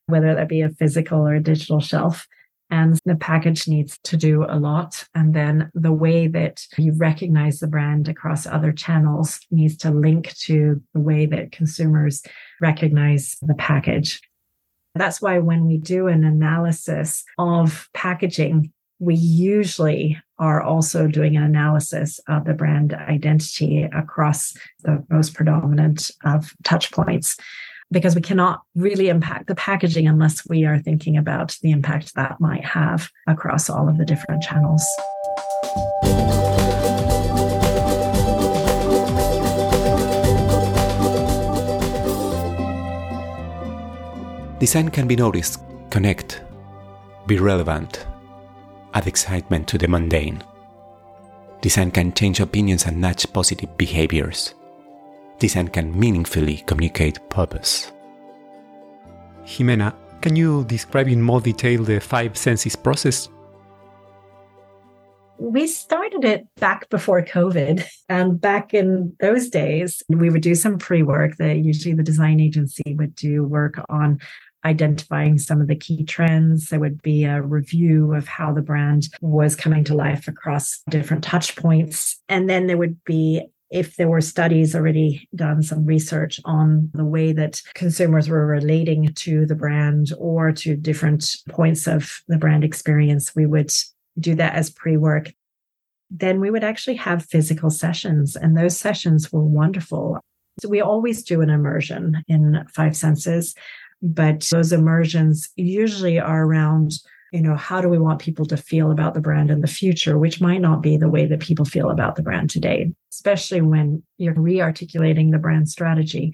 whether 0.07 0.35
that 0.35 0.49
be 0.49 0.61
a 0.61 0.71
physical 0.71 1.21
or 1.21 1.35
a 1.35 1.43
digital 1.43 1.81
shelf. 1.81 2.27
And 2.71 2.99
the 3.05 3.15
package 3.15 3.69
needs 3.69 3.99
to 4.05 4.17
do 4.17 4.45
a 4.49 4.59
lot. 4.59 5.05
And 5.15 5.35
then 5.35 5.71
the 5.75 5.93
way 5.93 6.27
that 6.29 6.67
you 6.79 6.93
recognize 6.97 7.61
the 7.61 7.67
brand 7.67 8.09
across 8.09 8.47
other 8.47 8.73
channels 8.73 9.39
needs 9.51 9.77
to 9.79 9.91
link 9.91 10.35
to 10.39 10.83
the 10.95 11.01
way 11.01 11.27
that 11.27 11.53
consumers 11.53 12.23
recognize 12.61 13.37
the 13.43 13.55
package. 13.55 14.21
That's 14.95 15.21
why 15.21 15.39
when 15.41 15.67
we 15.67 15.77
do 15.77 16.07
an 16.07 16.25
analysis 16.25 17.25
of 17.39 17.89
packaging, 17.95 18.73
we 18.99 19.15
usually 19.15 20.21
are 20.39 20.63
also 20.63 21.07
doing 21.07 21.37
an 21.37 21.43
analysis 21.43 22.19
of 22.29 22.45
the 22.45 22.55
brand 22.55 22.95
identity 22.95 23.83
across 23.83 24.55
the 24.83 25.05
most 25.11 25.35
predominant 25.35 26.11
of 26.25 26.55
touch 26.65 26.91
points 26.93 27.37
because 27.91 28.15
we 28.15 28.23
cannot 28.23 28.63
really 28.75 29.09
impact 29.09 29.47
the 29.47 29.55
packaging 29.55 30.07
unless 30.07 30.47
we 30.49 30.65
are 30.65 30.79
thinking 30.79 31.17
about 31.17 31.57
the 31.63 31.71
impact 31.71 32.15
that 32.15 32.41
might 32.41 32.65
have 32.65 33.11
across 33.27 33.71
all 33.71 33.89
of 33.89 33.99
the 33.99 34.05
different 34.05 34.43
channels. 34.43 34.85
Design 44.59 44.89
can 44.89 45.07
be 45.07 45.17
noticed, 45.17 45.61
connect, 45.91 46.43
be 47.27 47.39
relevant, 47.39 48.07
add 48.95 49.07
excitement 49.07 49.69
to 49.69 49.79
the 49.79 49.89
mundane. 49.89 50.43
Design 51.61 51.91
can 51.91 52.13
change 52.13 52.41
opinions 52.41 52.87
and 52.87 53.01
nudge 53.01 53.31
positive 53.33 53.77
behaviors 53.77 54.55
design 55.39 55.69
can 55.69 55.99
meaningfully 55.99 56.63
communicate 56.67 57.19
purpose. 57.29 57.93
Ximena, 59.45 59.95
can 60.21 60.37
you 60.37 60.65
describe 60.65 61.09
in 61.09 61.21
more 61.21 61.41
detail 61.41 61.85
the 61.85 62.01
five 62.01 62.37
senses 62.37 62.77
process? 62.77 63.29
We 65.39 65.67
started 65.67 66.25
it 66.25 66.47
back 66.57 66.89
before 66.89 67.23
COVID. 67.23 67.85
And 68.09 68.41
back 68.41 68.73
in 68.73 69.15
those 69.21 69.49
days, 69.49 70.03
we 70.09 70.31
would 70.31 70.43
do 70.43 70.55
some 70.55 70.79
pre 70.79 71.03
work 71.03 71.37
that 71.37 71.59
usually 71.59 71.95
the 71.95 72.03
design 72.03 72.41
agency 72.41 72.95
would 72.95 73.15
do 73.15 73.45
work 73.45 73.81
on 73.89 74.21
identifying 74.65 75.39
some 75.39 75.61
of 75.61 75.69
the 75.69 75.77
key 75.77 76.05
trends. 76.05 76.69
There 76.69 76.81
would 76.81 77.03
be 77.03 77.25
a 77.25 77.43
review 77.43 78.15
of 78.15 78.27
how 78.27 78.53
the 78.53 78.63
brand 78.63 79.09
was 79.21 79.55
coming 79.55 79.85
to 79.85 79.95
life 79.95 80.27
across 80.27 80.81
different 80.89 81.23
touch 81.23 81.55
points. 81.57 82.19
And 82.29 82.49
then 82.49 82.67
there 82.67 82.79
would 82.79 83.03
be 83.05 83.43
if 83.75 83.97
there 83.97 84.09
were 84.09 84.21
studies 84.21 84.77
already 84.77 85.29
done, 85.35 85.61
some 85.61 85.85
research 85.85 86.41
on 86.45 86.91
the 86.95 87.05
way 87.05 87.33
that 87.33 87.61
consumers 87.75 88.29
were 88.29 88.47
relating 88.47 89.13
to 89.13 89.45
the 89.47 89.57
brand 89.57 90.13
or 90.17 90.53
to 90.53 90.77
different 90.77 91.27
points 91.49 91.89
of 91.89 92.21
the 92.29 92.39
brand 92.39 92.63
experience, 92.63 93.35
we 93.35 93.47
would 93.47 93.73
do 94.21 94.37
that 94.37 94.55
as 94.55 94.71
pre 94.71 94.97
work. 94.97 95.33
Then 96.09 96.39
we 96.39 96.53
would 96.53 96.63
actually 96.63 96.95
have 96.97 97.27
physical 97.27 97.69
sessions, 97.69 98.37
and 98.37 98.57
those 98.57 98.79
sessions 98.79 99.33
were 99.33 99.45
wonderful. 99.45 100.21
So 100.61 100.69
we 100.69 100.81
always 100.81 101.25
do 101.25 101.41
an 101.41 101.51
immersion 101.51 102.23
in 102.29 102.65
five 102.73 102.97
senses, 102.97 103.57
but 104.01 104.49
those 104.53 104.73
immersions 104.73 105.49
usually 105.57 106.21
are 106.21 106.45
around 106.45 106.93
you 107.35 107.43
know, 107.43 107.57
how 107.57 107.81
do 107.81 107.89
we 107.89 107.99
want 107.99 108.21
people 108.21 108.47
to 108.47 108.57
feel 108.57 108.93
about 108.93 109.13
the 109.13 109.21
brand 109.21 109.51
in 109.51 109.61
the 109.61 109.67
future, 109.67 110.17
which 110.17 110.41
might 110.41 110.61
not 110.61 110.81
be 110.81 110.97
the 110.97 111.09
way 111.09 111.27
that 111.27 111.41
people 111.41 111.65
feel 111.65 111.91
about 111.91 112.15
the 112.15 112.23
brand 112.23 112.49
today, 112.49 112.93
especially 113.13 113.61
when 113.61 114.05
you're 114.19 114.35
re 114.35 114.61
articulating 114.61 115.33
the 115.33 115.39
brand 115.39 115.69
strategy. 115.69 116.33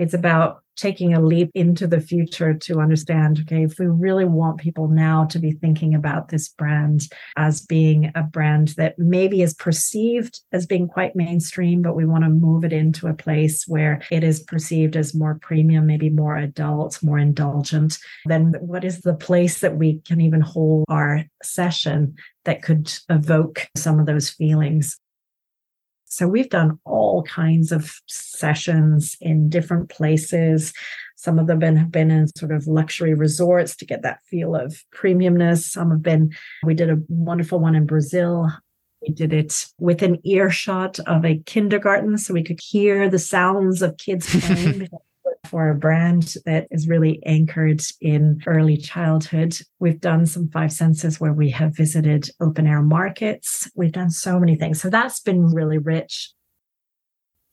It's 0.00 0.14
about 0.14 0.62
taking 0.76 1.12
a 1.12 1.20
leap 1.20 1.50
into 1.54 1.86
the 1.86 2.00
future 2.00 2.54
to 2.54 2.80
understand 2.80 3.40
okay, 3.42 3.64
if 3.64 3.78
we 3.78 3.86
really 3.86 4.24
want 4.24 4.58
people 4.58 4.88
now 4.88 5.26
to 5.26 5.38
be 5.38 5.52
thinking 5.52 5.94
about 5.94 6.28
this 6.28 6.48
brand 6.48 7.02
as 7.36 7.60
being 7.60 8.10
a 8.14 8.22
brand 8.22 8.68
that 8.78 8.98
maybe 8.98 9.42
is 9.42 9.52
perceived 9.52 10.40
as 10.52 10.64
being 10.64 10.88
quite 10.88 11.14
mainstream, 11.14 11.82
but 11.82 11.96
we 11.96 12.06
want 12.06 12.24
to 12.24 12.30
move 12.30 12.64
it 12.64 12.72
into 12.72 13.08
a 13.08 13.14
place 13.14 13.64
where 13.68 14.00
it 14.10 14.24
is 14.24 14.40
perceived 14.40 14.96
as 14.96 15.14
more 15.14 15.38
premium, 15.42 15.86
maybe 15.86 16.08
more 16.08 16.38
adult, 16.38 17.02
more 17.02 17.18
indulgent, 17.18 17.98
then 18.24 18.54
what 18.60 18.84
is 18.84 19.02
the 19.02 19.14
place 19.14 19.60
that 19.60 19.76
we 19.76 20.00
can 20.06 20.22
even 20.22 20.40
hold 20.40 20.86
our 20.88 21.24
session 21.42 22.14
that 22.46 22.62
could 22.62 22.90
evoke 23.10 23.68
some 23.76 24.00
of 24.00 24.06
those 24.06 24.30
feelings? 24.30 24.98
So 26.10 26.26
we've 26.26 26.50
done 26.50 26.78
all 26.84 27.22
kinds 27.22 27.70
of 27.70 27.94
sessions 28.08 29.16
in 29.20 29.48
different 29.48 29.88
places. 29.88 30.72
Some 31.14 31.38
of 31.38 31.46
them 31.46 31.76
have 31.76 31.92
been 31.92 32.10
in 32.10 32.26
sort 32.36 32.50
of 32.50 32.66
luxury 32.66 33.14
resorts 33.14 33.76
to 33.76 33.86
get 33.86 34.02
that 34.02 34.20
feel 34.24 34.56
of 34.56 34.82
premiumness. 34.92 35.62
Some 35.62 35.92
have 35.92 36.02
been, 36.02 36.32
we 36.64 36.74
did 36.74 36.90
a 36.90 36.98
wonderful 37.08 37.60
one 37.60 37.76
in 37.76 37.86
Brazil. 37.86 38.50
We 39.02 39.14
did 39.14 39.32
it 39.32 39.66
with 39.78 40.02
an 40.02 40.18
earshot 40.26 40.98
of 41.00 41.24
a 41.24 41.38
kindergarten 41.46 42.18
so 42.18 42.34
we 42.34 42.42
could 42.42 42.60
hear 42.60 43.08
the 43.08 43.20
sounds 43.20 43.80
of 43.80 43.96
kids 43.96 44.28
playing 44.28 44.88
for 45.44 45.70
a 45.70 45.74
brand 45.74 46.34
that 46.44 46.66
is 46.70 46.88
really 46.88 47.20
anchored 47.24 47.82
in 48.00 48.40
early 48.46 48.76
childhood. 48.76 49.56
We've 49.78 50.00
done 50.00 50.26
some 50.26 50.48
five 50.48 50.72
senses 50.72 51.20
where 51.20 51.32
we 51.32 51.50
have 51.50 51.76
visited 51.76 52.30
open 52.40 52.66
air 52.66 52.82
markets. 52.82 53.70
We've 53.74 53.92
done 53.92 54.10
so 54.10 54.38
many 54.38 54.56
things. 54.56 54.80
So 54.80 54.90
that's 54.90 55.20
been 55.20 55.46
really 55.46 55.78
rich. 55.78 56.32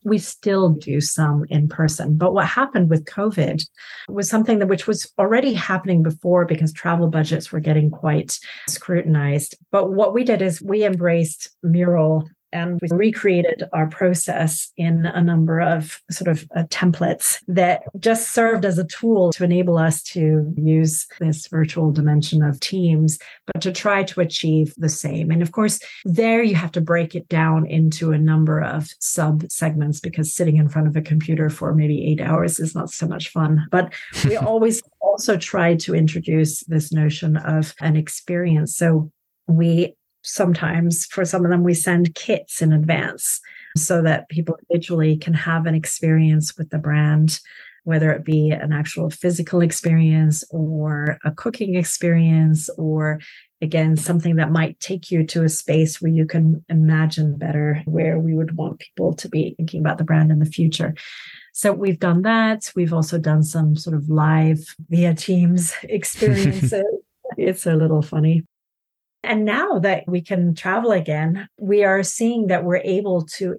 We 0.04 0.20
still 0.20 0.70
do 0.70 1.02
some 1.02 1.44
in 1.50 1.68
person. 1.68 2.18
But 2.18 2.34
what 2.34 2.46
happened 2.46 2.90
with 2.90 3.06
COVID 3.06 3.64
was 4.08 4.30
something 4.30 4.60
that 4.60 4.68
which 4.68 4.88
was 4.88 5.12
already 5.18 5.54
happening 5.54 6.04
before 6.04 6.46
because 6.46 6.72
travel 6.72 7.10
budgets 7.10 7.52
were 7.52 7.60
getting 7.60 7.90
quite 7.90 8.38
scrutinized. 8.70 9.58
But 9.72 9.92
what 9.92 10.14
we 10.14 10.24
did 10.24 10.42
is 10.42 10.62
we 10.62 10.86
embraced 10.86 11.50
mural 11.64 12.30
and 12.52 12.80
we 12.82 12.88
recreated 12.92 13.64
our 13.74 13.88
process 13.88 14.72
in 14.78 15.06
a 15.06 15.22
number 15.22 15.60
of 15.60 16.02
sort 16.10 16.30
of 16.30 16.48
uh, 16.56 16.64
templates 16.66 17.40
that 17.48 17.84
just 18.00 18.32
served 18.34 18.66
as 18.66 18.78
a 18.78 18.86
tool 18.86 19.32
to 19.34 19.44
enable 19.44 19.78
us 19.78 20.02
to 20.02 20.54
use 20.56 21.08
this 21.20 21.48
virtual 21.48 21.92
dimension 21.92 22.42
of 22.42 22.60
teams, 22.60 23.20
but 23.46 23.62
to 23.62 23.72
try 23.72 24.04
to 24.04 24.22
achieve 24.22 24.74
the 24.78 24.90
same. 24.90 25.32
And 25.32 25.42
of 25.42 25.52
course, 25.52 25.80
there 26.06 26.44
you 26.44 26.56
have 26.56 26.72
to 26.74 26.82
break 26.82 27.16
it 27.16 27.28
down 27.28 27.66
into 27.66 28.12
a 28.12 28.18
number 28.18 28.62
of 28.62 28.90
sub 29.00 29.44
segments 29.52 30.00
because 30.00 30.34
sitting 30.34 30.58
in 30.58 30.70
front 30.70 30.88
of 30.88 30.96
a 30.96 31.02
computer 31.02 31.50
for 31.50 31.74
maybe 31.74 32.06
eight 32.06 32.22
hours 32.22 32.60
is 32.60 32.74
not 32.74 32.90
so 32.90 33.08
much 33.08 33.30
fun. 33.30 33.66
But 33.72 33.94
we 34.24 34.38
always 34.38 34.82
also 35.02 35.38
try 35.38 35.76
to 35.76 35.96
introduce 35.96 36.62
this 36.66 36.92
notion 36.92 37.38
of 37.38 37.74
an 37.82 37.96
experience. 37.96 38.76
So 38.76 39.12
we 39.48 39.96
sometimes 40.28 41.06
for 41.06 41.26
some 41.26 41.46
of 41.46 41.52
them 41.52 41.64
we 41.64 41.74
send 41.74 42.14
kits 42.16 42.62
in 42.62 42.74
advance 42.74 43.40
so 43.76 44.02
that 44.02 44.30
people 44.30 44.58
individually 44.70 45.18
can 45.18 45.34
have 45.34 45.66
an 45.66 45.76
experience 45.76 46.58
with 46.58 46.70
the 46.70 46.78
brand 46.78 47.40
whether 47.88 48.12
it 48.12 48.26
be 48.26 48.50
an 48.50 48.74
actual 48.74 49.10
physical 49.10 49.62
experience 49.62 50.44
or 50.50 51.18
a 51.24 51.32
cooking 51.32 51.76
experience 51.76 52.70
or 52.78 53.18
again 53.62 53.96
something 53.96 54.36
that 54.36 54.52
might 54.52 54.78
take 54.82 55.10
you 55.10 55.26
to 55.26 55.46
a 55.46 55.50
space 55.50 56.02
where 56.02 56.12
you 56.12 56.26
can 56.26 56.62
imagine 56.68 57.38
better 57.38 57.82
where 57.86 58.20
we 58.20 58.34
would 58.34 58.58
want 58.58 58.80
people 58.80 59.14
to 59.14 59.30
be 59.30 59.54
thinking 59.56 59.80
about 59.80 59.98
the 59.98 60.04
brand 60.04 60.32
in 60.32 60.40
the 60.40 60.46
future. 60.46 60.94
So 61.54 61.72
we've 61.72 61.98
done 61.98 62.24
that. 62.24 62.70
We've 62.76 62.92
also 62.92 63.18
done 63.18 63.42
some 63.42 63.78
sort 63.78 63.96
of 63.96 64.10
live 64.10 64.60
via 64.90 65.16
teams 65.16 65.74
experiences. 65.84 66.84
It's 67.38 67.66
a 67.66 67.74
little 67.74 68.02
funny 68.02 68.44
and 69.28 69.46
now 69.46 69.80
that 69.80 70.06
we 70.08 70.22
can 70.22 70.56
travel 70.56 70.92
again, 70.92 71.48
we 71.60 71.84
are 71.84 72.04
seeing 72.04 72.48
that 72.48 72.64
we're 72.64 72.78
able 72.78 73.26
to 73.38 73.58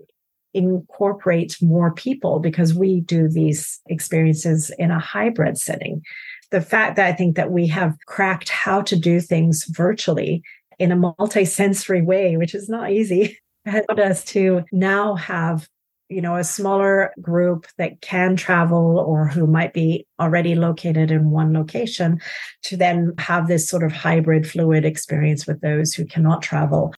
incorporate 0.54 1.57
more 1.61 1.92
people 1.92 2.40
because 2.40 2.74
we 2.74 3.00
do 3.00 3.28
these 3.28 3.81
experiences 3.87 4.70
in 4.78 4.90
a 4.90 4.98
hybrid 4.98 5.59
setting. 5.59 6.02
The 6.50 6.61
fact 6.61 6.96
that 6.96 7.07
I 7.07 7.12
think 7.12 7.37
that 7.37 7.50
we 7.50 7.66
have 7.68 7.94
cracked 8.07 8.48
how 8.48 8.83
to 8.83 8.96
do 8.96 9.20
things 9.20 9.64
virtually 9.68 10.42
in 10.78 10.90
a 10.90 10.96
multi-sensory 10.96 12.02
way, 12.02 12.37
which 12.37 12.54
is 12.54 12.68
not 12.68 12.90
easy, 12.90 13.38
allowed 13.66 14.00
us 14.00 14.24
to 14.26 14.64
now 14.72 15.14
have 15.14 15.68
you 16.09 16.21
know, 16.21 16.37
a 16.37 16.44
smaller 16.44 17.12
group 17.21 17.66
that 17.77 18.01
can 18.01 18.35
travel 18.37 18.99
or 18.99 19.29
who 19.29 19.47
might 19.47 19.75
be 19.75 20.07
already 20.18 20.55
located 20.55 21.11
in 21.11 21.31
one 21.31 21.53
location 21.53 22.21
to 22.62 22.77
then 22.77 23.12
have 23.18 23.47
this 23.47 23.68
sort 23.68 23.83
of 23.83 23.92
hybrid 23.92 24.49
fluid 24.49 24.85
experience 24.85 25.47
with 25.47 25.61
those 25.61 25.92
who 25.92 26.05
cannot 26.07 26.42
travel. 26.42 26.94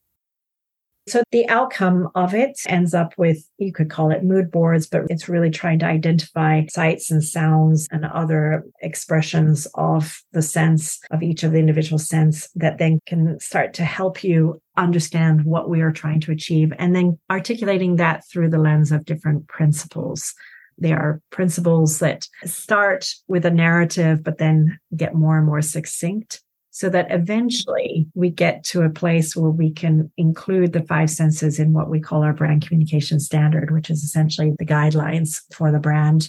So 1.09 1.23
the 1.33 1.49
outcome 1.49 2.09
of 2.15 2.35
it 2.35 2.59
ends 2.67 2.95
up 2.95 3.15
with, 3.17 3.45
you 3.59 3.73
could 3.73 3.91
call 3.91 4.11
it 4.11 4.23
mood 4.23 4.51
boards, 4.51 4.87
but 4.87 5.03
it's 5.09 5.29
really 5.29 5.51
trying 5.51 5.79
to 5.81 5.87
identify 5.87 6.67
sights 6.67 7.11
and 7.11 7.25
sounds 7.25 7.89
and 7.91 8.05
other 8.05 8.65
expressions 8.81 9.67
of 9.75 10.21
the 10.33 10.43
sense 10.43 11.01
of 11.11 11.23
each 11.23 11.43
of 11.43 11.53
the 11.53 11.59
individual 11.59 11.99
sense 11.99 12.49
that 12.55 12.79
then 12.79 13.01
can 13.07 13.41
start 13.41 13.75
to 13.75 13.85
help 13.85 14.23
you 14.23 14.61
understand 14.77 15.45
what 15.45 15.69
we 15.69 15.81
are 15.81 15.93
trying 15.93 16.21
to 16.21 16.33
achieve 16.33 16.73
and 16.79 16.95
then 16.95 17.19
articulating 17.31 17.97
that 17.97 18.23
through 18.31 18.51
the 18.51 18.59
lens 18.59 18.93
of 18.93 19.05
different 19.05 19.49
principles. 19.49 20.35
They 20.79 20.93
are 20.93 21.21
principles 21.31 21.99
that 21.99 22.27
start 22.45 23.07
with 23.27 23.45
a 23.45 23.51
narrative, 23.51 24.23
but 24.23 24.39
then 24.39 24.79
get 24.97 25.15
more 25.15 25.37
and 25.37 25.47
more 25.47 25.61
succinct 25.61 26.41
so 26.71 26.89
that 26.89 27.11
eventually 27.11 28.07
we 28.15 28.31
get 28.31 28.63
to 28.65 28.83
a 28.83 28.91
place 28.91 29.35
where 29.35 29.51
we 29.51 29.73
can 29.73 30.11
include 30.17 30.73
the 30.73 30.83
five 30.83 31.11
senses 31.11 31.59
in 31.59 31.73
what 31.73 31.91
we 31.91 32.01
call 32.01 32.23
our 32.23 32.33
brand 32.33 32.67
communication 32.67 33.19
standard, 33.19 33.73
which 33.73 33.91
is 33.91 34.05
essentially 34.05 34.55
the 34.59 34.65
guidelines 34.65 35.41
for 35.53 35.73
the 35.73 35.81
brand. 35.81 36.29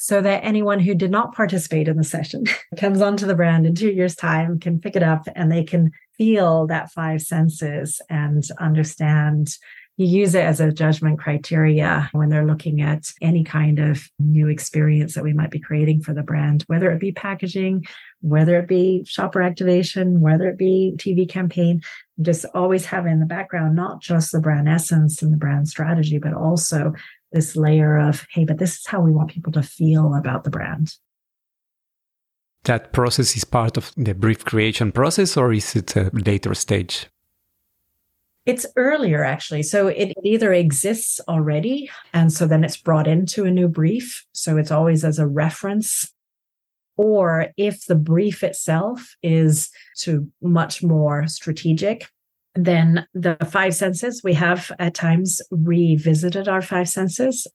So 0.00 0.20
that 0.20 0.44
anyone 0.44 0.78
who 0.78 0.94
did 0.94 1.10
not 1.10 1.34
participate 1.34 1.88
in 1.88 1.96
the 1.96 2.04
session 2.04 2.44
comes 2.76 3.00
onto 3.00 3.26
the 3.26 3.34
brand 3.34 3.66
in 3.66 3.74
two 3.74 3.90
years' 3.90 4.14
time, 4.14 4.60
can 4.60 4.78
pick 4.78 4.94
it 4.94 5.02
up 5.02 5.26
and 5.34 5.50
they 5.50 5.64
can 5.64 5.90
feel 6.16 6.66
that 6.66 6.92
five 6.92 7.22
senses 7.22 8.00
and 8.08 8.44
understand 8.60 9.56
you 9.98 10.06
use 10.06 10.36
it 10.36 10.44
as 10.44 10.60
a 10.60 10.72
judgment 10.72 11.18
criteria 11.18 12.08
when 12.12 12.28
they're 12.28 12.46
looking 12.46 12.80
at 12.80 13.10
any 13.20 13.42
kind 13.42 13.80
of 13.80 14.08
new 14.20 14.46
experience 14.46 15.14
that 15.14 15.24
we 15.24 15.32
might 15.32 15.50
be 15.50 15.58
creating 15.58 16.00
for 16.02 16.14
the 16.14 16.22
brand, 16.22 16.62
whether 16.68 16.92
it 16.92 17.00
be 17.00 17.10
packaging, 17.10 17.84
whether 18.20 18.58
it 18.58 18.68
be 18.68 19.04
shopper 19.06 19.42
activation, 19.42 20.20
whether 20.20 20.48
it 20.48 20.58
be 20.58 20.94
TV 20.96 21.28
campaign, 21.28 21.82
just 22.20 22.44
always 22.54 22.84
have 22.86 23.06
in 23.06 23.20
the 23.20 23.26
background, 23.26 23.76
not 23.76 24.00
just 24.00 24.32
the 24.32 24.40
brand 24.40 24.68
essence 24.68 25.22
and 25.22 25.32
the 25.32 25.36
brand 25.36 25.68
strategy, 25.68 26.18
but 26.18 26.32
also 26.32 26.92
this 27.32 27.56
layer 27.56 27.98
of, 27.98 28.26
hey, 28.32 28.44
but 28.44 28.58
this 28.58 28.78
is 28.78 28.86
how 28.86 29.00
we 29.00 29.12
want 29.12 29.30
people 29.30 29.52
to 29.52 29.62
feel 29.62 30.14
about 30.14 30.44
the 30.44 30.50
brand. 30.50 30.94
That 32.64 32.92
process 32.92 33.36
is 33.36 33.44
part 33.44 33.76
of 33.76 33.92
the 33.96 34.14
brief 34.14 34.44
creation 34.44 34.92
process, 34.92 35.36
or 35.36 35.52
is 35.52 35.76
it 35.76 35.96
a 35.96 36.10
later 36.12 36.54
stage? 36.54 37.06
It's 38.46 38.66
earlier, 38.76 39.24
actually. 39.24 39.62
So 39.62 39.88
it 39.88 40.12
either 40.24 40.52
exists 40.52 41.20
already, 41.28 41.90
and 42.12 42.32
so 42.32 42.46
then 42.46 42.64
it's 42.64 42.78
brought 42.78 43.06
into 43.06 43.44
a 43.44 43.50
new 43.50 43.68
brief. 43.68 44.26
So 44.32 44.56
it's 44.56 44.70
always 44.70 45.04
as 45.04 45.18
a 45.18 45.26
reference. 45.26 46.12
Or 46.98 47.46
if 47.56 47.86
the 47.86 47.94
brief 47.94 48.42
itself 48.44 49.16
is 49.22 49.70
to 50.00 50.28
much 50.42 50.82
more 50.82 51.26
strategic, 51.26 52.06
then 52.54 53.06
the 53.14 53.36
five 53.50 53.74
senses, 53.74 54.20
we 54.22 54.34
have 54.34 54.70
at 54.78 54.94
times 54.94 55.40
revisited 55.50 56.48
our 56.48 56.60
five 56.60 56.88
senses 56.88 57.46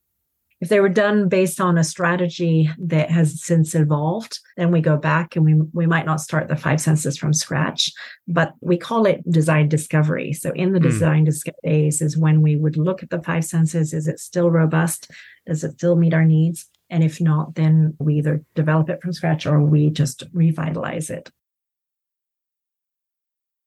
if 0.64 0.70
they 0.70 0.80
were 0.80 0.88
done 0.88 1.28
based 1.28 1.60
on 1.60 1.78
a 1.78 1.84
strategy 1.84 2.70
that 2.78 3.12
has 3.12 3.44
since 3.44 3.76
evolved, 3.76 4.40
then 4.56 4.72
we 4.72 4.80
go 4.80 4.96
back 4.96 5.36
and 5.36 5.44
we, 5.44 5.56
we 5.74 5.86
might 5.86 6.06
not 6.06 6.22
start 6.22 6.48
the 6.48 6.56
five 6.56 6.80
senses 6.80 7.18
from 7.18 7.34
scratch, 7.34 7.92
but 8.30 8.54
we 8.62 8.78
call 8.78 9.06
it 9.06 9.30
design 9.30 9.68
discovery. 9.68 10.32
So 10.32 10.54
in 10.54 10.72
the 10.72 10.80
mm. 10.80 10.84
design 10.84 11.26
discovery 11.26 11.58
phase 11.66 12.02
is 12.02 12.16
when 12.16 12.42
we 12.42 12.56
would 12.56 12.78
look 12.78 13.04
at 13.04 13.10
the 13.10 13.22
five 13.22 13.44
senses. 13.44 13.94
Is 13.94 14.08
it 14.08 14.22
still 14.22 14.50
robust? 14.50 15.12
Does 15.46 15.66
it 15.66 15.74
still 15.74 15.98
meet 15.98 16.14
our 16.14 16.24
needs? 16.24 16.70
And 16.94 17.04
if 17.04 17.20
not, 17.20 17.56
then 17.56 17.96
we 17.98 18.20
either 18.20 18.46
develop 18.54 18.88
it 18.88 19.02
from 19.02 19.14
scratch 19.14 19.48
or 19.48 19.60
we 19.60 19.90
just 19.90 20.26
revitalize 20.32 21.10
it. 21.10 21.32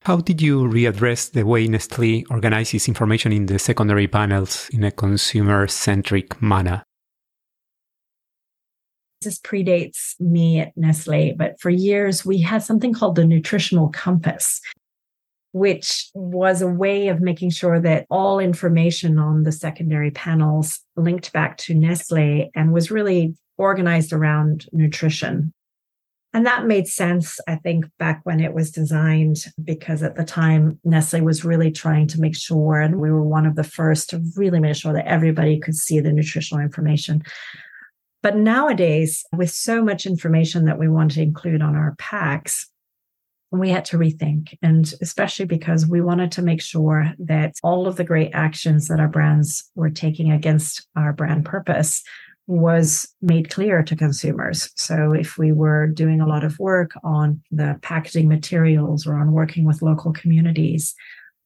How 0.03 0.19
did 0.19 0.41
you 0.41 0.63
readdress 0.63 1.33
the 1.33 1.43
way 1.43 1.67
Nestle 1.67 2.25
organizes 2.31 2.87
information 2.87 3.33
in 3.33 3.47
the 3.47 3.59
secondary 3.59 4.07
panels 4.07 4.69
in 4.73 4.85
a 4.85 4.93
consumer 4.93 5.67
centric 5.67 6.41
manner? 6.41 6.85
This 9.23 9.41
predates 9.41 10.15
me 10.21 10.61
at 10.61 10.77
Nestle, 10.77 11.35
but 11.37 11.59
for 11.61 11.71
years 11.71 12.25
we 12.25 12.41
had 12.41 12.63
something 12.63 12.93
called 12.93 13.17
the 13.17 13.25
nutritional 13.25 13.89
compass, 13.89 14.61
which 15.57 16.11
was 16.13 16.61
a 16.61 16.69
way 16.69 17.09
of 17.09 17.23
making 17.23 17.49
sure 17.49 17.81
that 17.81 18.05
all 18.11 18.39
information 18.39 19.19
on 19.19 19.43
the 19.43 19.51
secondary 19.51 20.11
panels 20.11 20.81
linked 20.97 21.33
back 21.33 21.57
to 21.57 21.73
Nestle 21.73 22.51
and 22.55 22.75
was 22.75 22.91
really 22.91 23.35
organized 23.57 24.13
around 24.13 24.67
nutrition. 24.73 25.55
And 26.35 26.45
that 26.45 26.67
made 26.67 26.87
sense, 26.87 27.41
I 27.49 27.55
think, 27.55 27.87
back 27.99 28.21
when 28.25 28.39
it 28.39 28.53
was 28.53 28.71
designed, 28.71 29.39
because 29.65 30.03
at 30.03 30.17
the 30.17 30.25
time, 30.25 30.79
Nestle 30.85 31.23
was 31.23 31.43
really 31.43 31.73
trying 31.73 32.07
to 32.09 32.21
make 32.21 32.37
sure, 32.37 32.79
and 32.79 33.01
we 33.01 33.11
were 33.11 33.23
one 33.23 33.47
of 33.47 33.57
the 33.57 33.65
first 33.65 34.11
to 34.11 34.23
really 34.37 34.61
make 34.61 34.77
sure 34.77 34.93
that 34.93 35.07
everybody 35.07 35.59
could 35.59 35.75
see 35.75 36.01
the 36.01 36.13
nutritional 36.13 36.63
information. 36.63 37.23
But 38.23 38.37
nowadays, 38.37 39.25
with 39.35 39.49
so 39.49 39.83
much 39.83 40.05
information 40.05 40.67
that 40.67 40.79
we 40.79 40.89
want 40.89 41.13
to 41.13 41.23
include 41.23 41.63
on 41.63 41.75
our 41.75 41.95
packs, 41.97 42.71
we 43.59 43.71
had 43.71 43.85
to 43.87 43.99
rethink. 43.99 44.57
And 44.63 44.93
especially 45.01 45.47
because 45.47 45.87
we 45.87 46.01
wanted 46.01 46.33
to 46.33 46.43
make 46.43 46.61
sure 46.61 47.13
that 47.19 47.55
all 47.63 47.87
of 47.87 47.97
the 47.97 48.05
great 48.05 48.31
actions 48.35 48.89
that 48.89 49.01
our 49.01 49.09
brands 49.09 49.71
were 49.75 49.91
taking 49.91 50.31
against 50.31 50.87
our 50.97 51.13
brand 51.13 51.45
purpose 51.45 52.03
was 52.47 53.09
made 53.21 53.51
clear 53.51 53.83
to 53.83 53.97
consumers. 53.97 54.71
So 54.77 55.13
if 55.13 55.37
we 55.37 55.53
were 55.53 55.89
doing 55.89 56.21
a 56.21 56.27
lot 56.27 56.45
of 56.45 56.59
work 56.59 56.93
on 57.03 57.43
the 57.51 57.79
packaging 57.83 58.29
materials 58.29 59.07
or 59.07 59.17
on 59.17 59.33
working 59.33 59.65
with 59.65 59.83
local 59.83 60.13
communities 60.13 60.95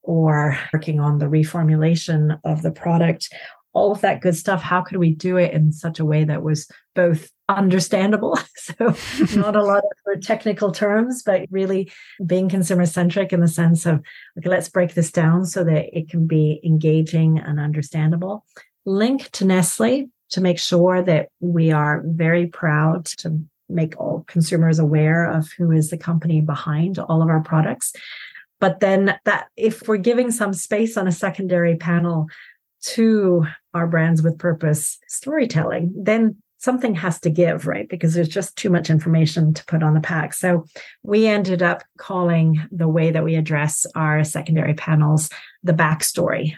or 0.02 0.58
working 0.72 1.00
on 1.00 1.18
the 1.18 1.26
reformulation 1.26 2.38
of 2.44 2.62
the 2.62 2.70
product, 2.70 3.32
all 3.72 3.92
of 3.92 4.00
that 4.00 4.20
good 4.20 4.36
stuff, 4.36 4.62
how 4.62 4.82
could 4.82 4.96
we 4.98 5.14
do 5.14 5.36
it 5.36 5.52
in 5.52 5.72
such 5.72 6.00
a 6.00 6.04
way 6.04 6.24
that 6.24 6.42
was 6.42 6.68
both 6.94 7.30
understandable? 7.48 8.38
so 8.56 8.94
not 9.36 9.56
a 9.56 9.62
lot 9.62 9.82
of 10.06 10.20
technical 10.22 10.72
terms, 10.72 11.22
but 11.22 11.46
really 11.50 11.90
being 12.24 12.48
consumer 12.48 12.86
centric 12.86 13.32
in 13.32 13.40
the 13.40 13.48
sense 13.48 13.86
of, 13.86 14.02
okay, 14.38 14.48
let's 14.48 14.68
break 14.68 14.94
this 14.94 15.12
down 15.12 15.46
so 15.46 15.62
that 15.64 15.96
it 15.96 16.08
can 16.08 16.26
be 16.26 16.60
engaging 16.64 17.38
and 17.38 17.60
understandable. 17.60 18.44
Link 18.84 19.30
to 19.32 19.44
Nestle 19.44 20.10
to 20.30 20.40
make 20.40 20.58
sure 20.58 21.02
that 21.02 21.28
we 21.40 21.70
are 21.70 22.02
very 22.04 22.46
proud 22.46 23.04
to 23.04 23.40
make 23.68 23.98
all 24.00 24.24
consumers 24.26 24.78
aware 24.78 25.30
of 25.30 25.50
who 25.52 25.70
is 25.70 25.90
the 25.90 25.98
company 25.98 26.40
behind 26.40 26.98
all 26.98 27.22
of 27.22 27.28
our 27.28 27.40
products. 27.40 27.92
But 28.58 28.80
then 28.80 29.18
that 29.24 29.48
if 29.56 29.86
we're 29.88 29.96
giving 29.96 30.30
some 30.30 30.52
space 30.52 30.96
on 30.96 31.06
a 31.06 31.12
secondary 31.12 31.76
panel 31.76 32.26
to 32.82 33.46
our 33.74 33.86
brands 33.86 34.22
with 34.22 34.38
purpose 34.38 34.98
storytelling, 35.06 35.92
then 35.96 36.36
something 36.60 36.94
has 36.94 37.18
to 37.20 37.30
give, 37.30 37.66
right? 37.66 37.88
Because 37.88 38.14
there's 38.14 38.28
just 38.28 38.56
too 38.56 38.70
much 38.70 38.90
information 38.90 39.54
to 39.54 39.64
put 39.64 39.82
on 39.82 39.94
the 39.94 40.00
pack. 40.00 40.34
So 40.34 40.66
we 41.02 41.26
ended 41.26 41.62
up 41.62 41.82
calling 41.98 42.60
the 42.70 42.88
way 42.88 43.10
that 43.10 43.24
we 43.24 43.34
address 43.34 43.86
our 43.94 44.22
secondary 44.24 44.74
panels 44.74 45.30
the 45.62 45.72
backstory. 45.72 46.54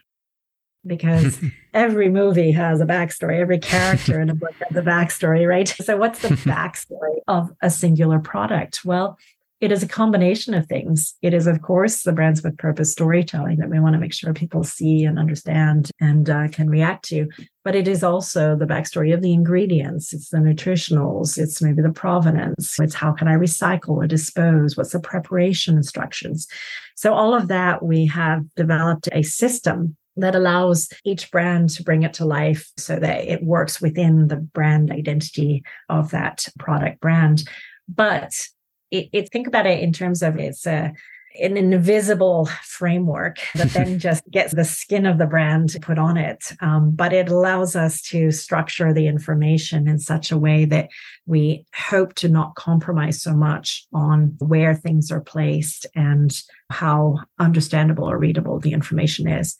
Because 0.84 1.38
every 1.74 2.08
movie 2.08 2.50
has 2.50 2.80
a 2.80 2.84
backstory, 2.84 3.38
every 3.38 3.60
character 3.60 4.20
in 4.20 4.28
a 4.28 4.34
book 4.34 4.54
has 4.68 4.76
a 4.76 4.82
backstory, 4.82 5.48
right? 5.48 5.68
So, 5.68 5.96
what's 5.96 6.18
the 6.18 6.28
backstory 6.30 7.20
of 7.28 7.52
a 7.62 7.70
singular 7.70 8.18
product? 8.18 8.84
Well, 8.84 9.16
it 9.62 9.70
is 9.70 9.84
a 9.84 9.88
combination 9.88 10.54
of 10.54 10.66
things. 10.66 11.14
It 11.22 11.32
is, 11.32 11.46
of 11.46 11.62
course, 11.62 12.02
the 12.02 12.12
brands 12.12 12.42
with 12.42 12.58
purpose 12.58 12.90
storytelling 12.90 13.58
that 13.58 13.70
we 13.70 13.78
want 13.78 13.92
to 13.92 14.00
make 14.00 14.12
sure 14.12 14.34
people 14.34 14.64
see 14.64 15.04
and 15.04 15.20
understand 15.20 15.92
and 16.00 16.28
uh, 16.28 16.48
can 16.48 16.68
react 16.68 17.04
to. 17.10 17.28
But 17.62 17.76
it 17.76 17.86
is 17.86 18.02
also 18.02 18.56
the 18.56 18.66
backstory 18.66 19.14
of 19.14 19.22
the 19.22 19.32
ingredients. 19.32 20.12
It's 20.12 20.30
the 20.30 20.38
nutritionals. 20.38 21.38
It's 21.38 21.62
maybe 21.62 21.80
the 21.80 21.92
provenance. 21.92 22.76
It's 22.80 22.96
how 22.96 23.12
can 23.12 23.28
I 23.28 23.34
recycle 23.34 23.90
or 23.90 24.08
dispose? 24.08 24.76
What's 24.76 24.90
the 24.90 25.00
preparation 25.00 25.76
instructions? 25.76 26.48
So 26.96 27.14
all 27.14 27.32
of 27.32 27.46
that, 27.46 27.84
we 27.84 28.06
have 28.06 28.52
developed 28.56 29.08
a 29.12 29.22
system 29.22 29.96
that 30.16 30.34
allows 30.34 30.88
each 31.04 31.30
brand 31.30 31.70
to 31.70 31.84
bring 31.84 32.02
it 32.02 32.14
to 32.14 32.24
life 32.24 32.68
so 32.76 32.96
that 32.96 33.28
it 33.28 33.44
works 33.44 33.80
within 33.80 34.26
the 34.26 34.36
brand 34.36 34.90
identity 34.90 35.62
of 35.88 36.10
that 36.10 36.48
product 36.58 37.00
brand. 37.00 37.44
But 37.88 38.32
it, 38.92 39.08
it, 39.12 39.32
think 39.32 39.46
about 39.46 39.66
it 39.66 39.80
in 39.80 39.92
terms 39.92 40.22
of 40.22 40.38
it's 40.38 40.66
a 40.66 40.92
an 41.40 41.56
invisible 41.56 42.46
framework 42.62 43.38
that 43.54 43.70
then 43.70 43.98
just 43.98 44.22
gets 44.30 44.54
the 44.54 44.66
skin 44.66 45.06
of 45.06 45.16
the 45.16 45.26
brand 45.26 45.74
put 45.80 45.98
on 45.98 46.18
it. 46.18 46.52
Um, 46.60 46.90
but 46.90 47.14
it 47.14 47.30
allows 47.30 47.74
us 47.74 48.02
to 48.10 48.30
structure 48.30 48.92
the 48.92 49.06
information 49.06 49.88
in 49.88 49.98
such 49.98 50.30
a 50.30 50.36
way 50.36 50.66
that 50.66 50.90
we 51.24 51.64
hope 51.74 52.12
to 52.16 52.28
not 52.28 52.54
compromise 52.54 53.22
so 53.22 53.32
much 53.32 53.86
on 53.94 54.36
where 54.40 54.74
things 54.74 55.10
are 55.10 55.22
placed 55.22 55.86
and 55.94 56.38
how 56.68 57.16
understandable 57.38 58.10
or 58.10 58.18
readable 58.18 58.60
the 58.60 58.74
information 58.74 59.26
is. 59.26 59.56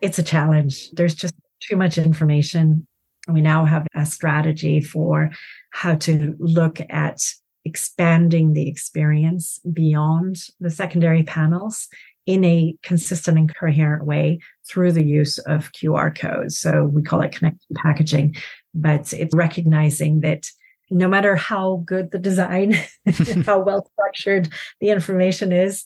It's 0.00 0.20
a 0.20 0.22
challenge. 0.22 0.90
There's 0.92 1.16
just 1.16 1.34
too 1.60 1.74
much 1.74 1.98
information. 1.98 2.86
We 3.26 3.40
now 3.40 3.64
have 3.64 3.88
a 3.96 4.06
strategy 4.06 4.80
for 4.80 5.32
how 5.70 5.96
to 5.96 6.36
look 6.38 6.80
at 6.90 7.18
expanding 7.66 8.52
the 8.52 8.68
experience 8.68 9.58
beyond 9.72 10.36
the 10.60 10.70
secondary 10.70 11.24
panels 11.24 11.88
in 12.24 12.44
a 12.44 12.76
consistent 12.82 13.38
and 13.38 13.54
coherent 13.54 14.04
way 14.04 14.38
through 14.68 14.92
the 14.92 15.04
use 15.04 15.38
of 15.38 15.72
QR 15.72 16.16
codes. 16.16 16.58
So 16.58 16.84
we 16.84 17.02
call 17.02 17.20
it 17.22 17.32
connected 17.32 17.66
packaging, 17.74 18.36
but 18.74 19.12
it's 19.12 19.34
recognizing 19.34 20.20
that 20.20 20.48
no 20.90 21.08
matter 21.08 21.34
how 21.34 21.82
good 21.84 22.12
the 22.12 22.18
design, 22.18 22.72
how 23.44 23.58
well 23.60 23.88
structured 23.92 24.48
the 24.80 24.90
information 24.90 25.52
is, 25.52 25.84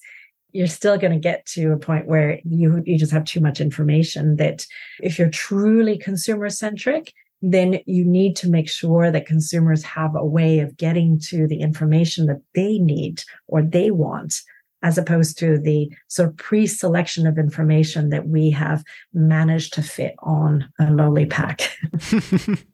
you're 0.52 0.66
still 0.66 0.98
going 0.98 1.12
to 1.12 1.18
get 1.18 1.46
to 1.46 1.72
a 1.72 1.78
point 1.78 2.06
where 2.06 2.40
you 2.44 2.82
you 2.84 2.98
just 2.98 3.12
have 3.12 3.24
too 3.24 3.40
much 3.40 3.60
information 3.60 4.36
that 4.36 4.66
if 5.00 5.18
you're 5.18 5.30
truly 5.30 5.96
consumer 5.96 6.50
centric 6.50 7.12
then 7.42 7.80
you 7.86 8.04
need 8.04 8.36
to 8.36 8.48
make 8.48 8.68
sure 8.68 9.10
that 9.10 9.26
consumers 9.26 9.82
have 9.82 10.14
a 10.14 10.24
way 10.24 10.60
of 10.60 10.76
getting 10.76 11.18
to 11.18 11.46
the 11.46 11.60
information 11.60 12.26
that 12.26 12.42
they 12.54 12.78
need 12.78 13.22
or 13.46 13.62
they 13.62 13.90
want 13.90 14.42
as 14.82 14.96
opposed 14.98 15.38
to 15.38 15.58
the 15.58 15.90
sort 16.08 16.28
of 16.28 16.36
pre-selection 16.36 17.26
of 17.26 17.38
information 17.38 18.10
that 18.10 18.28
we 18.28 18.50
have 18.50 18.82
managed 19.12 19.74
to 19.74 19.82
fit 19.82 20.14
on 20.20 20.70
a 20.78 20.90
lowly 20.90 21.26
pack. 21.26 21.76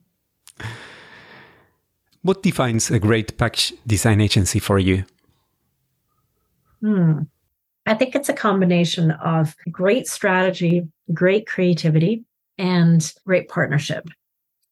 what 2.23 2.43
defines 2.43 2.91
a 2.91 2.99
great 2.99 3.37
package 3.39 3.73
design 3.87 4.21
agency 4.21 4.59
for 4.59 4.79
you? 4.79 5.05
Hmm. 6.81 7.23
I 7.87 7.95
think 7.95 8.15
it's 8.15 8.29
a 8.29 8.35
combination 8.35 9.13
of 9.13 9.55
great 9.71 10.09
strategy, 10.09 10.89
great 11.13 11.47
creativity, 11.47 12.25
and 12.59 13.13
great 13.25 13.49
partnership 13.49 14.09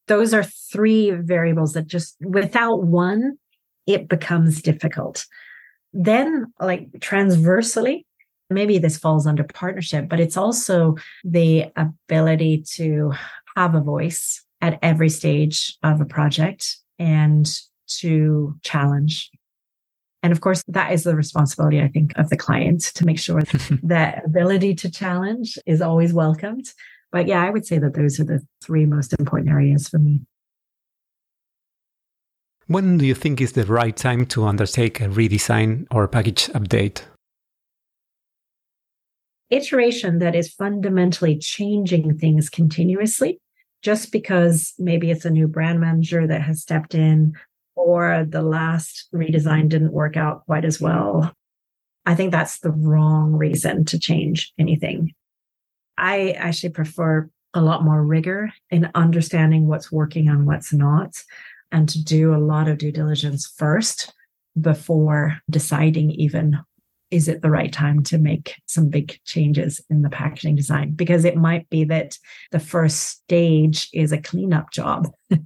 those 0.07 0.35
are 0.35 0.43
three 0.43 1.11
variables 1.11 1.73
that 1.73 1.87
just 1.87 2.17
without 2.21 2.83
one, 2.83 3.38
it 3.87 4.09
becomes 4.09 4.62
difficult. 4.62 5.25
Then, 5.93 6.53
like 6.61 6.88
transversely, 7.01 8.07
maybe 8.51 8.79
this 8.79 8.99
falls 8.99 9.27
under 9.27 9.45
partnership, 9.45 10.09
but 10.09 10.21
it's 10.21 10.37
also 10.37 10.97
the 11.23 11.67
ability 11.77 12.64
to 12.75 13.12
have 13.57 13.75
a 13.75 13.81
voice 13.81 14.43
at 14.61 14.79
every 14.83 15.09
stage 15.09 15.77
of 15.83 16.01
a 16.01 16.05
project 16.05 16.77
and 16.99 17.49
to 17.87 18.55
challenge. 18.62 19.31
And 20.23 20.33
of 20.33 20.40
course, 20.40 20.64
that 20.69 20.93
is 20.93 21.05
the 21.05 21.14
responsibility, 21.14 21.83
I 21.83 21.88
think, 21.88 22.17
of 22.17 22.31
the 22.31 22.37
client 22.37 22.81
to 22.95 23.05
make 23.05 23.19
sure 23.19 23.43
that 23.83 24.25
ability 24.25 24.75
to 24.77 24.90
challenge 24.90 25.59
is 25.67 25.83
always 25.83 26.12
welcomed 26.12 26.67
but 27.14 27.29
yeah, 27.29 27.44
I 27.44 27.50
would 27.50 27.64
say 27.64 27.79
that 27.79 27.94
those 27.94 28.18
are 28.18 28.24
the 28.24 28.44
three 28.61 28.87
most 28.87 29.14
important 29.16 29.48
areas 29.48 29.88
for 29.88 30.00
me. 30.00 30.22
When 32.66 32.98
do 32.98 33.07
you 33.07 33.14
think 33.14 33.40
is 33.40 33.53
the 33.53 33.64
right 33.66 33.96
time 33.96 34.27
to 34.27 34.44
undertake 34.44 35.00
a 35.00 35.05
redesign 35.05 35.87
or 35.92 36.09
package 36.09 36.48
update? 36.48 37.03
Iteration 39.50 40.18
that 40.18 40.35
is 40.35 40.53
fundamentally 40.53 41.38
changing 41.38 42.18
things 42.18 42.50
continuously, 42.50 43.38
just 43.81 44.11
because 44.11 44.74
maybe 44.81 45.12
it's 45.12 45.24
a 45.24 45.31
new 45.31 45.46
brand 45.46 45.79
manager 45.79 46.27
that 46.27 46.42
has 46.42 46.62
stepped 46.62 46.96
in 46.96 47.35
or 47.77 48.27
the 48.29 48.42
last 48.42 49.07
redesign 49.14 49.68
didn't 49.68 49.92
work 49.92 50.16
out 50.16 50.44
quite 50.46 50.64
as 50.64 50.81
well. 50.81 51.33
I 52.07 52.16
think 52.16 52.33
that's 52.33 52.59
the 52.59 52.72
wrong 52.72 53.35
reason 53.35 53.85
to 53.85 54.00
change 54.00 54.53
anything. 54.59 55.14
I 55.96 56.30
actually 56.33 56.70
prefer 56.70 57.28
a 57.54 57.62
lot 57.62 57.85
more 57.85 58.04
rigor 58.04 58.52
in 58.70 58.90
understanding 58.94 59.68
what's 59.68 59.92
working 59.92 60.28
and 60.28 60.46
what's 60.46 60.72
not, 60.72 61.14
and 61.70 61.88
to 61.88 62.02
do 62.02 62.35
a 62.35 62.38
lot 62.38 62.68
of 62.68 62.78
due 62.78 62.92
diligence 62.92 63.52
first 63.57 64.12
before 64.61 65.38
deciding 65.50 66.11
even 66.12 66.59
is 67.11 67.28
it 67.28 67.42
the 67.42 67.50
right 67.50 67.72
time 67.72 68.02
to 68.02 68.18
make 68.18 68.57
some 68.66 68.88
big 68.88 69.20
changes 69.24 69.80
in 69.88 70.02
the 70.02 70.11
packaging 70.11 70.57
design? 70.57 70.90
Because 70.92 71.24
it 71.24 71.37
might 71.37 71.70
be 71.70 71.85
that 71.85 72.18
the 72.50 72.59
first 72.59 73.07
stage 73.07 73.88
is 73.92 74.11
a 74.11 74.20
cleanup 74.20 74.72
job. 74.72 75.11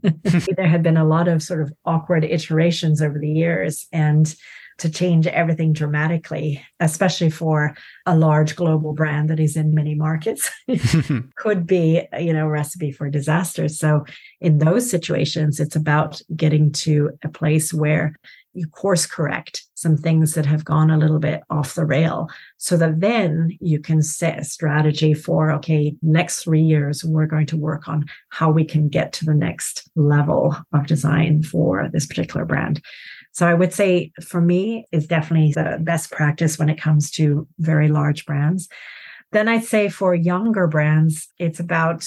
There 0.57 0.67
had 0.67 0.83
been 0.83 0.97
a 0.97 1.07
lot 1.07 1.29
of 1.29 1.43
sort 1.43 1.61
of 1.61 1.73
awkward 1.85 2.25
iterations 2.25 3.03
over 3.03 3.19
the 3.19 3.31
years 3.31 3.87
and 3.93 4.35
to 4.79 4.89
change 4.89 5.27
everything 5.27 5.73
dramatically, 5.73 6.65
especially 6.81 7.31
for 7.31 7.77
a 8.07 8.17
large 8.17 8.57
global 8.57 8.95
brand 8.95 9.29
that 9.31 9.41
is 9.41 9.57
in 9.57 9.75
many 9.75 9.95
markets, 9.95 10.51
could 11.37 11.67
be, 11.67 12.03
you 12.19 12.33
know, 12.33 12.47
a 12.47 12.51
recipe 12.51 12.93
for 12.93 13.11
disaster. 13.11 13.69
So 13.69 14.05
in 14.41 14.59
those 14.59 14.89
situations, 14.89 15.61
it's 15.61 15.77
about 15.77 16.21
getting 16.35 16.73
to 16.73 17.11
a 17.23 17.29
place 17.29 17.75
where 17.75 18.15
you 18.55 18.67
course 18.67 19.07
correct 19.07 19.65
some 19.75 19.97
things 19.97 20.35
that 20.35 20.47
have 20.47 20.65
gone 20.65 20.91
a 20.91 20.99
little 20.99 21.19
bit 21.19 21.43
off 21.51 21.75
the 21.75 21.85
rail 21.85 22.29
so 22.57 22.77
that 22.77 23.01
then 23.01 23.57
you 23.61 23.79
can 23.79 24.03
set 24.03 24.39
a 24.39 24.45
strategy 24.45 25.15
for 25.15 25.53
okay 25.53 25.95
next 26.03 26.43
3 26.43 26.61
years 26.61 27.05
we're 27.05 27.27
going 27.27 27.47
to 27.47 27.57
work 27.57 27.89
on 27.89 28.05
how 28.31 28.51
we 28.51 28.65
can 28.65 28.89
get 28.89 29.13
to 29.13 29.25
the 29.25 29.35
next 29.35 29.89
level 29.95 30.57
of 30.73 30.87
design 30.87 31.43
for 31.43 31.89
this 31.93 32.07
particular 32.07 32.45
brand 32.45 32.83
so 33.33 33.47
I 33.47 33.55
would 33.55 33.73
say 33.73 34.13
for 34.23 34.41
me 34.41 34.87
is 34.93 35.07
definitely 35.07 35.53
the 35.53 35.79
best 35.81 36.11
practice 36.11 36.59
when 36.59 36.69
it 36.69 36.81
comes 36.81 37.11
to 37.13 37.47
very 37.59 37.89
large 37.89 38.27
brands. 38.27 38.69
Then 39.33 39.49
I'd 39.49 39.65
say 39.65 39.89
for 39.89 40.15
younger 40.15 40.67
brands, 40.67 41.29
it's 41.39 41.61
about 41.61 42.05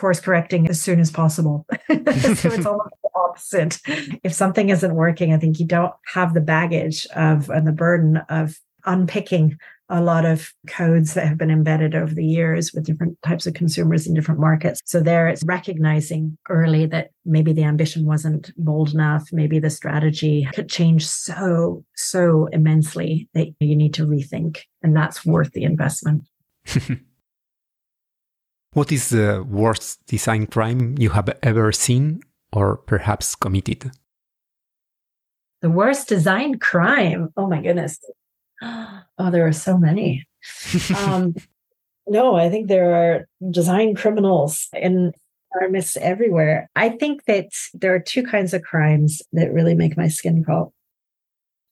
course 0.00 0.20
correcting 0.20 0.68
as 0.68 0.80
soon 0.80 0.98
as 0.98 1.10
possible. 1.10 1.66
so 1.88 1.96
it's 2.06 2.44
almost 2.66 2.94
the 3.02 3.10
opposite. 3.14 3.78
If 4.24 4.32
something 4.32 4.70
isn't 4.70 4.94
working, 4.94 5.34
I 5.34 5.36
think 5.36 5.60
you 5.60 5.66
don't 5.66 5.92
have 6.06 6.32
the 6.32 6.40
baggage 6.40 7.06
of 7.14 7.50
and 7.50 7.66
the 7.66 7.72
burden 7.72 8.16
of 8.28 8.58
unpicking 8.86 9.58
a 9.90 10.00
lot 10.00 10.24
of 10.24 10.52
codes 10.68 11.14
that 11.14 11.26
have 11.26 11.36
been 11.36 11.50
embedded 11.50 11.94
over 11.94 12.14
the 12.14 12.24
years 12.24 12.72
with 12.72 12.86
different 12.86 13.20
types 13.22 13.46
of 13.46 13.54
consumers 13.54 14.06
in 14.06 14.14
different 14.14 14.40
markets. 14.40 14.80
So 14.84 15.00
there 15.00 15.28
it's 15.28 15.42
recognizing 15.44 16.38
early 16.48 16.86
that 16.86 17.10
maybe 17.24 17.52
the 17.52 17.64
ambition 17.64 18.06
wasn't 18.06 18.52
bold 18.56 18.94
enough. 18.94 19.28
Maybe 19.32 19.58
the 19.58 19.68
strategy 19.68 20.48
could 20.54 20.68
change 20.68 21.06
so, 21.06 21.84
so 21.96 22.46
immensely 22.52 23.28
that 23.34 23.48
you 23.58 23.74
need 23.74 23.92
to 23.94 24.06
rethink. 24.06 24.58
And 24.82 24.96
that's 24.96 25.26
worth 25.26 25.52
the 25.52 25.64
investment. 25.64 26.22
what 28.72 28.92
is 28.92 29.08
the 29.08 29.44
worst 29.48 30.06
design 30.06 30.46
crime 30.46 30.94
you 30.98 31.10
have 31.10 31.28
ever 31.42 31.72
seen 31.72 32.20
or 32.52 32.76
perhaps 32.76 33.34
committed? 33.34 33.90
The 35.62 35.70
worst 35.70 36.08
design 36.08 36.58
crime. 36.58 37.32
Oh 37.36 37.46
my 37.46 37.60
goodness. 37.60 37.98
Oh, 39.22 39.30
there 39.30 39.46
are 39.46 39.52
so 39.52 39.76
many. 39.76 40.26
um, 40.96 41.34
no, 42.06 42.36
I 42.36 42.48
think 42.48 42.68
there 42.68 42.94
are 42.94 43.28
design 43.50 43.94
criminals 43.94 44.68
and 44.72 45.14
armists 45.60 45.98
everywhere. 45.98 46.70
I 46.74 46.88
think 46.88 47.24
that 47.26 47.50
there 47.74 47.94
are 47.94 48.00
two 48.00 48.22
kinds 48.22 48.54
of 48.54 48.62
crimes 48.62 49.20
that 49.32 49.52
really 49.52 49.74
make 49.74 49.96
my 49.96 50.08
skin 50.08 50.42
crawl. 50.42 50.72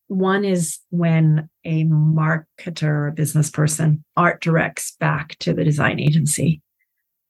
One 0.08 0.44
is 0.44 0.78
when 0.90 1.48
a 1.64 1.84
marketer 1.84 3.08
or 3.08 3.12
business 3.12 3.50
person 3.50 4.04
art 4.16 4.40
directs 4.40 4.92
back 4.98 5.36
to 5.40 5.52
the 5.52 5.64
design 5.64 6.00
agency. 6.00 6.62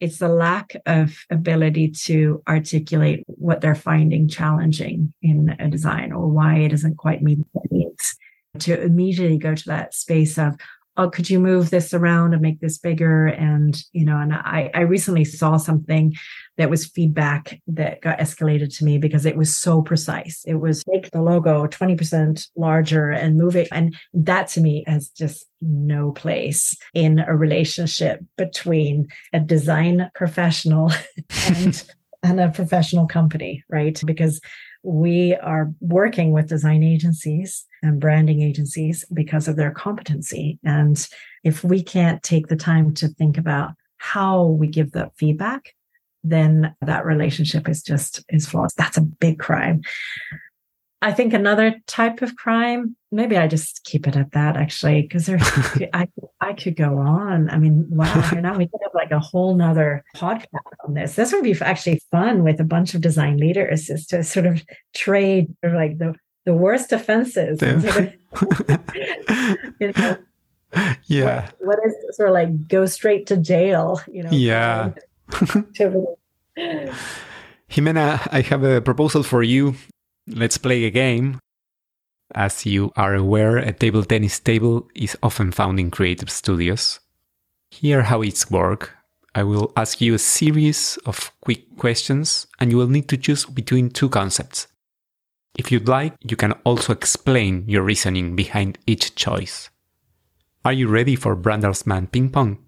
It's 0.00 0.18
the 0.18 0.28
lack 0.28 0.76
of 0.86 1.16
ability 1.28 1.90
to 2.04 2.40
articulate 2.48 3.24
what 3.26 3.60
they're 3.60 3.74
finding 3.74 4.28
challenging 4.28 5.12
in 5.22 5.56
a 5.58 5.68
design 5.68 6.12
or 6.12 6.28
why 6.28 6.58
it 6.58 6.68
doesn't 6.68 6.98
quite 6.98 7.20
meet 7.20 7.38
their 7.52 7.62
needs. 7.70 8.16
To 8.60 8.80
immediately 8.80 9.38
go 9.38 9.54
to 9.54 9.64
that 9.66 9.94
space 9.94 10.38
of, 10.38 10.56
oh, 10.98 11.08
could 11.08 11.30
you 11.30 11.38
move 11.38 11.70
this 11.70 11.94
around 11.94 12.32
and 12.32 12.42
make 12.42 12.60
this 12.60 12.76
bigger? 12.76 13.26
And, 13.26 13.80
you 13.92 14.04
know, 14.04 14.18
and 14.18 14.34
I, 14.34 14.68
I 14.74 14.80
recently 14.80 15.24
saw 15.24 15.56
something 15.56 16.14
that 16.56 16.70
was 16.70 16.86
feedback 16.86 17.60
that 17.68 18.00
got 18.00 18.18
escalated 18.18 18.76
to 18.76 18.84
me 18.84 18.98
because 18.98 19.24
it 19.24 19.36
was 19.36 19.56
so 19.56 19.80
precise. 19.80 20.42
It 20.44 20.56
was 20.56 20.82
make 20.88 21.10
the 21.12 21.22
logo 21.22 21.68
20% 21.68 22.48
larger 22.56 23.10
and 23.10 23.38
move 23.38 23.54
it. 23.54 23.68
And 23.70 23.96
that 24.12 24.48
to 24.48 24.60
me 24.60 24.82
has 24.88 25.08
just 25.10 25.46
no 25.62 26.10
place 26.10 26.76
in 26.94 27.20
a 27.20 27.36
relationship 27.36 28.20
between 28.36 29.06
a 29.32 29.38
design 29.38 30.10
professional 30.14 30.92
and 31.46 31.82
and 32.24 32.40
a 32.40 32.50
professional 32.50 33.06
company, 33.06 33.62
right? 33.68 34.00
Because 34.04 34.40
we 34.88 35.34
are 35.36 35.70
working 35.80 36.32
with 36.32 36.48
design 36.48 36.82
agencies 36.82 37.66
and 37.82 38.00
branding 38.00 38.40
agencies 38.40 39.04
because 39.12 39.46
of 39.46 39.56
their 39.56 39.70
competency. 39.70 40.58
And 40.64 41.06
if 41.44 41.62
we 41.62 41.82
can't 41.82 42.22
take 42.22 42.46
the 42.46 42.56
time 42.56 42.94
to 42.94 43.08
think 43.08 43.36
about 43.36 43.72
how 43.98 44.44
we 44.44 44.66
give 44.66 44.92
that 44.92 45.12
feedback, 45.16 45.74
then 46.24 46.74
that 46.80 47.04
relationship 47.04 47.68
is 47.68 47.82
just 47.82 48.24
is 48.30 48.48
flawed. 48.48 48.70
That's 48.76 48.96
a 48.96 49.02
big 49.02 49.38
crime. 49.38 49.82
I 51.00 51.12
think 51.12 51.32
another 51.32 51.76
type 51.86 52.22
of 52.22 52.34
crime, 52.34 52.96
maybe 53.12 53.36
I 53.36 53.46
just 53.46 53.84
keep 53.84 54.08
it 54.08 54.16
at 54.16 54.32
that 54.32 54.56
actually, 54.56 55.02
because 55.02 55.26
there 55.26 55.38
I 55.92 56.08
I 56.40 56.52
could 56.54 56.76
go 56.76 56.98
on. 56.98 57.48
I 57.50 57.58
mean, 57.58 57.86
wow, 57.88 58.30
now 58.32 58.56
we 58.56 58.66
could 58.66 58.80
have 58.82 58.94
like 58.94 59.12
a 59.12 59.20
whole 59.20 59.54
nother 59.54 60.04
podcast 60.16 60.46
on 60.84 60.94
this. 60.94 61.14
This 61.14 61.32
would 61.32 61.44
be 61.44 61.56
actually 61.60 62.02
fun 62.10 62.42
with 62.42 62.60
a 62.60 62.64
bunch 62.64 62.94
of 62.94 63.00
design 63.00 63.36
leaders 63.36 63.88
is 63.90 64.06
to 64.08 64.24
sort 64.24 64.46
of 64.46 64.64
trade 64.94 65.54
like 65.62 65.98
the 65.98 66.14
the 66.44 66.54
worst 66.54 66.92
offenses. 66.92 67.60
Sort 67.60 67.96
of, 67.96 68.12
you 69.80 69.92
know, 69.96 70.16
yeah. 71.06 71.50
What, 71.60 71.78
what 71.78 71.78
is 71.86 71.94
sort 72.16 72.30
of 72.30 72.34
like 72.34 72.68
go 72.68 72.86
straight 72.86 73.26
to 73.28 73.36
jail, 73.36 74.00
you 74.10 74.22
know? 74.22 74.30
Yeah. 74.32 74.92
Ximena, 77.70 78.26
I 78.32 78.40
have 78.42 78.64
a 78.64 78.80
proposal 78.80 79.22
for 79.22 79.42
you. 79.42 79.74
Let's 80.30 80.58
play 80.58 80.84
a 80.84 80.90
game. 80.90 81.40
As 82.34 82.66
you 82.66 82.92
are 82.96 83.14
aware, 83.14 83.56
a 83.56 83.72
table 83.72 84.04
tennis 84.04 84.38
table 84.38 84.88
is 84.94 85.16
often 85.22 85.52
found 85.52 85.80
in 85.80 85.90
creative 85.90 86.30
studios. 86.30 87.00
Here 87.70 88.02
how 88.02 88.20
it's 88.22 88.50
work. 88.50 88.94
I 89.34 89.42
will 89.44 89.72
ask 89.76 90.00
you 90.00 90.14
a 90.14 90.18
series 90.18 90.98
of 91.06 91.30
quick 91.40 91.76
questions 91.78 92.46
and 92.60 92.70
you 92.70 92.76
will 92.76 92.88
need 92.88 93.08
to 93.08 93.16
choose 93.16 93.46
between 93.46 93.90
two 93.90 94.08
concepts. 94.08 94.66
If 95.56 95.72
you'd 95.72 95.88
like, 95.88 96.14
you 96.22 96.36
can 96.36 96.52
also 96.64 96.92
explain 96.92 97.64
your 97.66 97.82
reasoning 97.82 98.36
behind 98.36 98.78
each 98.86 99.14
choice. 99.14 99.70
Are 100.64 100.72
you 100.72 100.88
ready 100.88 101.16
for 101.16 101.34
Branderman 101.36 102.12
Ping 102.12 102.30
Pong? 102.30 102.58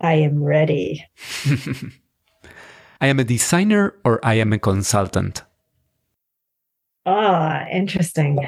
I 0.00 0.14
am 0.14 0.42
ready. 0.42 1.06
I 3.00 3.06
am 3.06 3.20
a 3.20 3.24
designer 3.24 3.94
or 4.04 4.18
I 4.24 4.34
am 4.34 4.52
a 4.52 4.58
consultant? 4.58 5.42
Ah, 7.06 7.66
interesting. 7.70 8.38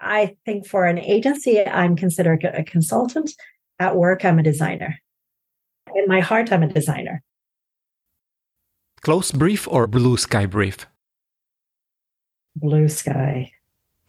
I 0.00 0.36
think 0.44 0.66
for 0.66 0.84
an 0.84 0.98
agency, 0.98 1.66
I'm 1.66 1.96
considered 1.96 2.44
a 2.44 2.64
consultant. 2.64 3.32
At 3.78 3.96
work, 3.96 4.24
I'm 4.24 4.38
a 4.38 4.42
designer. 4.42 4.98
In 5.94 6.04
my 6.06 6.20
heart, 6.20 6.52
I'm 6.52 6.62
a 6.62 6.68
designer. 6.68 7.22
Close 9.02 9.32
brief 9.32 9.66
or 9.68 9.86
blue 9.86 10.16
sky 10.16 10.46
brief? 10.46 10.86
blue 12.56 12.88
sky. 12.88 13.52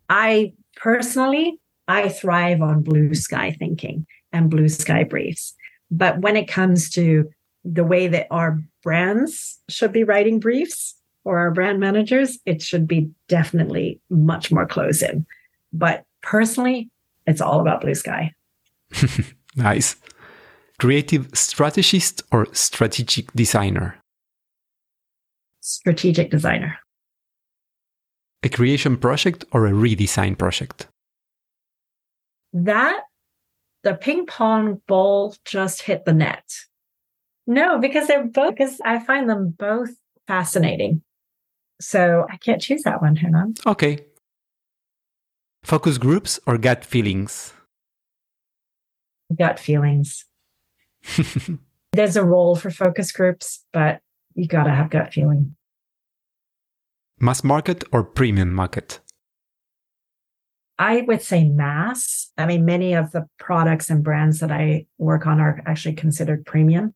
I 0.09 0.53
personally, 0.77 1.59
I 1.89 2.09
thrive 2.09 2.63
on 2.63 2.83
blue 2.83 3.15
sky 3.15 3.57
thinking 3.59 4.07
and 4.33 4.51
blue 4.51 4.69
sky 4.69 5.05
briefs. 5.05 5.55
But 5.91 6.21
when 6.21 6.37
it 6.37 6.47
comes 6.49 6.91
to 6.91 7.29
the 7.65 7.85
way 7.85 8.09
that 8.09 8.27
our 8.31 8.61
brands 8.83 9.59
should 9.69 9.93
be 9.93 10.05
writing 10.05 10.41
briefs 10.41 10.97
or 11.25 11.39
our 11.39 11.51
brand 11.51 11.81
managers, 11.81 12.39
it 12.47 12.63
should 12.63 12.87
be 12.87 13.11
definitely 13.29 14.01
much 14.11 14.51
more 14.51 14.67
close 14.67 15.03
in. 15.03 15.27
But 15.73 16.05
personally, 16.23 16.91
it's 17.27 17.41
all 17.41 17.61
about 17.61 17.83
blue 17.83 17.95
sky. 17.95 18.33
nice. 19.57 19.97
Creative 20.79 21.29
strategist 21.35 22.23
or 22.33 22.47
strategic 22.53 23.33
designer? 23.33 24.01
strategic 25.61 26.31
designer. 26.31 26.79
A 28.43 28.49
creation 28.49 28.97
project 28.97 29.45
or 29.53 29.67
a 29.67 29.73
redesign 29.73 30.37
project? 30.37 30.89
That 32.53 33.03
the 33.83 33.95
ping 33.95 34.27
pong 34.27 34.81
ball 34.87 35.37
just 35.45 35.83
hit 35.83 36.05
the 36.05 36.13
net. 36.13 36.45
No, 37.47 37.79
because 37.79 38.09
they're 38.09 38.27
both, 38.27 38.55
because 38.55 38.81
I 38.85 38.99
find 38.99 39.29
them 39.29 39.55
both 39.57 39.91
fascinating. 40.27 41.03
So 41.81 42.27
I 42.31 42.37
can't 42.37 42.61
choose 42.61 42.83
that 42.83 43.01
one. 43.01 43.17
Hang 43.17 43.35
on. 43.35 43.55
Okay. 43.67 44.05
Focus 45.63 45.99
groups 45.99 46.39
or 46.47 46.59
gut 46.59 46.85
feelings? 46.85 47.53
Gut 49.37 49.59
feelings. 49.59 50.25
There's 51.93 52.17
a 52.17 52.25
role 52.25 52.57
for 52.57 52.71
focus 52.71 53.13
groups, 53.13 53.65
but 53.73 54.01
you 54.35 54.47
got 54.47 54.65
to 54.65 54.71
have 54.71 54.91
gut 54.91 55.13
feeling. 55.13 55.57
Mass 57.19 57.43
market 57.43 57.85
or 57.93 58.05
premium 58.05 58.53
market? 58.53 59.01
I 60.79 61.03
would 61.03 61.21
say 61.21 61.45
mass. 61.45 62.33
I 62.39 62.47
mean, 62.47 62.65
many 62.65 62.95
of 62.95 63.13
the 63.13 63.27
products 63.39 63.91
and 63.91 64.03
brands 64.03 64.41
that 64.41 64.51
I 64.51 64.87
work 64.97 65.27
on 65.27 65.39
are 65.39 65.63
actually 65.67 65.95
considered 65.95 66.47
premium. 66.47 66.95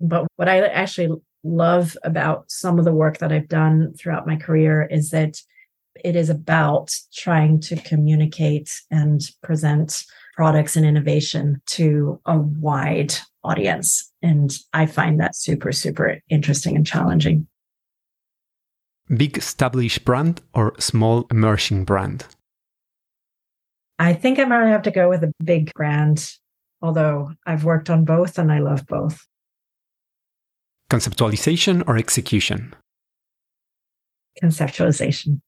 But 0.00 0.26
what 0.36 0.48
I 0.48 0.66
actually 0.66 1.10
love 1.44 1.96
about 2.04 2.50
some 2.50 2.78
of 2.78 2.84
the 2.84 2.94
work 2.94 3.18
that 3.18 3.32
I've 3.32 3.48
done 3.48 3.94
throughout 3.94 4.26
my 4.26 4.36
career 4.36 4.82
is 4.90 5.10
that 5.10 5.40
it 6.04 6.16
is 6.16 6.30
about 6.30 6.94
trying 7.14 7.60
to 7.60 7.76
communicate 7.76 8.80
and 8.90 9.20
present 9.42 10.04
products 10.34 10.76
and 10.76 10.86
innovation 10.86 11.60
to 11.66 12.20
a 12.26 12.38
wide 12.38 13.14
audience. 13.44 14.10
And 14.22 14.52
I 14.72 14.86
find 14.86 15.20
that 15.20 15.36
super, 15.36 15.72
super 15.72 16.20
interesting 16.30 16.76
and 16.76 16.86
challenging. 16.86 17.46
Big 19.14 19.36
established 19.36 20.04
brand 20.04 20.40
or 20.54 20.72
small 20.78 21.26
emerging 21.30 21.84
brand? 21.84 22.24
I 23.98 24.14
think 24.14 24.38
I 24.38 24.44
might 24.44 24.68
have 24.68 24.82
to 24.82 24.90
go 24.90 25.08
with 25.08 25.22
a 25.22 25.32
big 25.44 25.72
brand, 25.74 26.32
although 26.80 27.32
I've 27.46 27.64
worked 27.64 27.90
on 27.90 28.04
both 28.04 28.38
and 28.38 28.50
I 28.50 28.60
love 28.60 28.86
both. 28.86 29.26
Conceptualization 30.92 31.82
or 31.88 31.96
execution? 31.96 32.74
Conceptualization. 34.42 35.40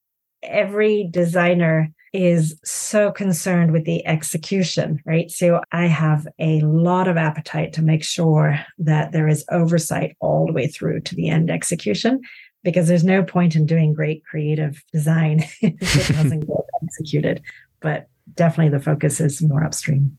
Every 0.43 1.07
designer 1.11 1.91
is 2.15 2.59
so 2.65 3.13
concerned 3.13 3.71
with 3.71 3.85
the 3.85 4.07
execution, 4.07 5.03
right? 5.05 5.31
So 5.31 5.61
I 5.71 5.85
have 5.87 6.27
a 6.39 6.63
lot 6.63 7.09
of 7.09 7.19
appetite 7.19 7.75
to 7.75 7.83
make 7.83 8.03
sure 8.03 8.59
that 8.79 9.13
there 9.13 9.29
is 9.29 9.45
oversight 9.51 10.17
all 10.19 10.47
the 10.47 10.55
way 10.55 10.67
through 10.67 11.01
to 11.01 11.15
the 11.15 11.29
end 11.29 11.51
execution 11.51 12.23
because 12.63 12.89
there's 12.89 13.05
no 13.05 13.23
point 13.23 13.55
in 13.55 13.67
doing 13.67 13.93
great 13.93 14.25
creative 14.25 14.83
design 14.95 15.41
if 15.61 16.11
it 16.11 16.15
doesn't 16.15 16.41
get 16.47 16.57
executed. 16.83 17.43
But 17.81 18.09
definitely 18.33 18.71
the 18.71 18.83
focus 18.83 19.21
is 19.21 19.43
more 19.43 19.63
upstream. 19.63 20.17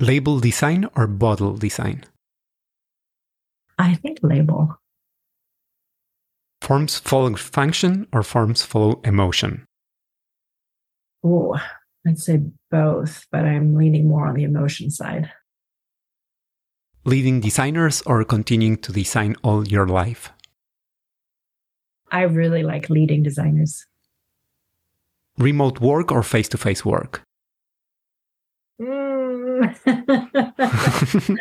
Label 0.00 0.38
design 0.38 0.86
or 0.94 1.06
bottle 1.06 1.56
design? 1.56 2.04
I 3.78 3.94
think 3.94 4.18
label. 4.22 4.76
Forms 6.60 6.98
follow 6.98 7.34
function 7.36 8.06
or 8.12 8.22
forms 8.22 8.62
follow 8.62 9.00
emotion? 9.04 9.64
Oh, 11.24 11.58
I'd 12.06 12.18
say 12.18 12.40
both, 12.70 13.26
but 13.30 13.44
I'm 13.44 13.76
leaning 13.76 14.08
more 14.08 14.26
on 14.26 14.34
the 14.34 14.44
emotion 14.44 14.90
side. 14.90 15.30
Leading 17.04 17.40
designers 17.40 18.02
or 18.02 18.24
continuing 18.24 18.76
to 18.78 18.92
design 18.92 19.36
all 19.42 19.66
your 19.66 19.86
life? 19.86 20.30
I 22.10 22.22
really 22.22 22.62
like 22.62 22.90
leading 22.90 23.22
designers. 23.22 23.86
remote 25.38 25.80
work 25.80 26.10
or 26.10 26.22
face 26.22 26.48
to 26.48 26.58
face 26.58 26.84
work? 26.84 27.22
Mm. 28.80 29.74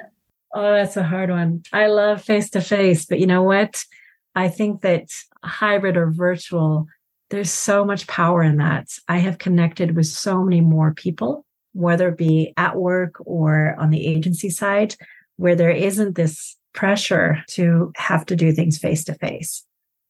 oh, 0.57 0.73
that's 0.73 0.97
a 0.97 1.03
hard 1.03 1.29
one. 1.29 1.61
I 1.71 1.85
love 1.85 2.23
face 2.23 2.49
to 2.51 2.61
face, 2.61 3.05
but 3.05 3.19
you 3.19 3.27
know 3.27 3.43
what? 3.43 3.85
I 4.33 4.49
think 4.49 4.81
that 4.81 5.09
hybrid 5.43 5.97
or 5.97 6.09
virtual, 6.09 6.87
there's 7.29 7.51
so 7.51 7.85
much 7.85 8.07
power 8.07 8.41
in 8.41 8.57
that. 8.57 8.87
I 9.07 9.19
have 9.19 9.37
connected 9.37 9.95
with 9.95 10.07
so 10.07 10.43
many 10.43 10.61
more 10.61 10.93
people, 10.95 11.45
whether 11.73 12.09
it 12.09 12.17
be 12.17 12.53
at 12.57 12.75
work 12.75 13.15
or 13.19 13.75
on 13.77 13.91
the 13.91 14.07
agency 14.07 14.49
side, 14.49 14.95
where 15.35 15.55
there 15.55 15.69
isn't 15.69 16.15
this 16.15 16.57
pressure 16.73 17.43
to 17.51 17.91
have 17.95 18.25
to 18.25 18.35
do 18.35 18.51
things 18.51 18.79
face 18.79 19.03
to 19.05 19.13
face. 19.13 19.63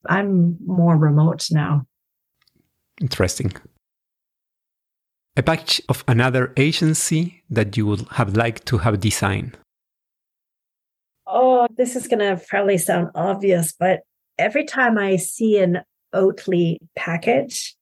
I'm 0.08 0.58
more 0.66 0.96
remote 0.96 1.48
now. 1.52 1.86
Interesting. 3.02 3.52
A 5.36 5.44
batch 5.44 5.82
of 5.90 6.06
another 6.08 6.54
agency 6.56 7.44
that 7.50 7.76
you 7.76 7.86
would 7.86 8.08
have 8.12 8.38
liked 8.38 8.66
to 8.68 8.78
have 8.80 9.02
designed. 9.02 9.58
Oh, 11.28 11.68
this 11.78 11.96
is 11.96 12.08
going 12.08 12.20
to 12.20 12.42
probably 12.48 12.78
sound 12.78 13.10
obvious, 13.14 13.74
but 13.78 14.02
every 14.38 14.64
time 14.64 14.98
I 14.98 15.18
see 15.18 15.60
an 15.60 15.82
Oatly 16.16 16.78
package, 16.96 17.76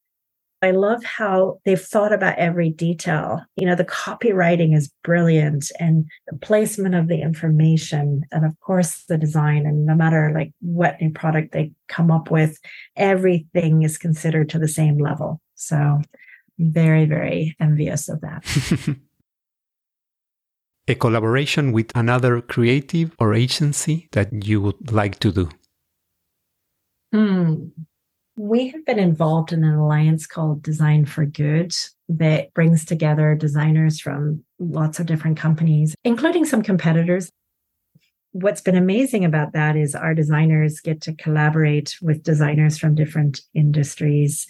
I 0.61 0.71
love 0.71 1.03
how 1.03 1.59
they've 1.63 1.79
thought 1.79 2.11
about 2.11 2.39
every 2.39 2.71
detail. 2.71 3.41
You 3.55 3.67
know, 3.67 3.75
the 3.75 3.85
copywriting 3.85 4.75
is 4.75 4.91
brilliant 5.03 5.71
and 5.79 6.05
the 6.27 6.37
placement 6.37 6.95
of 6.95 7.07
the 7.07 7.21
information 7.21 8.23
and 8.31 8.45
of 8.45 8.59
course 8.61 9.03
the 9.07 9.17
design 9.17 9.67
and 9.67 9.85
no 9.85 9.93
matter 9.93 10.31
like 10.33 10.53
what 10.61 10.99
new 10.99 11.11
product 11.11 11.51
they 11.51 11.71
come 11.87 12.09
up 12.09 12.31
with, 12.31 12.57
everything 12.95 13.83
is 13.83 13.99
considered 13.99 14.49
to 14.49 14.59
the 14.59 14.67
same 14.67 14.97
level. 14.97 15.39
So 15.53 16.01
very, 16.57 17.05
very 17.05 17.55
envious 17.59 18.09
of 18.09 18.21
that. 18.21 18.97
A 20.87 20.93
collaboration 20.93 21.71
with 21.71 21.91
another 21.95 22.41
creative 22.41 23.15
or 23.17 23.33
agency 23.33 24.07
that 24.11 24.45
you 24.45 24.61
would 24.61 24.91
like 24.91 25.17
to 25.19 25.31
do? 25.31 25.49
Hmm. 27.11 27.69
We 28.37 28.67
have 28.67 28.85
been 28.85 28.99
involved 28.99 29.51
in 29.51 29.63
an 29.63 29.73
alliance 29.73 30.27
called 30.27 30.61
Design 30.61 31.05
for 31.05 31.25
Good 31.25 31.73
that 32.09 32.53
brings 32.53 32.85
together 32.85 33.33
designers 33.33 33.99
from 33.99 34.43
lots 34.59 34.99
of 34.99 35.07
different 35.07 35.37
companies, 35.37 35.95
including 36.03 36.45
some 36.45 36.61
competitors. 36.61 37.31
What's 38.33 38.61
been 38.61 38.75
amazing 38.75 39.25
about 39.25 39.53
that 39.53 39.75
is 39.75 39.95
our 39.95 40.13
designers 40.13 40.81
get 40.81 41.01
to 41.01 41.13
collaborate 41.13 41.95
with 42.01 42.21
designers 42.21 42.77
from 42.77 42.93
different 42.93 43.41
industries 43.55 44.45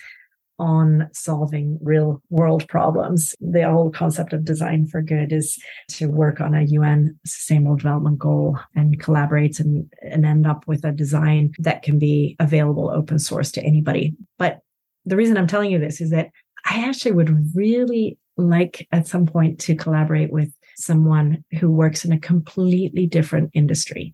on 0.59 1.09
solving 1.13 1.77
real 1.81 2.21
world 2.29 2.67
problems. 2.67 3.35
The 3.39 3.69
whole 3.69 3.91
concept 3.91 4.33
of 4.33 4.45
design 4.45 4.87
for 4.87 5.01
good 5.01 5.31
is 5.31 5.57
to 5.89 6.07
work 6.07 6.39
on 6.39 6.53
a 6.53 6.63
UN 6.63 7.19
sustainable 7.25 7.75
development 7.75 8.19
goal 8.19 8.57
and 8.75 8.99
collaborate 8.99 9.59
and, 9.59 9.91
and 10.01 10.25
end 10.25 10.47
up 10.47 10.65
with 10.67 10.85
a 10.85 10.91
design 10.91 11.53
that 11.59 11.83
can 11.83 11.99
be 11.99 12.35
available 12.39 12.89
open 12.89 13.19
source 13.19 13.51
to 13.53 13.63
anybody. 13.63 14.13
But 14.37 14.59
the 15.05 15.15
reason 15.15 15.37
I'm 15.37 15.47
telling 15.47 15.71
you 15.71 15.79
this 15.79 16.01
is 16.01 16.09
that 16.11 16.29
I 16.65 16.87
actually 16.87 17.11
would 17.13 17.55
really 17.55 18.17
like 18.37 18.87
at 18.91 19.07
some 19.07 19.25
point 19.25 19.59
to 19.61 19.75
collaborate 19.75 20.31
with 20.31 20.51
someone 20.77 21.43
who 21.59 21.71
works 21.71 22.03
in 22.03 22.11
a 22.11 22.19
completely 22.19 23.07
different 23.07 23.49
industry 23.53 24.13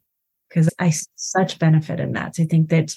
because 0.50 0.70
I 0.80 0.92
such 1.16 1.60
benefit 1.60 2.00
in 2.00 2.12
that. 2.14 2.36
I 2.40 2.44
think 2.44 2.70
that 2.70 2.94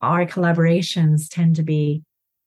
our 0.00 0.24
collaborations 0.24 1.28
tend 1.28 1.56
to 1.56 1.62
be 1.62 2.02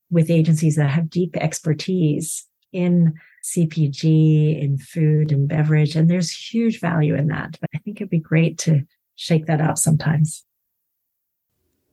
with 0.10 0.30
agencies 0.30 0.76
that 0.76 0.89
have 0.89 1.10
deep 1.10 1.36
expertise 1.38 2.45
in 2.72 3.14
CPG, 3.43 4.62
in 4.62 4.78
food 4.78 5.32
and 5.32 5.47
beverage. 5.47 5.95
And 5.95 6.10
there's 6.10 6.32
huge 6.32 6.80
value 6.80 7.16
in 7.16 7.28
that. 7.28 7.58
But 7.60 7.70
I 7.76 7.80
think 7.80 7.97
it'd 7.97 8.10
be 8.10 8.20
great 8.20 8.58
to 8.60 8.82
shake 9.16 9.45
that 9.47 9.62
up 9.62 9.78
sometimes. 9.78 10.43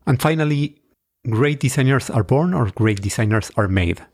And 0.06 0.20
finally, 0.20 0.82
great 1.28 1.60
designers 1.60 2.10
are 2.10 2.24
born 2.24 2.54
or 2.54 2.70
great 2.70 3.00
designers 3.00 3.50
are 3.56 3.68
made? 3.68 4.04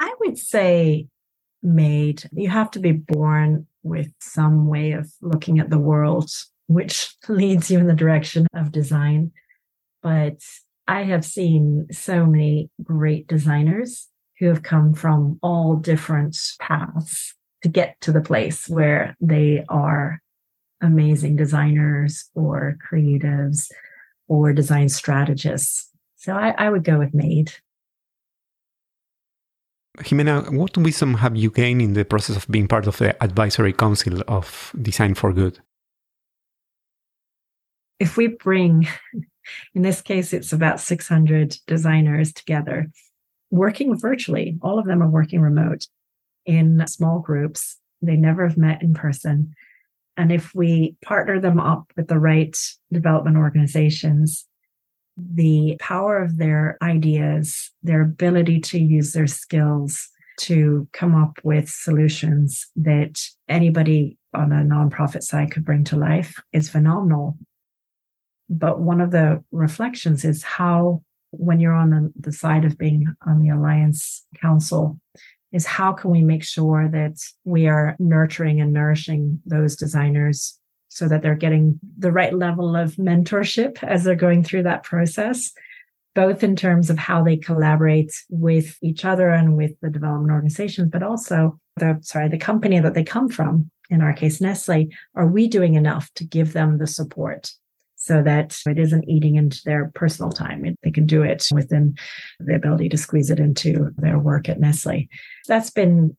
I 0.00 0.12
would 0.20 0.38
say 0.38 1.08
made. 1.62 2.28
You 2.32 2.48
have 2.48 2.70
to 2.72 2.78
be 2.78 2.92
born 2.92 3.66
with 3.82 4.12
some 4.20 4.66
way 4.66 4.92
of 4.92 5.10
looking 5.20 5.58
at 5.58 5.70
the 5.70 5.78
world, 5.78 6.30
which 6.66 7.14
leads 7.28 7.70
you 7.70 7.78
in 7.78 7.86
the 7.86 7.94
direction 7.94 8.46
of 8.54 8.72
design. 8.72 9.32
But 10.02 10.40
I 10.88 11.02
have 11.02 11.24
seen 11.24 11.86
so 11.92 12.24
many 12.24 12.70
great 12.82 13.28
designers 13.28 14.08
who 14.38 14.46
have 14.46 14.62
come 14.62 14.94
from 14.94 15.38
all 15.42 15.76
different 15.76 16.36
paths 16.58 17.34
to 17.62 17.68
get 17.68 18.00
to 18.00 18.12
the 18.12 18.22
place 18.22 18.68
where 18.68 19.14
they 19.20 19.64
are 19.68 20.22
amazing 20.80 21.36
designers 21.36 22.30
or 22.34 22.78
creatives 22.90 23.70
or 24.28 24.54
design 24.54 24.88
strategists. 24.88 25.90
So 26.16 26.32
I, 26.32 26.54
I 26.56 26.70
would 26.70 26.84
go 26.84 26.98
with 26.98 27.12
made. 27.12 27.52
Ximena, 29.98 30.50
what 30.52 30.78
wisdom 30.78 31.14
have 31.14 31.36
you 31.36 31.50
gained 31.50 31.82
in 31.82 31.92
the 31.92 32.04
process 32.04 32.36
of 32.36 32.48
being 32.48 32.68
part 32.68 32.86
of 32.86 32.96
the 32.96 33.22
advisory 33.22 33.72
council 33.74 34.22
of 34.26 34.72
Design 34.80 35.14
for 35.14 35.32
Good? 35.34 35.58
If 37.98 38.16
we 38.16 38.28
bring 38.28 38.86
in 39.74 39.82
this 39.82 40.00
case, 40.00 40.32
it's 40.32 40.52
about 40.52 40.80
600 40.80 41.56
designers 41.66 42.32
together 42.32 42.88
working 43.50 43.98
virtually. 43.98 44.58
All 44.62 44.78
of 44.78 44.86
them 44.86 45.02
are 45.02 45.08
working 45.08 45.40
remote 45.40 45.86
in 46.44 46.86
small 46.86 47.20
groups. 47.20 47.78
They 48.02 48.16
never 48.16 48.46
have 48.46 48.56
met 48.56 48.82
in 48.82 48.94
person. 48.94 49.54
And 50.16 50.32
if 50.32 50.54
we 50.54 50.96
partner 51.02 51.40
them 51.40 51.60
up 51.60 51.92
with 51.96 52.08
the 52.08 52.18
right 52.18 52.56
development 52.92 53.36
organizations, 53.36 54.46
the 55.16 55.76
power 55.80 56.22
of 56.22 56.38
their 56.38 56.76
ideas, 56.82 57.70
their 57.82 58.02
ability 58.02 58.60
to 58.60 58.78
use 58.78 59.12
their 59.12 59.26
skills 59.26 60.08
to 60.38 60.88
come 60.92 61.14
up 61.14 61.38
with 61.42 61.68
solutions 61.68 62.66
that 62.76 63.20
anybody 63.48 64.16
on 64.34 64.52
a 64.52 64.62
nonprofit 64.62 65.22
side 65.22 65.50
could 65.50 65.64
bring 65.64 65.84
to 65.84 65.96
life 65.96 66.40
is 66.52 66.68
phenomenal. 66.68 67.36
But 68.48 68.80
one 68.80 69.00
of 69.00 69.10
the 69.10 69.42
reflections 69.52 70.24
is 70.24 70.42
how, 70.42 71.02
when 71.30 71.60
you're 71.60 71.74
on 71.74 71.90
the, 71.90 72.12
the 72.18 72.32
side 72.32 72.64
of 72.64 72.78
being 72.78 73.06
on 73.26 73.40
the 73.40 73.50
Alliance 73.50 74.24
Council, 74.40 74.98
is 75.52 75.66
how 75.66 75.92
can 75.92 76.10
we 76.10 76.22
make 76.22 76.44
sure 76.44 76.88
that 76.88 77.16
we 77.44 77.68
are 77.68 77.96
nurturing 77.98 78.60
and 78.60 78.72
nourishing 78.72 79.40
those 79.46 79.76
designers 79.76 80.58
so 80.88 81.08
that 81.08 81.22
they're 81.22 81.34
getting 81.34 81.78
the 81.98 82.12
right 82.12 82.34
level 82.34 82.74
of 82.74 82.96
mentorship 82.96 83.82
as 83.82 84.04
they're 84.04 84.14
going 84.14 84.42
through 84.42 84.62
that 84.62 84.82
process, 84.82 85.52
both 86.14 86.42
in 86.42 86.56
terms 86.56 86.90
of 86.90 86.98
how 86.98 87.22
they 87.22 87.36
collaborate 87.36 88.12
with 88.28 88.76
each 88.82 89.04
other 89.04 89.30
and 89.30 89.56
with 89.56 89.72
the 89.80 89.90
development 89.90 90.32
organizations, 90.32 90.90
but 90.90 91.02
also 91.02 91.58
the 91.76 91.98
sorry, 92.02 92.28
the 92.28 92.38
company 92.38 92.80
that 92.80 92.94
they 92.94 93.04
come 93.04 93.28
from, 93.28 93.70
in 93.90 94.02
our 94.02 94.12
case, 94.12 94.40
Nestlé, 94.40 94.92
are 95.14 95.26
we 95.26 95.46
doing 95.46 95.74
enough 95.74 96.10
to 96.14 96.24
give 96.24 96.52
them 96.52 96.78
the 96.78 96.86
support 96.86 97.52
so 98.08 98.22
that 98.22 98.58
it 98.64 98.78
isn't 98.78 99.06
eating 99.06 99.36
into 99.36 99.60
their 99.66 99.92
personal 99.94 100.32
time. 100.32 100.64
They 100.82 100.90
can 100.90 101.04
do 101.04 101.22
it 101.22 101.46
within 101.52 101.94
the 102.40 102.54
ability 102.54 102.88
to 102.88 102.96
squeeze 102.96 103.28
it 103.28 103.38
into 103.38 103.90
their 103.98 104.18
work 104.18 104.48
at 104.48 104.58
Nestlé. 104.58 105.08
That's 105.46 105.68
been 105.68 106.16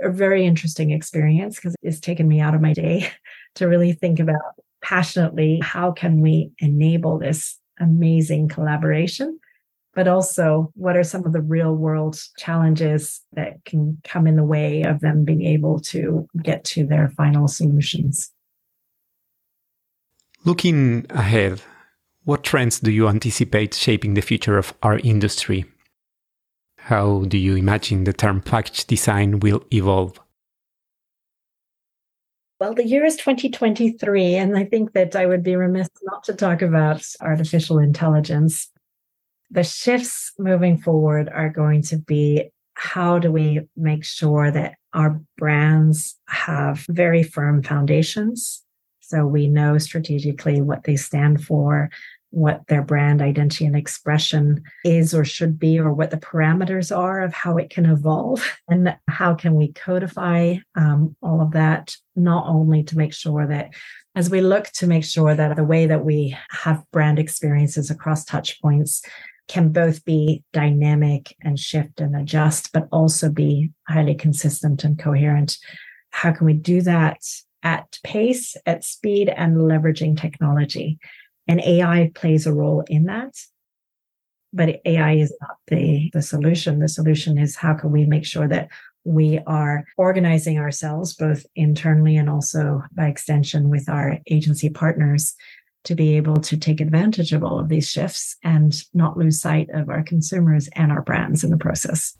a 0.00 0.08
very 0.08 0.46
interesting 0.46 0.90
experience 0.90 1.56
because 1.56 1.76
it's 1.82 2.00
taken 2.00 2.26
me 2.26 2.40
out 2.40 2.54
of 2.54 2.62
my 2.62 2.72
day 2.72 3.10
to 3.56 3.68
really 3.68 3.92
think 3.92 4.20
about 4.20 4.40
passionately 4.80 5.60
how 5.62 5.92
can 5.92 6.22
we 6.22 6.50
enable 6.58 7.18
this 7.18 7.58
amazing 7.78 8.48
collaboration 8.48 9.38
but 9.94 10.08
also 10.08 10.72
what 10.74 10.96
are 10.96 11.04
some 11.04 11.24
of 11.26 11.32
the 11.32 11.40
real 11.40 11.74
world 11.74 12.18
challenges 12.38 13.20
that 13.34 13.64
can 13.64 14.00
come 14.04 14.26
in 14.26 14.36
the 14.36 14.44
way 14.44 14.82
of 14.82 15.00
them 15.00 15.24
being 15.24 15.42
able 15.42 15.78
to 15.78 16.26
get 16.42 16.64
to 16.64 16.86
their 16.86 17.08
final 17.10 17.46
solutions 17.46 18.31
Looking 20.44 21.06
ahead, 21.08 21.62
what 22.24 22.42
trends 22.42 22.80
do 22.80 22.90
you 22.90 23.06
anticipate 23.06 23.74
shaping 23.74 24.14
the 24.14 24.20
future 24.20 24.58
of 24.58 24.74
our 24.82 24.98
industry? 24.98 25.66
How 26.78 27.22
do 27.28 27.38
you 27.38 27.54
imagine 27.54 28.02
the 28.02 28.12
term 28.12 28.40
package 28.40 28.84
design 28.86 29.38
will 29.38 29.62
evolve? 29.72 30.18
Well, 32.58 32.74
the 32.74 32.84
year 32.84 33.04
is 33.04 33.16
2023, 33.18 34.34
and 34.34 34.56
I 34.56 34.64
think 34.64 34.94
that 34.94 35.14
I 35.14 35.26
would 35.26 35.44
be 35.44 35.54
remiss 35.54 35.88
not 36.02 36.24
to 36.24 36.34
talk 36.34 36.60
about 36.60 37.06
artificial 37.20 37.78
intelligence. 37.78 38.68
The 39.52 39.62
shifts 39.62 40.32
moving 40.40 40.76
forward 40.76 41.28
are 41.28 41.50
going 41.50 41.82
to 41.82 41.98
be 41.98 42.50
how 42.74 43.20
do 43.20 43.30
we 43.30 43.60
make 43.76 44.04
sure 44.04 44.50
that 44.50 44.74
our 44.92 45.20
brands 45.38 46.16
have 46.26 46.84
very 46.88 47.22
firm 47.22 47.62
foundations 47.62 48.64
so 49.12 49.26
we 49.26 49.46
know 49.46 49.78
strategically 49.78 50.60
what 50.60 50.84
they 50.84 50.96
stand 50.96 51.44
for. 51.44 51.90
what 52.32 52.66
their 52.66 52.82
brand 52.82 53.20
identity 53.20 53.66
and 53.66 53.76
expression 53.76 54.62
is 54.86 55.14
or 55.14 55.22
should 55.24 55.58
be, 55.58 55.78
or 55.78 55.92
what 55.92 56.10
the 56.10 56.16
parameters 56.16 56.96
are 56.96 57.22
of 57.22 57.34
how 57.34 57.58
it 57.58 57.68
can 57.68 57.84
evolve, 57.84 58.40
and 58.68 58.96
how 59.06 59.34
can 59.34 59.54
we 59.54 59.70
codify 59.72 60.56
um, 60.74 61.14
all 61.20 61.42
of 61.42 61.52
that, 61.52 61.94
not 62.16 62.46
only 62.48 62.82
to 62.82 62.96
make 62.96 63.12
sure 63.12 63.46
that 63.46 63.74
as 64.14 64.30
we 64.30 64.40
look 64.40 64.66
to 64.68 64.86
make 64.86 65.04
sure 65.04 65.34
that 65.34 65.56
the 65.56 65.64
way 65.64 65.86
that 65.86 66.06
we 66.06 66.34
have 66.50 66.82
brand 66.90 67.18
experiences 67.18 67.90
across 67.90 68.24
touch 68.24 68.60
points 68.62 69.02
can 69.48 69.70
both 69.70 70.02
be 70.04 70.42
dynamic 70.54 71.36
and 71.42 71.58
shift 71.58 72.00
and 72.00 72.16
adjust, 72.16 72.72
but 72.72 72.88
also 72.90 73.28
be 73.30 73.70
highly 73.88 74.14
consistent 74.14 74.84
and 74.84 74.98
coherent. 74.98 75.58
How 76.10 76.32
can 76.32 76.46
we 76.46 76.54
do 76.54 76.80
that 76.82 77.18
at 77.62 77.98
pace, 78.02 78.56
at 78.66 78.84
speed, 78.84 79.28
and 79.28 79.56
leveraging 79.56 80.20
technology? 80.20 80.98
And 81.48 81.60
AI 81.60 82.10
plays 82.14 82.46
a 82.46 82.52
role 82.52 82.84
in 82.88 83.04
that. 83.04 83.34
But 84.52 84.80
AI 84.84 85.14
is 85.14 85.34
not 85.40 85.56
the, 85.66 86.10
the 86.12 86.22
solution. 86.22 86.78
The 86.78 86.88
solution 86.88 87.38
is 87.38 87.56
how 87.56 87.74
can 87.74 87.90
we 87.90 88.04
make 88.04 88.26
sure 88.26 88.46
that 88.48 88.68
we 89.04 89.40
are 89.46 89.84
organizing 89.96 90.58
ourselves 90.58 91.14
both 91.14 91.44
internally 91.56 92.16
and 92.16 92.30
also 92.30 92.82
by 92.92 93.06
extension 93.06 93.68
with 93.68 93.88
our 93.88 94.18
agency 94.28 94.68
partners 94.68 95.34
to 95.84 95.94
be 95.94 96.16
able 96.16 96.36
to 96.36 96.56
take 96.56 96.80
advantage 96.80 97.32
of 97.32 97.42
all 97.42 97.58
of 97.58 97.68
these 97.68 97.88
shifts 97.88 98.36
and 98.44 98.84
not 98.94 99.16
lose 99.16 99.40
sight 99.40 99.68
of 99.70 99.88
our 99.88 100.02
consumers 100.02 100.68
and 100.76 100.92
our 100.92 101.02
brands 101.02 101.42
in 101.42 101.50
the 101.50 101.56
process. 101.56 102.16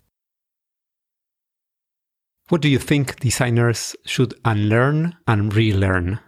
What 2.53 2.61
do 2.61 2.69
you 2.69 2.79
think 2.79 3.19
designers 3.19 3.97
should 4.05 4.35
unlearn 4.45 5.17
and 5.27 5.55
relearn? 5.55 6.21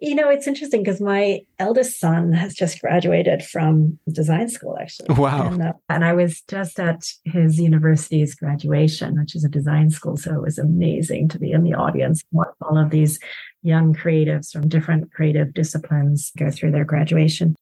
You 0.00 0.14
know, 0.14 0.28
it's 0.28 0.46
interesting 0.46 0.82
because 0.82 1.00
my 1.00 1.40
eldest 1.58 1.98
son 1.98 2.30
has 2.34 2.52
just 2.52 2.82
graduated 2.82 3.42
from 3.42 3.98
design 4.12 4.50
school, 4.50 4.76
actually. 4.78 5.14
Wow. 5.14 5.46
And, 5.46 5.62
uh, 5.62 5.72
and, 5.88 6.04
I 6.04 6.12
was 6.12 6.42
just 6.42 6.78
at 6.78 7.06
his 7.24 7.58
university's 7.58 8.34
graduation, 8.34 9.18
which 9.18 9.34
is 9.34 9.46
a 9.46 9.48
design 9.48 9.88
school. 9.88 10.18
So 10.18 10.34
it 10.34 10.42
was 10.42 10.58
amazing 10.58 11.28
to 11.28 11.38
be 11.38 11.50
in 11.50 11.64
the 11.64 11.72
audience, 11.72 12.22
watch 12.32 12.48
all 12.60 12.76
of 12.76 12.90
these 12.90 13.18
young 13.62 13.94
creatives 13.94 14.50
from 14.52 14.68
different 14.68 15.10
creative 15.10 15.54
disciplines 15.54 16.32
go 16.36 16.50
through 16.50 16.72
their 16.72 16.84
graduation. 16.84 17.56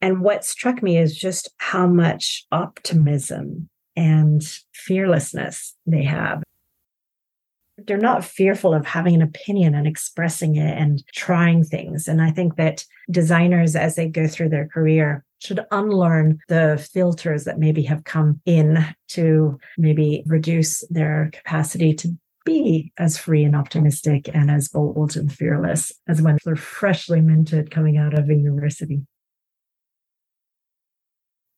And 0.00 0.22
what 0.22 0.44
struck 0.44 0.82
me 0.82 0.98
is 0.98 1.16
just 1.16 1.50
how 1.58 1.86
much 1.86 2.46
optimism 2.50 3.68
and 4.00 4.42
fearlessness 4.72 5.76
they 5.86 6.02
have. 6.02 6.42
They're 7.76 7.98
not 7.98 8.24
fearful 8.24 8.72
of 8.72 8.86
having 8.86 9.14
an 9.14 9.22
opinion 9.22 9.74
and 9.74 9.86
expressing 9.86 10.56
it 10.56 10.78
and 10.78 11.02
trying 11.14 11.64
things. 11.64 12.08
And 12.08 12.22
I 12.22 12.30
think 12.30 12.56
that 12.56 12.84
designers, 13.10 13.76
as 13.76 13.96
they 13.96 14.08
go 14.08 14.26
through 14.26 14.48
their 14.48 14.68
career, 14.68 15.22
should 15.42 15.60
unlearn 15.70 16.38
the 16.48 16.86
filters 16.92 17.44
that 17.44 17.58
maybe 17.58 17.82
have 17.82 18.04
come 18.04 18.40
in 18.46 18.84
to 19.08 19.58
maybe 19.76 20.22
reduce 20.26 20.86
their 20.88 21.30
capacity 21.32 21.94
to 21.94 22.16
be 22.46 22.92
as 22.96 23.18
free 23.18 23.44
and 23.44 23.54
optimistic 23.54 24.30
and 24.32 24.50
as 24.50 24.68
bold 24.68 25.14
and 25.14 25.30
fearless 25.30 25.92
as 26.08 26.22
when 26.22 26.38
they're 26.44 26.56
freshly 26.56 27.20
minted 27.20 27.70
coming 27.70 27.98
out 27.98 28.18
of 28.18 28.30
a 28.30 28.34
university. 28.34 29.02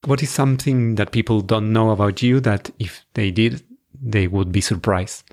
What 0.04 0.22
is 0.22 0.30
something 0.30 0.96
that 0.96 1.12
people 1.12 1.40
don't 1.42 1.72
know 1.72 1.90
about 1.90 2.22
you 2.22 2.40
that 2.40 2.70
if 2.80 3.06
they 3.14 3.30
did, 3.30 3.62
they 4.02 4.26
would 4.26 4.50
be 4.50 4.60
surprised? 4.60 5.32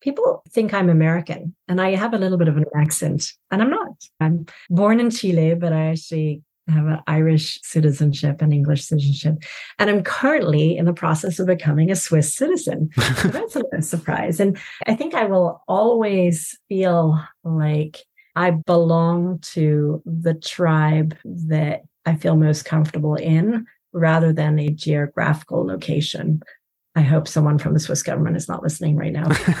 People 0.00 0.42
think 0.50 0.74
I'm 0.74 0.90
American 0.90 1.54
and 1.68 1.80
I 1.80 1.94
have 1.94 2.14
a 2.14 2.18
little 2.18 2.36
bit 2.36 2.48
of 2.48 2.56
an 2.56 2.64
accent, 2.74 3.32
and 3.50 3.62
I'm 3.62 3.70
not. 3.70 3.88
I'm 4.20 4.46
born 4.68 4.98
in 4.98 5.10
Chile, 5.10 5.54
but 5.54 5.72
I 5.72 5.86
actually 5.86 6.42
have 6.68 6.86
an 6.86 7.00
Irish 7.06 7.60
citizenship 7.62 8.42
and 8.42 8.52
English 8.52 8.84
citizenship. 8.84 9.44
And 9.78 9.88
I'm 9.88 10.02
currently 10.02 10.76
in 10.76 10.84
the 10.84 10.92
process 10.92 11.38
of 11.38 11.46
becoming 11.46 11.92
a 11.92 11.96
Swiss 11.96 12.34
citizen. 12.34 12.90
so 13.16 13.28
that's 13.28 13.56
a 13.56 13.82
surprise. 13.82 14.40
And 14.40 14.58
I 14.86 14.96
think 14.96 15.14
I 15.14 15.26
will 15.26 15.62
always 15.68 16.58
feel 16.68 17.22
like 17.44 17.98
I 18.34 18.50
belong 18.50 19.38
to 19.54 20.02
the 20.04 20.34
tribe 20.34 21.16
that 21.24 21.82
I 22.06 22.14
feel 22.16 22.36
most 22.36 22.64
comfortable 22.64 23.16
in 23.16 23.66
rather 23.92 24.32
than 24.32 24.58
a 24.58 24.70
geographical 24.70 25.66
location. 25.66 26.42
I 26.94 27.02
hope 27.02 27.28
someone 27.28 27.58
from 27.58 27.74
the 27.74 27.80
Swiss 27.80 28.02
government 28.02 28.36
is 28.36 28.48
not 28.48 28.62
listening 28.62 28.96
right 28.96 29.12
now. 29.12 29.28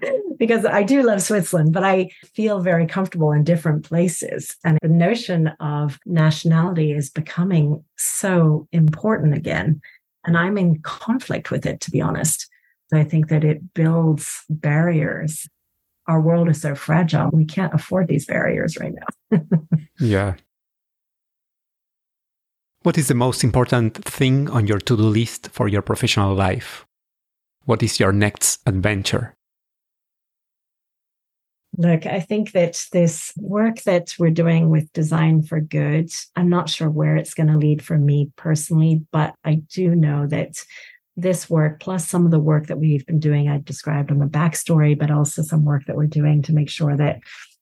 because 0.38 0.64
I 0.64 0.82
do 0.82 1.02
love 1.02 1.22
Switzerland, 1.22 1.72
but 1.72 1.84
I 1.84 2.10
feel 2.34 2.60
very 2.60 2.86
comfortable 2.86 3.32
in 3.32 3.44
different 3.44 3.84
places. 3.84 4.56
And 4.64 4.78
the 4.82 4.88
notion 4.88 5.48
of 5.60 5.98
nationality 6.06 6.92
is 6.92 7.10
becoming 7.10 7.84
so 7.96 8.68
important 8.72 9.34
again. 9.34 9.80
And 10.24 10.36
I'm 10.36 10.58
in 10.58 10.80
conflict 10.82 11.50
with 11.50 11.66
it, 11.66 11.80
to 11.82 11.90
be 11.90 12.00
honest. 12.00 12.48
I 12.92 13.04
think 13.04 13.28
that 13.28 13.44
it 13.44 13.74
builds 13.74 14.44
barriers. 14.48 15.48
Our 16.06 16.20
world 16.20 16.48
is 16.48 16.60
so 16.60 16.74
fragile. 16.74 17.30
We 17.32 17.44
can't 17.44 17.74
afford 17.74 18.06
these 18.08 18.26
barriers 18.26 18.76
right 18.78 18.94
now. 18.94 19.40
yeah. 19.98 20.34
What 22.86 22.98
is 22.98 23.08
the 23.08 23.14
most 23.14 23.42
important 23.42 23.96
thing 24.04 24.48
on 24.48 24.68
your 24.68 24.78
to 24.78 24.96
do 24.96 25.02
list 25.02 25.48
for 25.50 25.66
your 25.66 25.82
professional 25.82 26.36
life? 26.36 26.86
What 27.64 27.82
is 27.82 27.98
your 27.98 28.12
next 28.12 28.60
adventure? 28.64 29.34
Look, 31.76 32.06
I 32.06 32.20
think 32.20 32.52
that 32.52 32.80
this 32.92 33.32
work 33.36 33.82
that 33.82 34.14
we're 34.20 34.30
doing 34.30 34.70
with 34.70 34.92
Design 34.92 35.42
for 35.42 35.60
Good, 35.60 36.12
I'm 36.36 36.48
not 36.48 36.70
sure 36.70 36.88
where 36.88 37.16
it's 37.16 37.34
going 37.34 37.48
to 37.48 37.58
lead 37.58 37.82
for 37.82 37.98
me 37.98 38.30
personally, 38.36 39.04
but 39.10 39.34
I 39.44 39.62
do 39.68 39.96
know 39.96 40.28
that 40.28 40.64
this 41.16 41.50
work, 41.50 41.80
plus 41.80 42.08
some 42.08 42.24
of 42.24 42.30
the 42.30 42.38
work 42.38 42.68
that 42.68 42.78
we've 42.78 43.04
been 43.04 43.18
doing, 43.18 43.48
I 43.48 43.58
described 43.58 44.12
on 44.12 44.20
the 44.20 44.26
backstory, 44.26 44.96
but 44.96 45.10
also 45.10 45.42
some 45.42 45.64
work 45.64 45.86
that 45.86 45.96
we're 45.96 46.06
doing 46.06 46.40
to 46.42 46.52
make 46.52 46.70
sure 46.70 46.96
that 46.96 47.18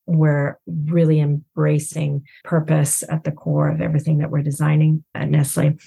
we're 0.06 0.58
really 0.66 1.20
embracing 1.20 2.24
purpose 2.44 3.02
at 3.08 3.24
the 3.24 3.32
core 3.32 3.68
of 3.68 3.80
everything 3.80 4.18
that 4.18 4.30
we're 4.30 4.42
designing 4.42 5.04
at 5.14 5.28
Nestlé. 5.28 5.80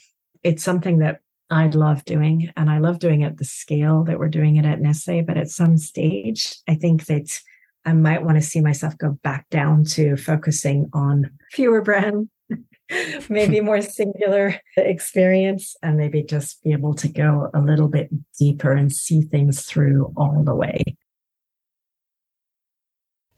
It's 0.43 0.63
something 0.63 0.99
that 0.99 1.21
I 1.49 1.67
love 1.67 2.03
doing, 2.03 2.51
and 2.57 2.69
I 2.69 2.79
love 2.79 2.99
doing 2.99 3.21
it 3.21 3.27
at 3.27 3.37
the 3.37 3.45
scale 3.45 4.03
that 4.05 4.19
we're 4.19 4.27
doing 4.27 4.57
it 4.57 4.65
at 4.65 4.79
Nestlé. 4.79 5.25
But 5.25 5.37
at 5.37 5.49
some 5.49 5.77
stage, 5.77 6.55
I 6.67 6.75
think 6.75 7.05
that 7.05 7.39
I 7.85 7.93
might 7.93 8.23
want 8.23 8.35
to 8.37 8.41
see 8.41 8.59
myself 8.59 8.97
go 8.97 9.17
back 9.23 9.49
down 9.49 9.85
to 9.85 10.17
focusing 10.17 10.89
on 10.91 11.31
fewer 11.53 11.81
brands, 11.81 12.29
maybe 13.29 13.61
more 13.61 13.81
singular 13.81 14.59
experience, 14.75 15.75
and 15.81 15.95
maybe 15.95 16.21
just 16.21 16.61
be 16.63 16.73
able 16.73 16.95
to 16.95 17.07
go 17.07 17.49
a 17.53 17.61
little 17.61 17.87
bit 17.87 18.09
deeper 18.37 18.73
and 18.73 18.91
see 18.91 19.21
things 19.21 19.63
through 19.63 20.13
all 20.17 20.43
the 20.43 20.55
way. 20.55 20.83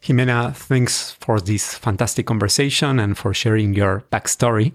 Ximena, 0.02 0.56
thanks 0.56 1.12
for 1.12 1.40
this 1.42 1.74
fantastic 1.76 2.26
conversation 2.26 3.00
and 3.00 3.18
for 3.18 3.34
sharing 3.34 3.74
your 3.74 4.06
backstory. 4.12 4.74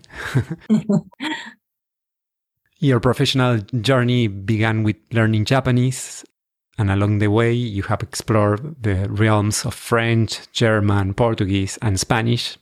your 2.79 3.01
professional 3.01 3.59
journey 3.59 4.27
began 4.27 4.83
with 4.83 4.97
learning 5.13 5.47
Japanese 5.47 6.25
and 6.77 6.91
along 6.91 7.19
the 7.19 7.29
way, 7.29 7.53
you 7.53 7.83
have 7.85 8.03
explored 8.03 8.83
the 8.83 9.09
realms 9.09 9.65
of 9.65 9.75
French, 9.75 10.51
German, 10.53 11.15
Portuguese, 11.15 11.79
and 11.81 12.01
Spanish. 12.01 12.59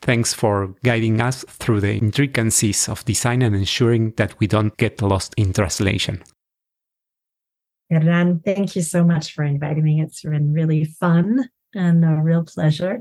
Thanks 0.00 0.34
for 0.34 0.74
guiding 0.82 1.20
us 1.20 1.44
through 1.48 1.80
the 1.80 1.94
intricacies 1.94 2.88
of 2.88 3.04
design 3.04 3.40
and 3.40 3.54
ensuring 3.54 4.12
that 4.16 4.38
we 4.38 4.46
don't 4.46 4.76
get 4.76 5.00
lost 5.00 5.32
in 5.36 5.52
translation. 5.52 6.22
Hernán, 7.90 8.44
thank 8.44 8.74
you 8.74 8.82
so 8.82 9.04
much 9.04 9.32
for 9.32 9.44
inviting 9.44 9.84
me. 9.84 10.02
It's 10.02 10.22
been 10.22 10.52
really 10.52 10.84
fun 10.84 11.48
and 11.74 12.04
a 12.04 12.20
real 12.22 12.44
pleasure. 12.44 13.00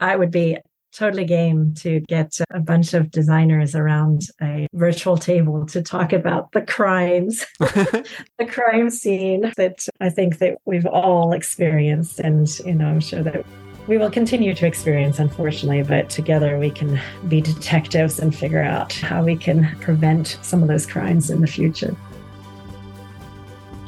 I 0.00 0.16
would 0.16 0.30
be 0.30 0.58
totally 0.94 1.24
game 1.24 1.74
to 1.74 2.00
get 2.00 2.38
a 2.50 2.60
bunch 2.60 2.94
of 2.94 3.10
designers 3.10 3.74
around 3.74 4.22
a 4.40 4.66
virtual 4.72 5.16
table 5.16 5.66
to 5.66 5.82
talk 5.82 6.12
about 6.12 6.52
the 6.52 6.62
crimes, 6.62 7.44
the 7.58 8.46
crime 8.48 8.88
scene 8.90 9.52
that 9.56 9.86
I 10.00 10.08
think 10.08 10.38
that 10.38 10.58
we've 10.64 10.86
all 10.86 11.32
experienced. 11.32 12.20
And, 12.20 12.48
you 12.60 12.74
know, 12.74 12.86
I'm 12.86 13.00
sure 13.00 13.22
that 13.22 13.44
we 13.86 13.98
will 13.98 14.10
continue 14.10 14.54
to 14.54 14.66
experience, 14.66 15.18
unfortunately, 15.18 15.82
but 15.82 16.08
together 16.08 16.58
we 16.58 16.70
can 16.70 17.00
be 17.28 17.40
detectives 17.40 18.18
and 18.18 18.34
figure 18.34 18.62
out 18.62 18.92
how 18.92 19.22
we 19.22 19.36
can 19.36 19.76
prevent 19.80 20.38
some 20.42 20.62
of 20.62 20.68
those 20.68 20.86
crimes 20.86 21.28
in 21.28 21.40
the 21.40 21.46
future. 21.46 21.94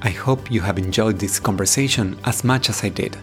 I 0.02 0.10
hope 0.10 0.50
you 0.50 0.60
have 0.60 0.78
enjoyed 0.78 1.18
this 1.18 1.40
conversation 1.40 2.18
as 2.24 2.44
much 2.44 2.68
as 2.68 2.84
I 2.84 2.90
did. 2.90 3.16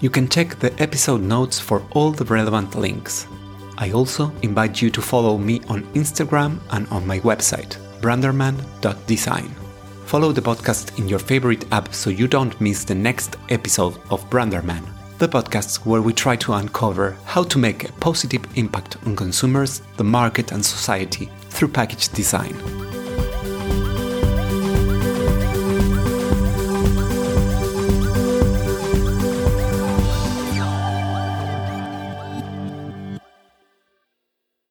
You 0.00 0.10
can 0.10 0.28
check 0.28 0.58
the 0.58 0.72
episode 0.82 1.20
notes 1.20 1.60
for 1.60 1.82
all 1.92 2.10
the 2.10 2.24
relevant 2.24 2.74
links. 2.74 3.26
I 3.76 3.92
also 3.92 4.32
invite 4.42 4.80
you 4.80 4.90
to 4.90 5.02
follow 5.02 5.36
me 5.38 5.60
on 5.68 5.84
Instagram 5.94 6.58
and 6.70 6.86
on 6.88 7.06
my 7.06 7.20
website, 7.20 7.76
branderman.design. 8.00 9.54
Follow 10.06 10.32
the 10.32 10.42
podcast 10.42 10.98
in 10.98 11.08
your 11.08 11.18
favorite 11.18 11.64
app 11.72 11.94
so 11.94 12.10
you 12.10 12.26
don't 12.26 12.60
miss 12.60 12.84
the 12.84 12.94
next 12.94 13.36
episode 13.48 13.98
of 14.10 14.28
Branderman. 14.30 14.84
the 15.18 15.28
podcast 15.28 15.84
where 15.84 16.00
we 16.00 16.14
try 16.14 16.34
to 16.34 16.54
uncover 16.54 17.14
how 17.26 17.42
to 17.42 17.58
make 17.58 17.84
a 17.86 17.92
positive 18.00 18.42
impact 18.54 18.96
on 19.04 19.14
consumers, 19.14 19.82
the 19.98 20.04
market, 20.04 20.50
and 20.50 20.64
society 20.64 21.30
through 21.50 21.68
package 21.68 22.08
design. 22.08 22.54